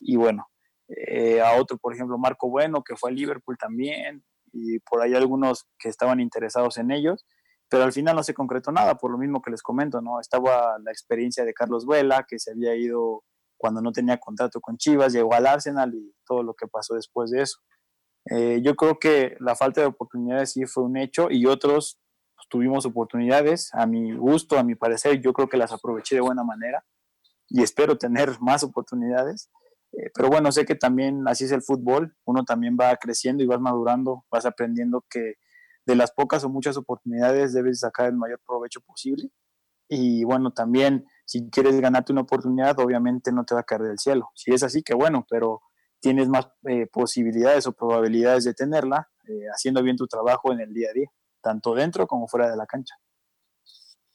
y 0.00 0.16
bueno, 0.16 0.48
eh, 0.88 1.40
a 1.40 1.54
otro, 1.60 1.78
por 1.78 1.94
ejemplo, 1.94 2.18
Marco 2.18 2.48
Bueno, 2.48 2.82
que 2.82 2.96
fue 2.96 3.10
a 3.10 3.14
Liverpool 3.14 3.56
también, 3.58 4.24
y 4.52 4.78
por 4.80 5.00
ahí 5.02 5.14
algunos 5.14 5.66
que 5.78 5.88
estaban 5.88 6.20
interesados 6.20 6.76
en 6.78 6.90
ellos, 6.90 7.24
pero 7.68 7.84
al 7.84 7.92
final 7.92 8.16
no 8.16 8.22
se 8.22 8.34
concretó 8.34 8.70
nada, 8.70 8.96
por 8.96 9.10
lo 9.10 9.18
mismo 9.18 9.40
que 9.40 9.50
les 9.50 9.62
comento, 9.62 10.02
¿no? 10.02 10.20
Estaba 10.20 10.78
la 10.78 10.90
experiencia 10.90 11.44
de 11.44 11.54
Carlos 11.54 11.86
Vela, 11.86 12.26
que 12.28 12.38
se 12.38 12.50
había 12.50 12.74
ido 12.74 13.24
cuando 13.62 13.80
no 13.80 13.92
tenía 13.92 14.18
contrato 14.18 14.60
con 14.60 14.76
Chivas, 14.76 15.12
llegó 15.12 15.34
al 15.34 15.46
Arsenal 15.46 15.94
y 15.94 16.12
todo 16.26 16.42
lo 16.42 16.54
que 16.54 16.66
pasó 16.66 16.96
después 16.96 17.30
de 17.30 17.42
eso. 17.42 17.60
Eh, 18.28 18.60
yo 18.60 18.74
creo 18.74 18.98
que 18.98 19.36
la 19.38 19.54
falta 19.54 19.80
de 19.80 19.86
oportunidades 19.86 20.50
sí 20.50 20.66
fue 20.66 20.82
un 20.82 20.96
hecho 20.96 21.28
y 21.30 21.46
otros 21.46 22.00
pues, 22.34 22.48
tuvimos 22.48 22.86
oportunidades, 22.86 23.70
a 23.72 23.86
mi 23.86 24.16
gusto, 24.16 24.58
a 24.58 24.64
mi 24.64 24.74
parecer, 24.74 25.20
yo 25.20 25.32
creo 25.32 25.48
que 25.48 25.56
las 25.56 25.70
aproveché 25.70 26.16
de 26.16 26.22
buena 26.22 26.42
manera 26.42 26.84
y 27.48 27.62
espero 27.62 27.96
tener 27.96 28.32
más 28.40 28.64
oportunidades. 28.64 29.48
Eh, 29.92 30.10
pero 30.12 30.28
bueno, 30.28 30.50
sé 30.50 30.64
que 30.64 30.74
también 30.74 31.22
así 31.28 31.44
es 31.44 31.52
el 31.52 31.62
fútbol, 31.62 32.16
uno 32.24 32.42
también 32.44 32.76
va 32.80 32.96
creciendo 32.96 33.44
y 33.44 33.46
vas 33.46 33.60
madurando, 33.60 34.24
vas 34.28 34.44
aprendiendo 34.44 35.04
que 35.08 35.34
de 35.86 35.94
las 35.94 36.10
pocas 36.10 36.42
o 36.42 36.48
muchas 36.48 36.76
oportunidades 36.76 37.52
debes 37.52 37.78
sacar 37.78 38.06
el 38.08 38.16
mayor 38.16 38.40
provecho 38.44 38.80
posible. 38.80 39.30
Y 39.88 40.24
bueno, 40.24 40.52
también 40.52 41.06
si 41.32 41.48
quieres 41.48 41.80
ganarte 41.80 42.12
una 42.12 42.20
oportunidad, 42.20 42.78
obviamente 42.78 43.32
no 43.32 43.42
te 43.46 43.54
va 43.54 43.60
a 43.60 43.64
caer 43.64 43.80
del 43.80 43.98
cielo. 43.98 44.30
Si 44.34 44.52
es 44.52 44.62
así, 44.62 44.82
que 44.82 44.92
bueno, 44.92 45.26
pero 45.30 45.62
tienes 45.98 46.28
más 46.28 46.48
eh, 46.68 46.86
posibilidades 46.92 47.66
o 47.66 47.72
probabilidades 47.72 48.44
de 48.44 48.52
tenerla 48.52 49.08
eh, 49.26 49.46
haciendo 49.50 49.82
bien 49.82 49.96
tu 49.96 50.06
trabajo 50.06 50.52
en 50.52 50.60
el 50.60 50.74
día 50.74 50.90
a 50.90 50.92
día, 50.92 51.08
tanto 51.40 51.74
dentro 51.74 52.06
como 52.06 52.28
fuera 52.28 52.50
de 52.50 52.56
la 52.58 52.66
cancha. 52.66 52.96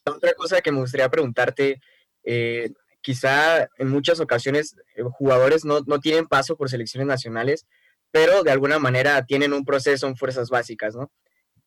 Otra 0.06 0.32
cosa 0.34 0.60
que 0.60 0.70
me 0.70 0.78
gustaría 0.78 1.08
preguntarte, 1.08 1.80
eh, 2.22 2.72
quizá 3.00 3.68
en 3.78 3.88
muchas 3.88 4.20
ocasiones 4.20 4.76
jugadores 5.14 5.64
no, 5.64 5.80
no, 5.88 5.98
tienen 5.98 6.28
paso 6.28 6.56
por 6.56 6.70
selecciones 6.70 7.08
nacionales, 7.08 7.66
pero 8.12 8.44
de 8.44 8.52
alguna 8.52 8.78
manera 8.78 9.26
tienen 9.26 9.52
un 9.52 9.64
proceso 9.64 10.06
en 10.06 10.16
fuerzas 10.16 10.50
básicas, 10.50 10.94
¿no? 10.94 11.10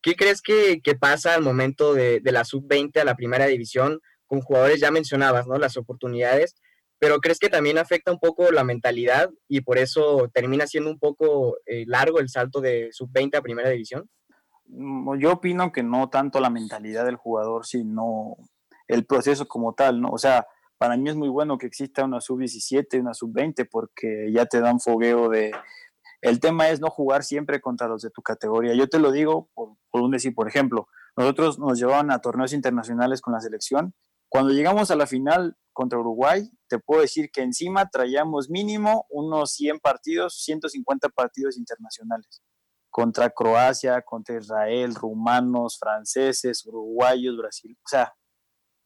¿Qué 0.01 0.15
crees 0.15 0.41
que, 0.41 0.79
que 0.81 0.95
pasa 0.95 1.35
al 1.35 1.43
momento 1.43 1.93
de, 1.93 2.21
de 2.21 2.31
la 2.31 2.45
sub-20 2.45 3.01
a 3.01 3.03
la 3.03 3.15
primera 3.17 3.47
división? 3.47 3.99
Con 4.31 4.39
jugadores 4.39 4.79
ya 4.79 4.91
mencionabas, 4.91 5.45
¿no? 5.45 5.57
Las 5.57 5.75
oportunidades, 5.75 6.55
pero 6.99 7.19
¿crees 7.19 7.37
que 7.37 7.49
también 7.49 7.77
afecta 7.77 8.13
un 8.13 8.17
poco 8.17 8.49
la 8.49 8.63
mentalidad 8.63 9.29
y 9.49 9.59
por 9.59 9.77
eso 9.77 10.29
termina 10.33 10.67
siendo 10.67 10.89
un 10.89 10.99
poco 10.99 11.57
eh, 11.65 11.83
largo 11.85 12.21
el 12.21 12.29
salto 12.29 12.61
de 12.61 12.87
sub-20 12.93 13.35
a 13.35 13.41
primera 13.41 13.69
división? 13.69 14.09
Mm, 14.67 15.19
yo 15.19 15.33
opino 15.33 15.73
que 15.73 15.83
no 15.83 16.07
tanto 16.09 16.39
la 16.39 16.49
mentalidad 16.49 17.03
del 17.03 17.17
jugador, 17.17 17.65
sino 17.65 18.37
el 18.87 19.05
proceso 19.05 19.49
como 19.49 19.73
tal, 19.73 19.99
¿no? 19.99 20.11
O 20.11 20.17
sea, 20.17 20.47
para 20.77 20.95
mí 20.95 21.09
es 21.09 21.17
muy 21.17 21.27
bueno 21.27 21.57
que 21.57 21.67
exista 21.67 22.05
una 22.05 22.21
sub-17 22.21 22.85
y 22.93 22.97
una 22.99 23.13
sub-20 23.13 23.67
porque 23.69 24.31
ya 24.31 24.45
te 24.45 24.61
dan 24.61 24.79
fogueo 24.79 25.27
de... 25.27 25.51
El 26.21 26.39
tema 26.39 26.69
es 26.69 26.79
no 26.79 26.89
jugar 26.89 27.25
siempre 27.25 27.59
contra 27.59 27.89
los 27.89 28.01
de 28.01 28.11
tu 28.11 28.21
categoría. 28.21 28.75
Yo 28.75 28.87
te 28.87 28.99
lo 28.99 29.11
digo 29.11 29.49
por, 29.53 29.73
por 29.89 30.03
un 30.03 30.11
decir, 30.11 30.33
por 30.33 30.47
ejemplo, 30.47 30.87
nosotros 31.17 31.59
nos 31.59 31.77
llevaban 31.77 32.11
a 32.11 32.19
torneos 32.19 32.53
internacionales 32.53 33.19
con 33.19 33.33
la 33.33 33.41
selección 33.41 33.93
cuando 34.31 34.53
llegamos 34.53 34.89
a 34.89 34.95
la 34.95 35.07
final 35.07 35.57
contra 35.73 35.99
Uruguay, 35.99 36.49
te 36.69 36.79
puedo 36.79 37.01
decir 37.01 37.31
que 37.33 37.41
encima 37.41 37.89
traíamos 37.89 38.49
mínimo 38.49 39.05
unos 39.09 39.51
100 39.51 39.79
partidos, 39.79 40.41
150 40.45 41.09
partidos 41.09 41.57
internacionales. 41.57 42.41
Contra 42.89 43.29
Croacia, 43.29 44.01
contra 44.01 44.37
Israel, 44.37 44.95
rumanos, 44.95 45.77
franceses, 45.77 46.65
uruguayos, 46.65 47.35
Brasil, 47.35 47.77
o 47.77 47.89
sea, 47.89 48.13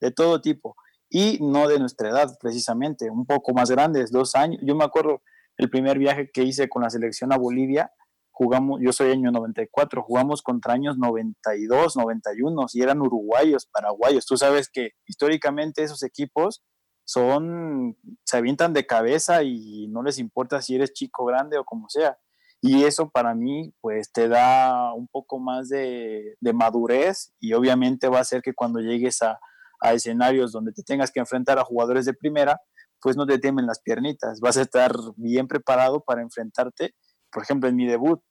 de 0.01 0.09
todo 0.09 0.41
tipo. 0.41 0.75
Y 1.11 1.37
no 1.39 1.67
de 1.67 1.77
nuestra 1.77 2.09
edad, 2.09 2.35
precisamente, 2.41 3.11
un 3.11 3.27
poco 3.27 3.53
más 3.53 3.69
grandes, 3.69 4.11
dos 4.11 4.33
años. 4.33 4.59
Yo 4.65 4.73
me 4.73 4.83
acuerdo 4.83 5.21
el 5.57 5.69
primer 5.69 5.99
viaje 5.99 6.31
que 6.33 6.41
hice 6.41 6.67
con 6.67 6.81
la 6.81 6.89
selección 6.89 7.31
a 7.31 7.37
Bolivia, 7.37 7.91
jugamos, 8.35 8.81
yo 8.83 8.91
soy 8.91 9.11
año 9.11 9.31
94, 9.31 10.03
jugamos 10.03 10.41
contra 10.41 10.73
años 10.73 10.97
92, 10.97 11.95
91, 11.95 12.65
y 12.73 12.81
eran 12.81 13.01
uruguayos, 13.01 13.65
paraguayos. 13.65 14.25
Tú 14.25 14.35
sabes 14.35 14.69
que 14.69 14.91
históricamente 15.07 15.83
esos 15.83 16.03
equipos 16.03 16.61
son, 17.05 17.97
se 18.25 18.35
avientan 18.35 18.73
de 18.73 18.85
cabeza 18.85 19.43
y 19.43 19.87
no 19.87 20.03
les 20.03 20.19
importa 20.19 20.61
si 20.61 20.75
eres 20.75 20.91
chico, 20.91 21.23
grande 21.23 21.57
o 21.57 21.63
como 21.63 21.87
sea. 21.87 22.17
Y 22.61 22.83
eso 22.83 23.09
para 23.09 23.33
mí, 23.33 23.73
pues 23.79 24.11
te 24.11 24.27
da 24.27 24.93
un 24.93 25.07
poco 25.07 25.39
más 25.39 25.69
de, 25.69 26.35
madurez 26.53 27.33
y 27.39 27.53
obviamente 27.53 28.09
va 28.09 28.17
a 28.17 28.21
hacer 28.21 28.41
que 28.41 28.53
cuando 28.53 28.81
llegues 28.81 29.21
a, 29.21 29.39
a 29.79 29.93
escenarios 29.93 30.51
donde 30.51 30.73
te 30.73 30.83
tengas 30.83 31.09
que 31.09 31.21
enfrentar 31.21 31.57
a 31.57 31.63
jugadores 31.63 32.03
de 32.03 32.13
primera, 32.13 32.59
pues 33.01 33.15
no 33.15 33.25
te 33.25 33.39
temen 33.39 33.65
las 33.65 33.79
piernitas, 33.81 34.41
vas 34.41 34.57
a 34.57 34.63
estar 34.63 34.91
bien 35.15 35.47
preparado 35.47 36.03
para 36.03 36.21
enfrentarte 36.21 36.95
por 37.35 37.43
ejemplo, 37.43 37.67
en 37.67 37.75
mi 37.75 37.85
debut, 37.85 38.21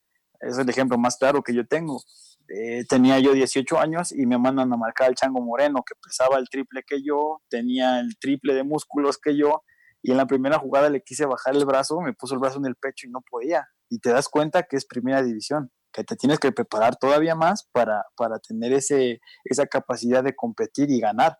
es 0.40 0.56
el 0.56 0.66
ejemplo 0.66 0.96
más 0.96 1.18
claro 1.18 1.42
que 1.42 1.54
yo 1.54 1.66
tengo. 1.66 2.00
Eh, 2.48 2.86
tenía 2.88 3.18
yo 3.18 3.34
18 3.34 3.78
años 3.78 4.12
y 4.12 4.24
me 4.24 4.38
mandan 4.38 4.72
a 4.72 4.78
marcar 4.78 5.08
al 5.08 5.14
Chango 5.14 5.42
Moreno, 5.42 5.82
que 5.86 5.94
pesaba 6.02 6.38
el 6.38 6.48
triple 6.48 6.82
que 6.86 7.02
yo, 7.02 7.42
tenía 7.50 8.00
el 8.00 8.16
triple 8.18 8.54
de 8.54 8.64
músculos 8.64 9.18
que 9.18 9.36
yo, 9.36 9.62
y 10.02 10.12
en 10.12 10.16
la 10.16 10.26
primera 10.26 10.58
jugada 10.58 10.88
le 10.88 11.02
quise 11.02 11.26
bajar 11.26 11.54
el 11.54 11.66
brazo, 11.66 12.00
me 12.00 12.14
puso 12.14 12.32
el 12.32 12.40
brazo 12.40 12.58
en 12.58 12.64
el 12.64 12.76
pecho 12.76 13.06
y 13.06 13.10
no 13.10 13.20
podía. 13.30 13.66
Y 13.90 13.98
te 13.98 14.08
das 14.08 14.30
cuenta 14.30 14.62
que 14.62 14.76
es 14.76 14.86
primera 14.86 15.22
división, 15.22 15.70
que 15.92 16.02
te 16.02 16.16
tienes 16.16 16.38
que 16.38 16.50
preparar 16.50 16.96
todavía 16.96 17.34
más 17.34 17.68
para, 17.72 18.04
para 18.16 18.38
tener 18.38 18.72
ese, 18.72 19.20
esa 19.44 19.66
capacidad 19.66 20.24
de 20.24 20.34
competir 20.34 20.90
y 20.90 20.98
ganar. 20.98 21.36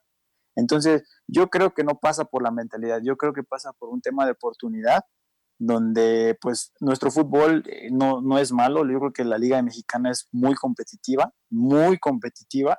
Entonces, 0.55 1.03
yo 1.27 1.49
creo 1.49 1.73
que 1.73 1.83
no 1.83 1.99
pasa 1.99 2.27
por 2.27 2.43
la 2.43 2.51
mentalidad, 2.51 3.01
yo 3.03 3.17
creo 3.17 3.33
que 3.33 3.43
pasa 3.43 3.73
por 3.73 3.89
un 3.89 4.03
tema 4.03 4.27
de 4.27 4.33
oportunidad, 4.33 5.01
donde 5.59 6.37
pues 6.41 6.73
nuestro 6.81 7.11
fútbol 7.11 7.63
eh, 7.67 7.89
no, 7.91 8.21
no 8.21 8.39
es 8.39 8.53
malo, 8.53 8.85
yo 8.91 8.99
creo 8.99 9.13
que 9.13 9.25
la 9.25 9.39
Liga 9.39 9.63
Mexicana 9.63 10.11
es 10.11 10.29
muy 10.33 10.55
competitiva, 10.55 11.33
muy 11.51 11.99
competitiva, 11.99 12.79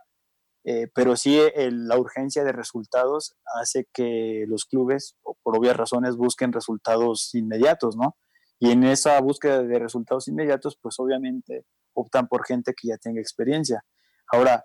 eh, 0.63 0.87
pero 0.93 1.15
sí 1.15 1.39
la 1.55 1.97
urgencia 1.97 2.43
de 2.43 2.51
resultados 2.51 3.35
hace 3.61 3.87
que 3.93 4.45
los 4.47 4.65
clubes, 4.65 5.15
por 5.43 5.57
obvias 5.57 5.77
razones, 5.77 6.15
busquen 6.15 6.51
resultados 6.51 7.33
inmediatos, 7.35 7.95
¿no? 7.95 8.17
Y 8.59 8.71
en 8.71 8.83
esa 8.83 9.19
búsqueda 9.21 9.61
de 9.61 9.79
resultados 9.79 10.27
inmediatos, 10.27 10.77
pues 10.81 10.95
obviamente 10.99 11.65
optan 11.93 12.27
por 12.27 12.45
gente 12.45 12.73
que 12.73 12.87
ya 12.89 12.97
tenga 12.97 13.21
experiencia. 13.21 13.83
Ahora, 14.31 14.63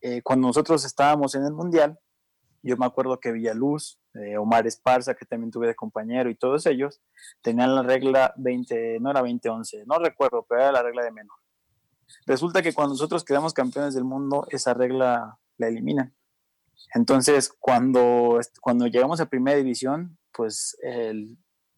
eh, 0.00 0.22
cuando 0.22 0.48
nosotros 0.48 0.84
estábamos 0.84 1.34
en 1.34 1.44
el 1.44 1.52
Mundial, 1.52 1.98
yo 2.66 2.76
me 2.76 2.86
acuerdo 2.86 3.20
que 3.20 3.32
Villaluz, 3.32 3.98
eh, 4.14 4.36
Omar 4.36 4.66
Esparza, 4.66 5.14
que 5.14 5.24
también 5.24 5.50
tuve 5.50 5.66
de 5.66 5.74
compañero, 5.74 6.28
y 6.30 6.34
todos 6.34 6.66
ellos 6.66 7.00
tenían 7.42 7.74
la 7.74 7.82
regla 7.82 8.34
20, 8.36 8.98
no 9.00 9.10
era 9.10 9.22
20-11, 9.22 9.84
no 9.86 9.98
recuerdo, 9.98 10.44
pero 10.48 10.62
era 10.62 10.72
la 10.72 10.82
regla 10.82 11.04
de 11.04 11.12
menor. 11.12 11.36
Resulta 12.26 12.62
que 12.62 12.72
cuando 12.72 12.94
nosotros 12.94 13.24
quedamos 13.24 13.52
campeones 13.52 13.94
del 13.94 14.04
mundo, 14.04 14.46
esa 14.50 14.74
regla 14.74 15.38
la 15.58 15.68
eliminan. 15.68 16.14
Entonces, 16.94 17.52
cuando, 17.58 18.40
cuando 18.60 18.86
llegamos 18.86 19.20
a 19.20 19.26
primera 19.26 19.56
división, 19.56 20.18
pues 20.32 20.76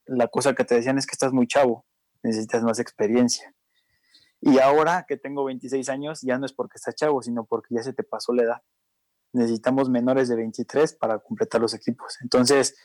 la 0.06 0.28
cosa 0.28 0.54
que 0.54 0.64
te 0.64 0.74
decían 0.74 0.98
es 0.98 1.06
que 1.06 1.12
estás 1.12 1.32
muy 1.32 1.46
chavo, 1.46 1.86
necesitas 2.22 2.62
más 2.62 2.78
experiencia. 2.78 3.54
Y 4.40 4.58
ahora 4.58 5.04
que 5.06 5.16
tengo 5.16 5.44
26 5.44 5.88
años, 5.88 6.20
ya 6.22 6.38
no 6.38 6.46
es 6.46 6.52
porque 6.52 6.76
estás 6.76 6.94
chavo, 6.94 7.22
sino 7.22 7.44
porque 7.44 7.74
ya 7.74 7.82
se 7.82 7.92
te 7.92 8.04
pasó 8.04 8.32
la 8.32 8.44
edad. 8.44 8.62
Necesitamos 9.32 9.90
menores 9.90 10.28
de 10.28 10.36
23 10.36 10.94
para 10.94 11.18
completar 11.18 11.60
los 11.60 11.74
equipos. 11.74 12.18
Entonces, 12.22 12.76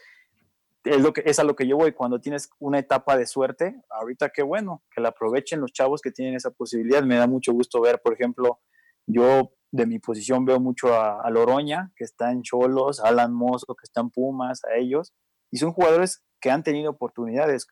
es, 0.84 1.02
lo 1.02 1.14
que, 1.14 1.24
es 1.26 1.40
a 1.40 1.44
lo 1.44 1.56
que 1.56 1.68
yo 1.68 1.78
voy. 1.78 1.94
Cuando 1.94 2.20
tienes 2.20 2.50
una 2.60 2.80
etapa 2.80 3.18
de 3.18 3.26
suerte, 3.26 3.82
ahorita 3.90 4.30
qué 4.30 4.44
bueno, 4.44 4.84
que 4.94 5.02
la 5.02 5.10
aprovechen 5.10 5.62
los 5.62 5.72
chavos 5.72 6.02
que 6.02 6.12
tienen 6.12 6.36
esa 6.36 6.52
posibilidad. 6.52 7.04
Me 7.04 7.16
da 7.16 7.28
mucho 7.28 7.54
gusto 7.54 7.82
ver, 7.82 8.02
por 8.02 8.14
ejemplo, 8.14 8.60
yo 9.06 9.54
de 9.72 9.86
mi 9.86 10.00
posición 10.00 10.46
veo 10.46 10.60
mucho 10.60 10.94
a, 10.94 11.22
a 11.22 11.30
Loroña, 11.30 11.92
que 11.96 12.04
está 12.04 12.32
en 12.32 12.44
Cholos, 12.44 13.00
a 13.00 13.08
Alan 13.08 13.34
Mozo, 13.34 13.76
que 13.76 13.84
está 13.84 14.02
en 14.02 14.10
Pumas, 14.10 14.64
a 14.66 14.76
ellos. 14.76 15.14
Y 15.50 15.58
son 15.58 15.72
jugadores 15.72 16.24
que 16.40 16.52
han 16.52 16.64
tenido 16.64 16.92
oportunidades. 16.92 17.68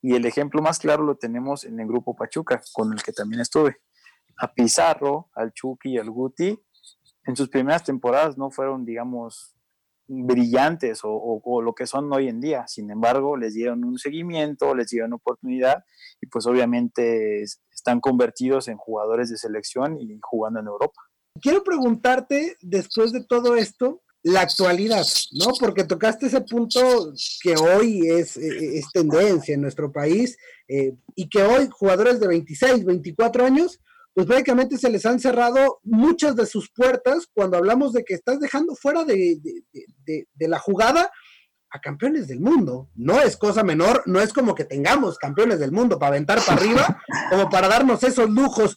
Y 0.00 0.14
el 0.14 0.24
ejemplo 0.26 0.62
más 0.62 0.78
claro 0.78 1.04
lo 1.04 1.16
tenemos 1.16 1.64
en 1.64 1.78
el 1.80 1.86
grupo 1.86 2.16
Pachuca, 2.16 2.62
con 2.72 2.92
el 2.92 3.02
que 3.02 3.12
también 3.12 3.40
estuve. 3.40 3.80
A 4.38 4.52
Pizarro, 4.52 5.30
al 5.34 5.52
Chucky 5.52 5.90
y 5.90 5.98
al 5.98 6.10
Guti, 6.10 6.58
en 7.28 7.36
sus 7.36 7.50
primeras 7.50 7.84
temporadas 7.84 8.38
no 8.38 8.50
fueron, 8.50 8.86
digamos, 8.86 9.54
brillantes 10.08 11.00
o, 11.04 11.60
lo 11.62 11.74
que 11.74 11.86
son 11.86 12.10
hoy 12.10 12.26
en 12.28 12.40
día. 12.40 12.66
Sin 12.66 12.90
embargo, 12.90 13.36
les 13.36 13.52
dieron 13.52 13.84
un 13.84 13.98
seguimiento, 13.98 14.74
les 14.74 14.88
dieron 14.88 15.12
oportunidad 15.12 15.84
y 16.22 16.26
pues 16.26 16.46
obviamente 16.46 17.42
están 17.42 18.00
convertidos 18.00 18.68
en 18.68 18.78
jugadores 18.78 19.28
de 19.28 19.36
selección 19.36 20.00
y 20.00 20.18
jugando 20.22 20.60
en 20.60 20.68
Europa. 20.68 21.02
Quiero 21.40 21.62
preguntarte, 21.62 22.56
después 22.62 23.12
de 23.12 23.22
todo 23.22 23.56
esto, 23.56 24.00
la 24.22 24.40
actualidad, 24.40 25.04
¿no? 25.32 25.52
Porque 25.60 25.84
tocaste 25.84 26.26
ese 26.26 26.40
punto 26.40 27.12
que 27.42 27.54
hoy 27.56 28.08
es, 28.08 28.38
es 28.38 28.90
tendencia 28.90 29.54
en 29.54 29.60
nuestro 29.60 29.92
país 29.92 30.38
eh, 30.66 30.94
y 31.14 31.28
que 31.28 31.42
hoy 31.42 31.68
jugadores 31.70 32.20
de 32.20 32.26
26, 32.26 32.86
24 32.86 33.44
años 33.44 33.80
pues 34.18 34.26
prácticamente 34.26 34.76
se 34.78 34.90
les 34.90 35.06
han 35.06 35.20
cerrado 35.20 35.78
muchas 35.84 36.34
de 36.34 36.44
sus 36.44 36.72
puertas 36.72 37.28
cuando 37.32 37.56
hablamos 37.56 37.92
de 37.92 38.02
que 38.02 38.14
estás 38.14 38.40
dejando 38.40 38.74
fuera 38.74 39.04
de, 39.04 39.38
la 40.40 40.58
jugada 40.58 41.08
a 41.70 41.80
campeones 41.80 42.26
del 42.26 42.40
mundo. 42.40 42.90
No 42.96 43.20
es 43.20 43.36
cosa 43.36 43.62
menor, 43.62 44.02
no 44.06 44.20
es 44.20 44.32
como 44.32 44.56
que 44.56 44.64
tengamos 44.64 45.18
campeones 45.18 45.60
del 45.60 45.70
mundo 45.70 46.00
para 46.00 46.08
aventar 46.08 46.40
para 46.44 46.60
arriba, 46.60 47.00
como 47.30 47.48
para 47.48 47.68
darnos 47.68 48.02
esos 48.02 48.28
lujos. 48.28 48.76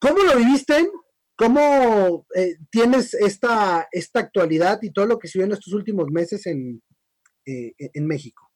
¿Cómo 0.00 0.24
lo 0.24 0.34
viviste? 0.34 0.90
¿Cómo 1.36 2.26
eh, 2.34 2.56
tienes 2.68 3.14
esta, 3.14 3.86
esta 3.92 4.18
actualidad 4.18 4.80
y 4.82 4.90
todo 4.90 5.06
lo 5.06 5.20
que 5.20 5.28
se 5.28 5.38
vio 5.38 5.46
en 5.46 5.52
estos 5.52 5.72
últimos 5.72 6.08
meses 6.10 6.46
en, 6.46 6.82
eh, 7.46 7.74
en 7.78 8.06
México? 8.08 8.50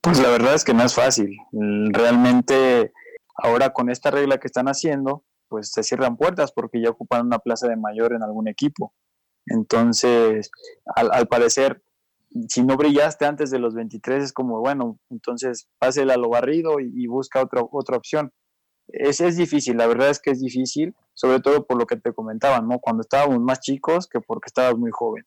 Pues 0.00 0.18
la 0.18 0.30
verdad 0.30 0.54
es 0.54 0.64
que 0.64 0.72
no 0.72 0.82
es 0.82 0.94
fácil. 0.94 1.36
Realmente 1.52 2.90
ahora 3.36 3.74
con 3.74 3.90
esta 3.90 4.10
regla 4.10 4.38
que 4.38 4.46
están 4.46 4.68
haciendo, 4.68 5.26
pues 5.52 5.70
se 5.70 5.82
cierran 5.82 6.16
puertas 6.16 6.50
porque 6.50 6.80
ya 6.80 6.88
ocupan 6.88 7.26
una 7.26 7.38
plaza 7.38 7.68
de 7.68 7.76
mayor 7.76 8.14
en 8.14 8.22
algún 8.22 8.48
equipo. 8.48 8.94
Entonces, 9.44 10.50
al, 10.96 11.26
parecer, 11.28 11.82
si 12.48 12.62
no 12.64 12.78
brillaste 12.78 13.26
antes 13.26 13.50
de 13.50 13.58
los 13.58 13.74
23 13.74 14.24
es 14.24 14.32
como, 14.32 14.60
bueno, 14.60 14.98
entonces 15.10 15.68
pásela 15.78 16.14
a 16.14 16.16
lo 16.16 16.30
barrido 16.30 16.80
y, 16.80 17.06
busca 17.06 17.42
otra, 17.42 17.60
otra 17.70 17.98
opción. 17.98 18.32
Es, 18.88 19.20
es 19.20 19.36
difícil, 19.36 19.76
la 19.76 19.86
verdad 19.86 20.08
es 20.08 20.20
que 20.20 20.30
es 20.30 20.40
difícil, 20.40 20.94
sobre 21.12 21.40
todo 21.40 21.66
por 21.66 21.78
lo 21.78 21.84
que 21.84 21.96
te 21.96 22.14
comentaban, 22.14 22.66
¿no? 22.66 22.78
Cuando 22.78 23.02
estábamos 23.02 23.38
más 23.40 23.60
chicos 23.60 24.08
que 24.08 24.20
porque 24.20 24.46
estabas 24.46 24.78
muy 24.78 24.90
joven. 24.90 25.26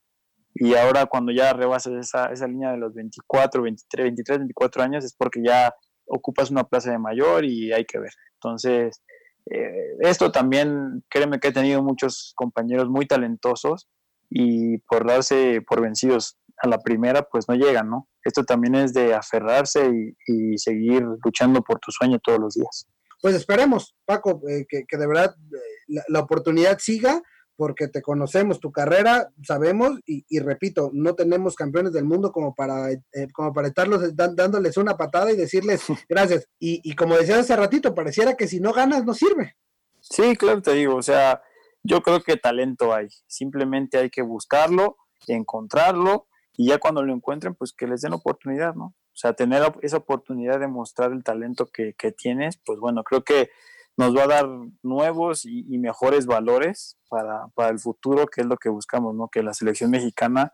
Y 0.55 0.73
ahora 0.73 1.05
cuando 1.05 1.31
ya 1.31 1.53
rebasas 1.53 1.93
esa, 1.93 2.31
esa 2.31 2.47
línea 2.47 2.71
de 2.71 2.77
los 2.77 2.95
24, 2.95 3.61
23, 3.61 4.05
23, 4.05 4.39
24 4.39 4.81
años 4.81 5.05
es 5.05 5.13
porque 5.15 5.41
ya 5.45 5.71
ocupas 6.07 6.49
una 6.49 6.63
plaza 6.63 6.89
de 6.89 6.97
mayor 6.97 7.45
y 7.45 7.71
hay 7.71 7.85
que 7.85 7.99
ver. 7.99 8.13
Entonces, 8.41 9.03
eh, 9.51 9.97
esto 9.99 10.31
también, 10.31 11.03
créeme 11.09 11.39
que 11.39 11.49
he 11.49 11.53
tenido 11.53 11.83
muchos 11.83 12.33
compañeros 12.35 12.89
muy 12.89 13.05
talentosos 13.05 13.87
y 14.29 14.79
por 14.79 15.07
darse 15.07 15.61
por 15.67 15.81
vencidos 15.81 16.37
a 16.57 16.67
la 16.67 16.79
primera, 16.79 17.23
pues 17.23 17.47
no 17.47 17.55
llegan, 17.55 17.89
¿no? 17.89 18.07
Esto 18.23 18.43
también 18.43 18.75
es 18.75 18.93
de 18.93 19.13
aferrarse 19.13 19.91
y, 20.27 20.57
seguir 20.57 21.03
luchando 21.23 21.61
por 21.61 21.79
tu 21.79 21.91
sueño 21.91 22.19
todos 22.19 22.39
los 22.39 22.55
días. 22.55 22.87
Pues 23.21 23.35
esperemos, 23.35 23.95
Paco, 24.05 24.41
eh, 24.49 24.65
que, 24.67 24.97
de 24.97 25.07
verdad 25.07 25.35
eh, 25.53 26.01
la, 26.07 26.19
oportunidad 26.19 26.79
siga 26.79 27.21
porque 27.55 27.87
te 27.87 28.01
conocemos, 28.01 28.59
tu 28.59 28.71
carrera, 28.71 29.31
sabemos, 29.43 29.99
y, 30.05 30.39
repito, 30.39 30.89
no 30.93 31.15
tenemos 31.15 31.55
campeones 31.55 31.93
del 31.93 32.05
mundo 32.05 32.31
como 32.31 32.53
para, 32.53 32.91
eh, 32.91 32.99
como 33.33 33.53
para 33.53 33.67
estarlos 33.67 34.15
dándoles 34.15 34.77
una 34.77 34.97
patada 34.97 35.31
y 35.31 35.37
decirles 35.37 35.83
gracias. 36.09 36.47
Y, 36.59 36.81
y 36.83 36.95
como 36.95 37.15
decías 37.15 37.39
hace 37.39 37.55
ratito, 37.55 37.95
pareciera 37.95 38.35
que 38.35 38.47
si 38.47 38.59
no 38.59 38.73
ganas 38.73 39.05
no 39.05 39.13
sirve. 39.13 39.55
Sí, 40.01 40.35
claro, 40.35 40.61
te 40.61 40.73
digo, 40.73 40.95
o 40.95 41.01
sea, 41.01 41.41
yo 41.83 42.01
creo 42.01 42.21
que 42.21 42.37
talento 42.37 42.93
hay, 42.93 43.07
simplemente 43.27 43.97
hay 43.97 44.09
que 44.09 44.21
buscarlo, 44.21 44.97
encontrarlo, 45.27 46.27
y 46.57 46.67
ya 46.67 46.77
cuando 46.77 47.03
lo 47.03 47.13
encuentren, 47.13 47.55
pues 47.55 47.73
que 47.73 47.87
les 47.87 48.01
den 48.01 48.13
oportunidad, 48.13 48.75
¿no? 48.75 48.85
O 48.85 49.17
sea, 49.17 49.33
tener 49.33 49.63
esa 49.81 49.97
oportunidad 49.97 50.59
de 50.59 50.67
mostrar 50.67 51.11
el 51.11 51.23
talento 51.23 51.67
que, 51.67 51.93
que 51.93 52.11
tienes, 52.11 52.59
pues 52.65 52.79
bueno, 52.79 53.03
creo 53.03 53.23
que 53.23 53.49
nos 53.97 54.15
va 54.15 54.23
a 54.23 54.27
dar 54.27 54.49
nuevos 54.83 55.45
y, 55.45 55.77
mejores 55.77 56.25
valores 56.25 56.97
para, 57.09 57.47
para, 57.55 57.69
el 57.69 57.79
futuro, 57.79 58.27
que 58.27 58.41
es 58.41 58.47
lo 58.47 58.57
que 58.57 58.69
buscamos, 58.69 59.15
¿no? 59.15 59.29
Que 59.29 59.43
la 59.43 59.53
selección 59.53 59.91
mexicana, 59.91 60.51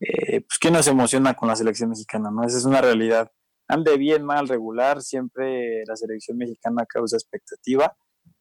eh, 0.00 0.42
pues 0.42 0.58
¿quién 0.58 0.74
nos 0.74 0.86
emociona 0.86 1.34
con 1.34 1.48
la 1.48 1.56
selección 1.56 1.90
mexicana, 1.90 2.30
no? 2.30 2.44
Esa 2.44 2.58
es 2.58 2.64
una 2.64 2.80
realidad. 2.80 3.32
Ande 3.66 3.96
bien, 3.96 4.24
mal, 4.24 4.48
regular, 4.48 5.02
siempre 5.02 5.84
la 5.86 5.96
selección 5.96 6.36
mexicana 6.36 6.86
causa 6.86 7.16
expectativa 7.16 7.96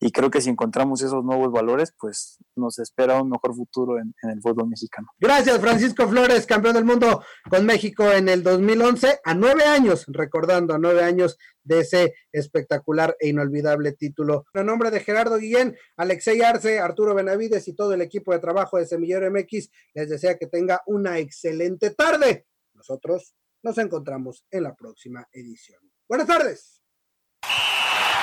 y 0.05 0.11
creo 0.11 0.29
que 0.29 0.41
si 0.41 0.49
encontramos 0.49 1.01
esos 1.01 1.23
nuevos 1.23 1.51
valores, 1.51 1.93
pues 1.97 2.37
nos 2.55 2.77
espera 2.77 3.21
un 3.21 3.29
mejor 3.29 3.55
futuro 3.55 3.97
en, 3.97 4.13
el 4.29 4.41
fútbol 4.41 4.67
mexicano. 4.67 5.07
Gracias, 5.17 5.57
Francisco 5.59 6.09
Flores, 6.09 6.45
campeón 6.45 6.73
del 6.75 6.83
mundo 6.83 7.23
con 7.49 7.65
México 7.65 8.11
en 8.11 8.27
el 8.27 8.43
2011, 8.43 9.21
a 9.23 9.33
nueve 9.33 9.63
años, 9.63 10.03
recordando 10.09 10.73
a 10.73 10.77
nueve 10.77 11.03
años 11.03 11.37
de 11.63 11.79
ese 11.79 12.15
espectacular 12.33 13.15
e 13.17 13.29
inolvidable 13.29 13.93
título. 13.93 14.45
En 14.53 14.65
nombre 14.65 14.91
de 14.91 14.99
Gerardo 14.99 15.37
Guillén, 15.37 15.77
Alexei 15.95 16.41
Arce, 16.41 16.79
Arturo 16.79 17.15
Benavides 17.15 17.65
y 17.69 17.73
todo 17.73 17.93
el 17.93 18.01
equipo 18.01 18.33
de 18.33 18.39
trabajo 18.39 18.77
de 18.77 18.85
Semillero 18.85 19.31
MX, 19.31 19.69
les 19.93 20.09
desea 20.09 20.37
que 20.37 20.47
tenga 20.47 20.81
una 20.85 21.19
excelente 21.19 21.91
tarde. 21.91 22.45
Nosotros 22.73 23.35
nos 23.63 23.77
encontramos 23.77 24.45
en 24.51 24.63
la 24.63 24.75
próxima 24.75 25.25
edición. 25.31 25.79
Buenas 26.09 26.27
tardes. 26.27 26.81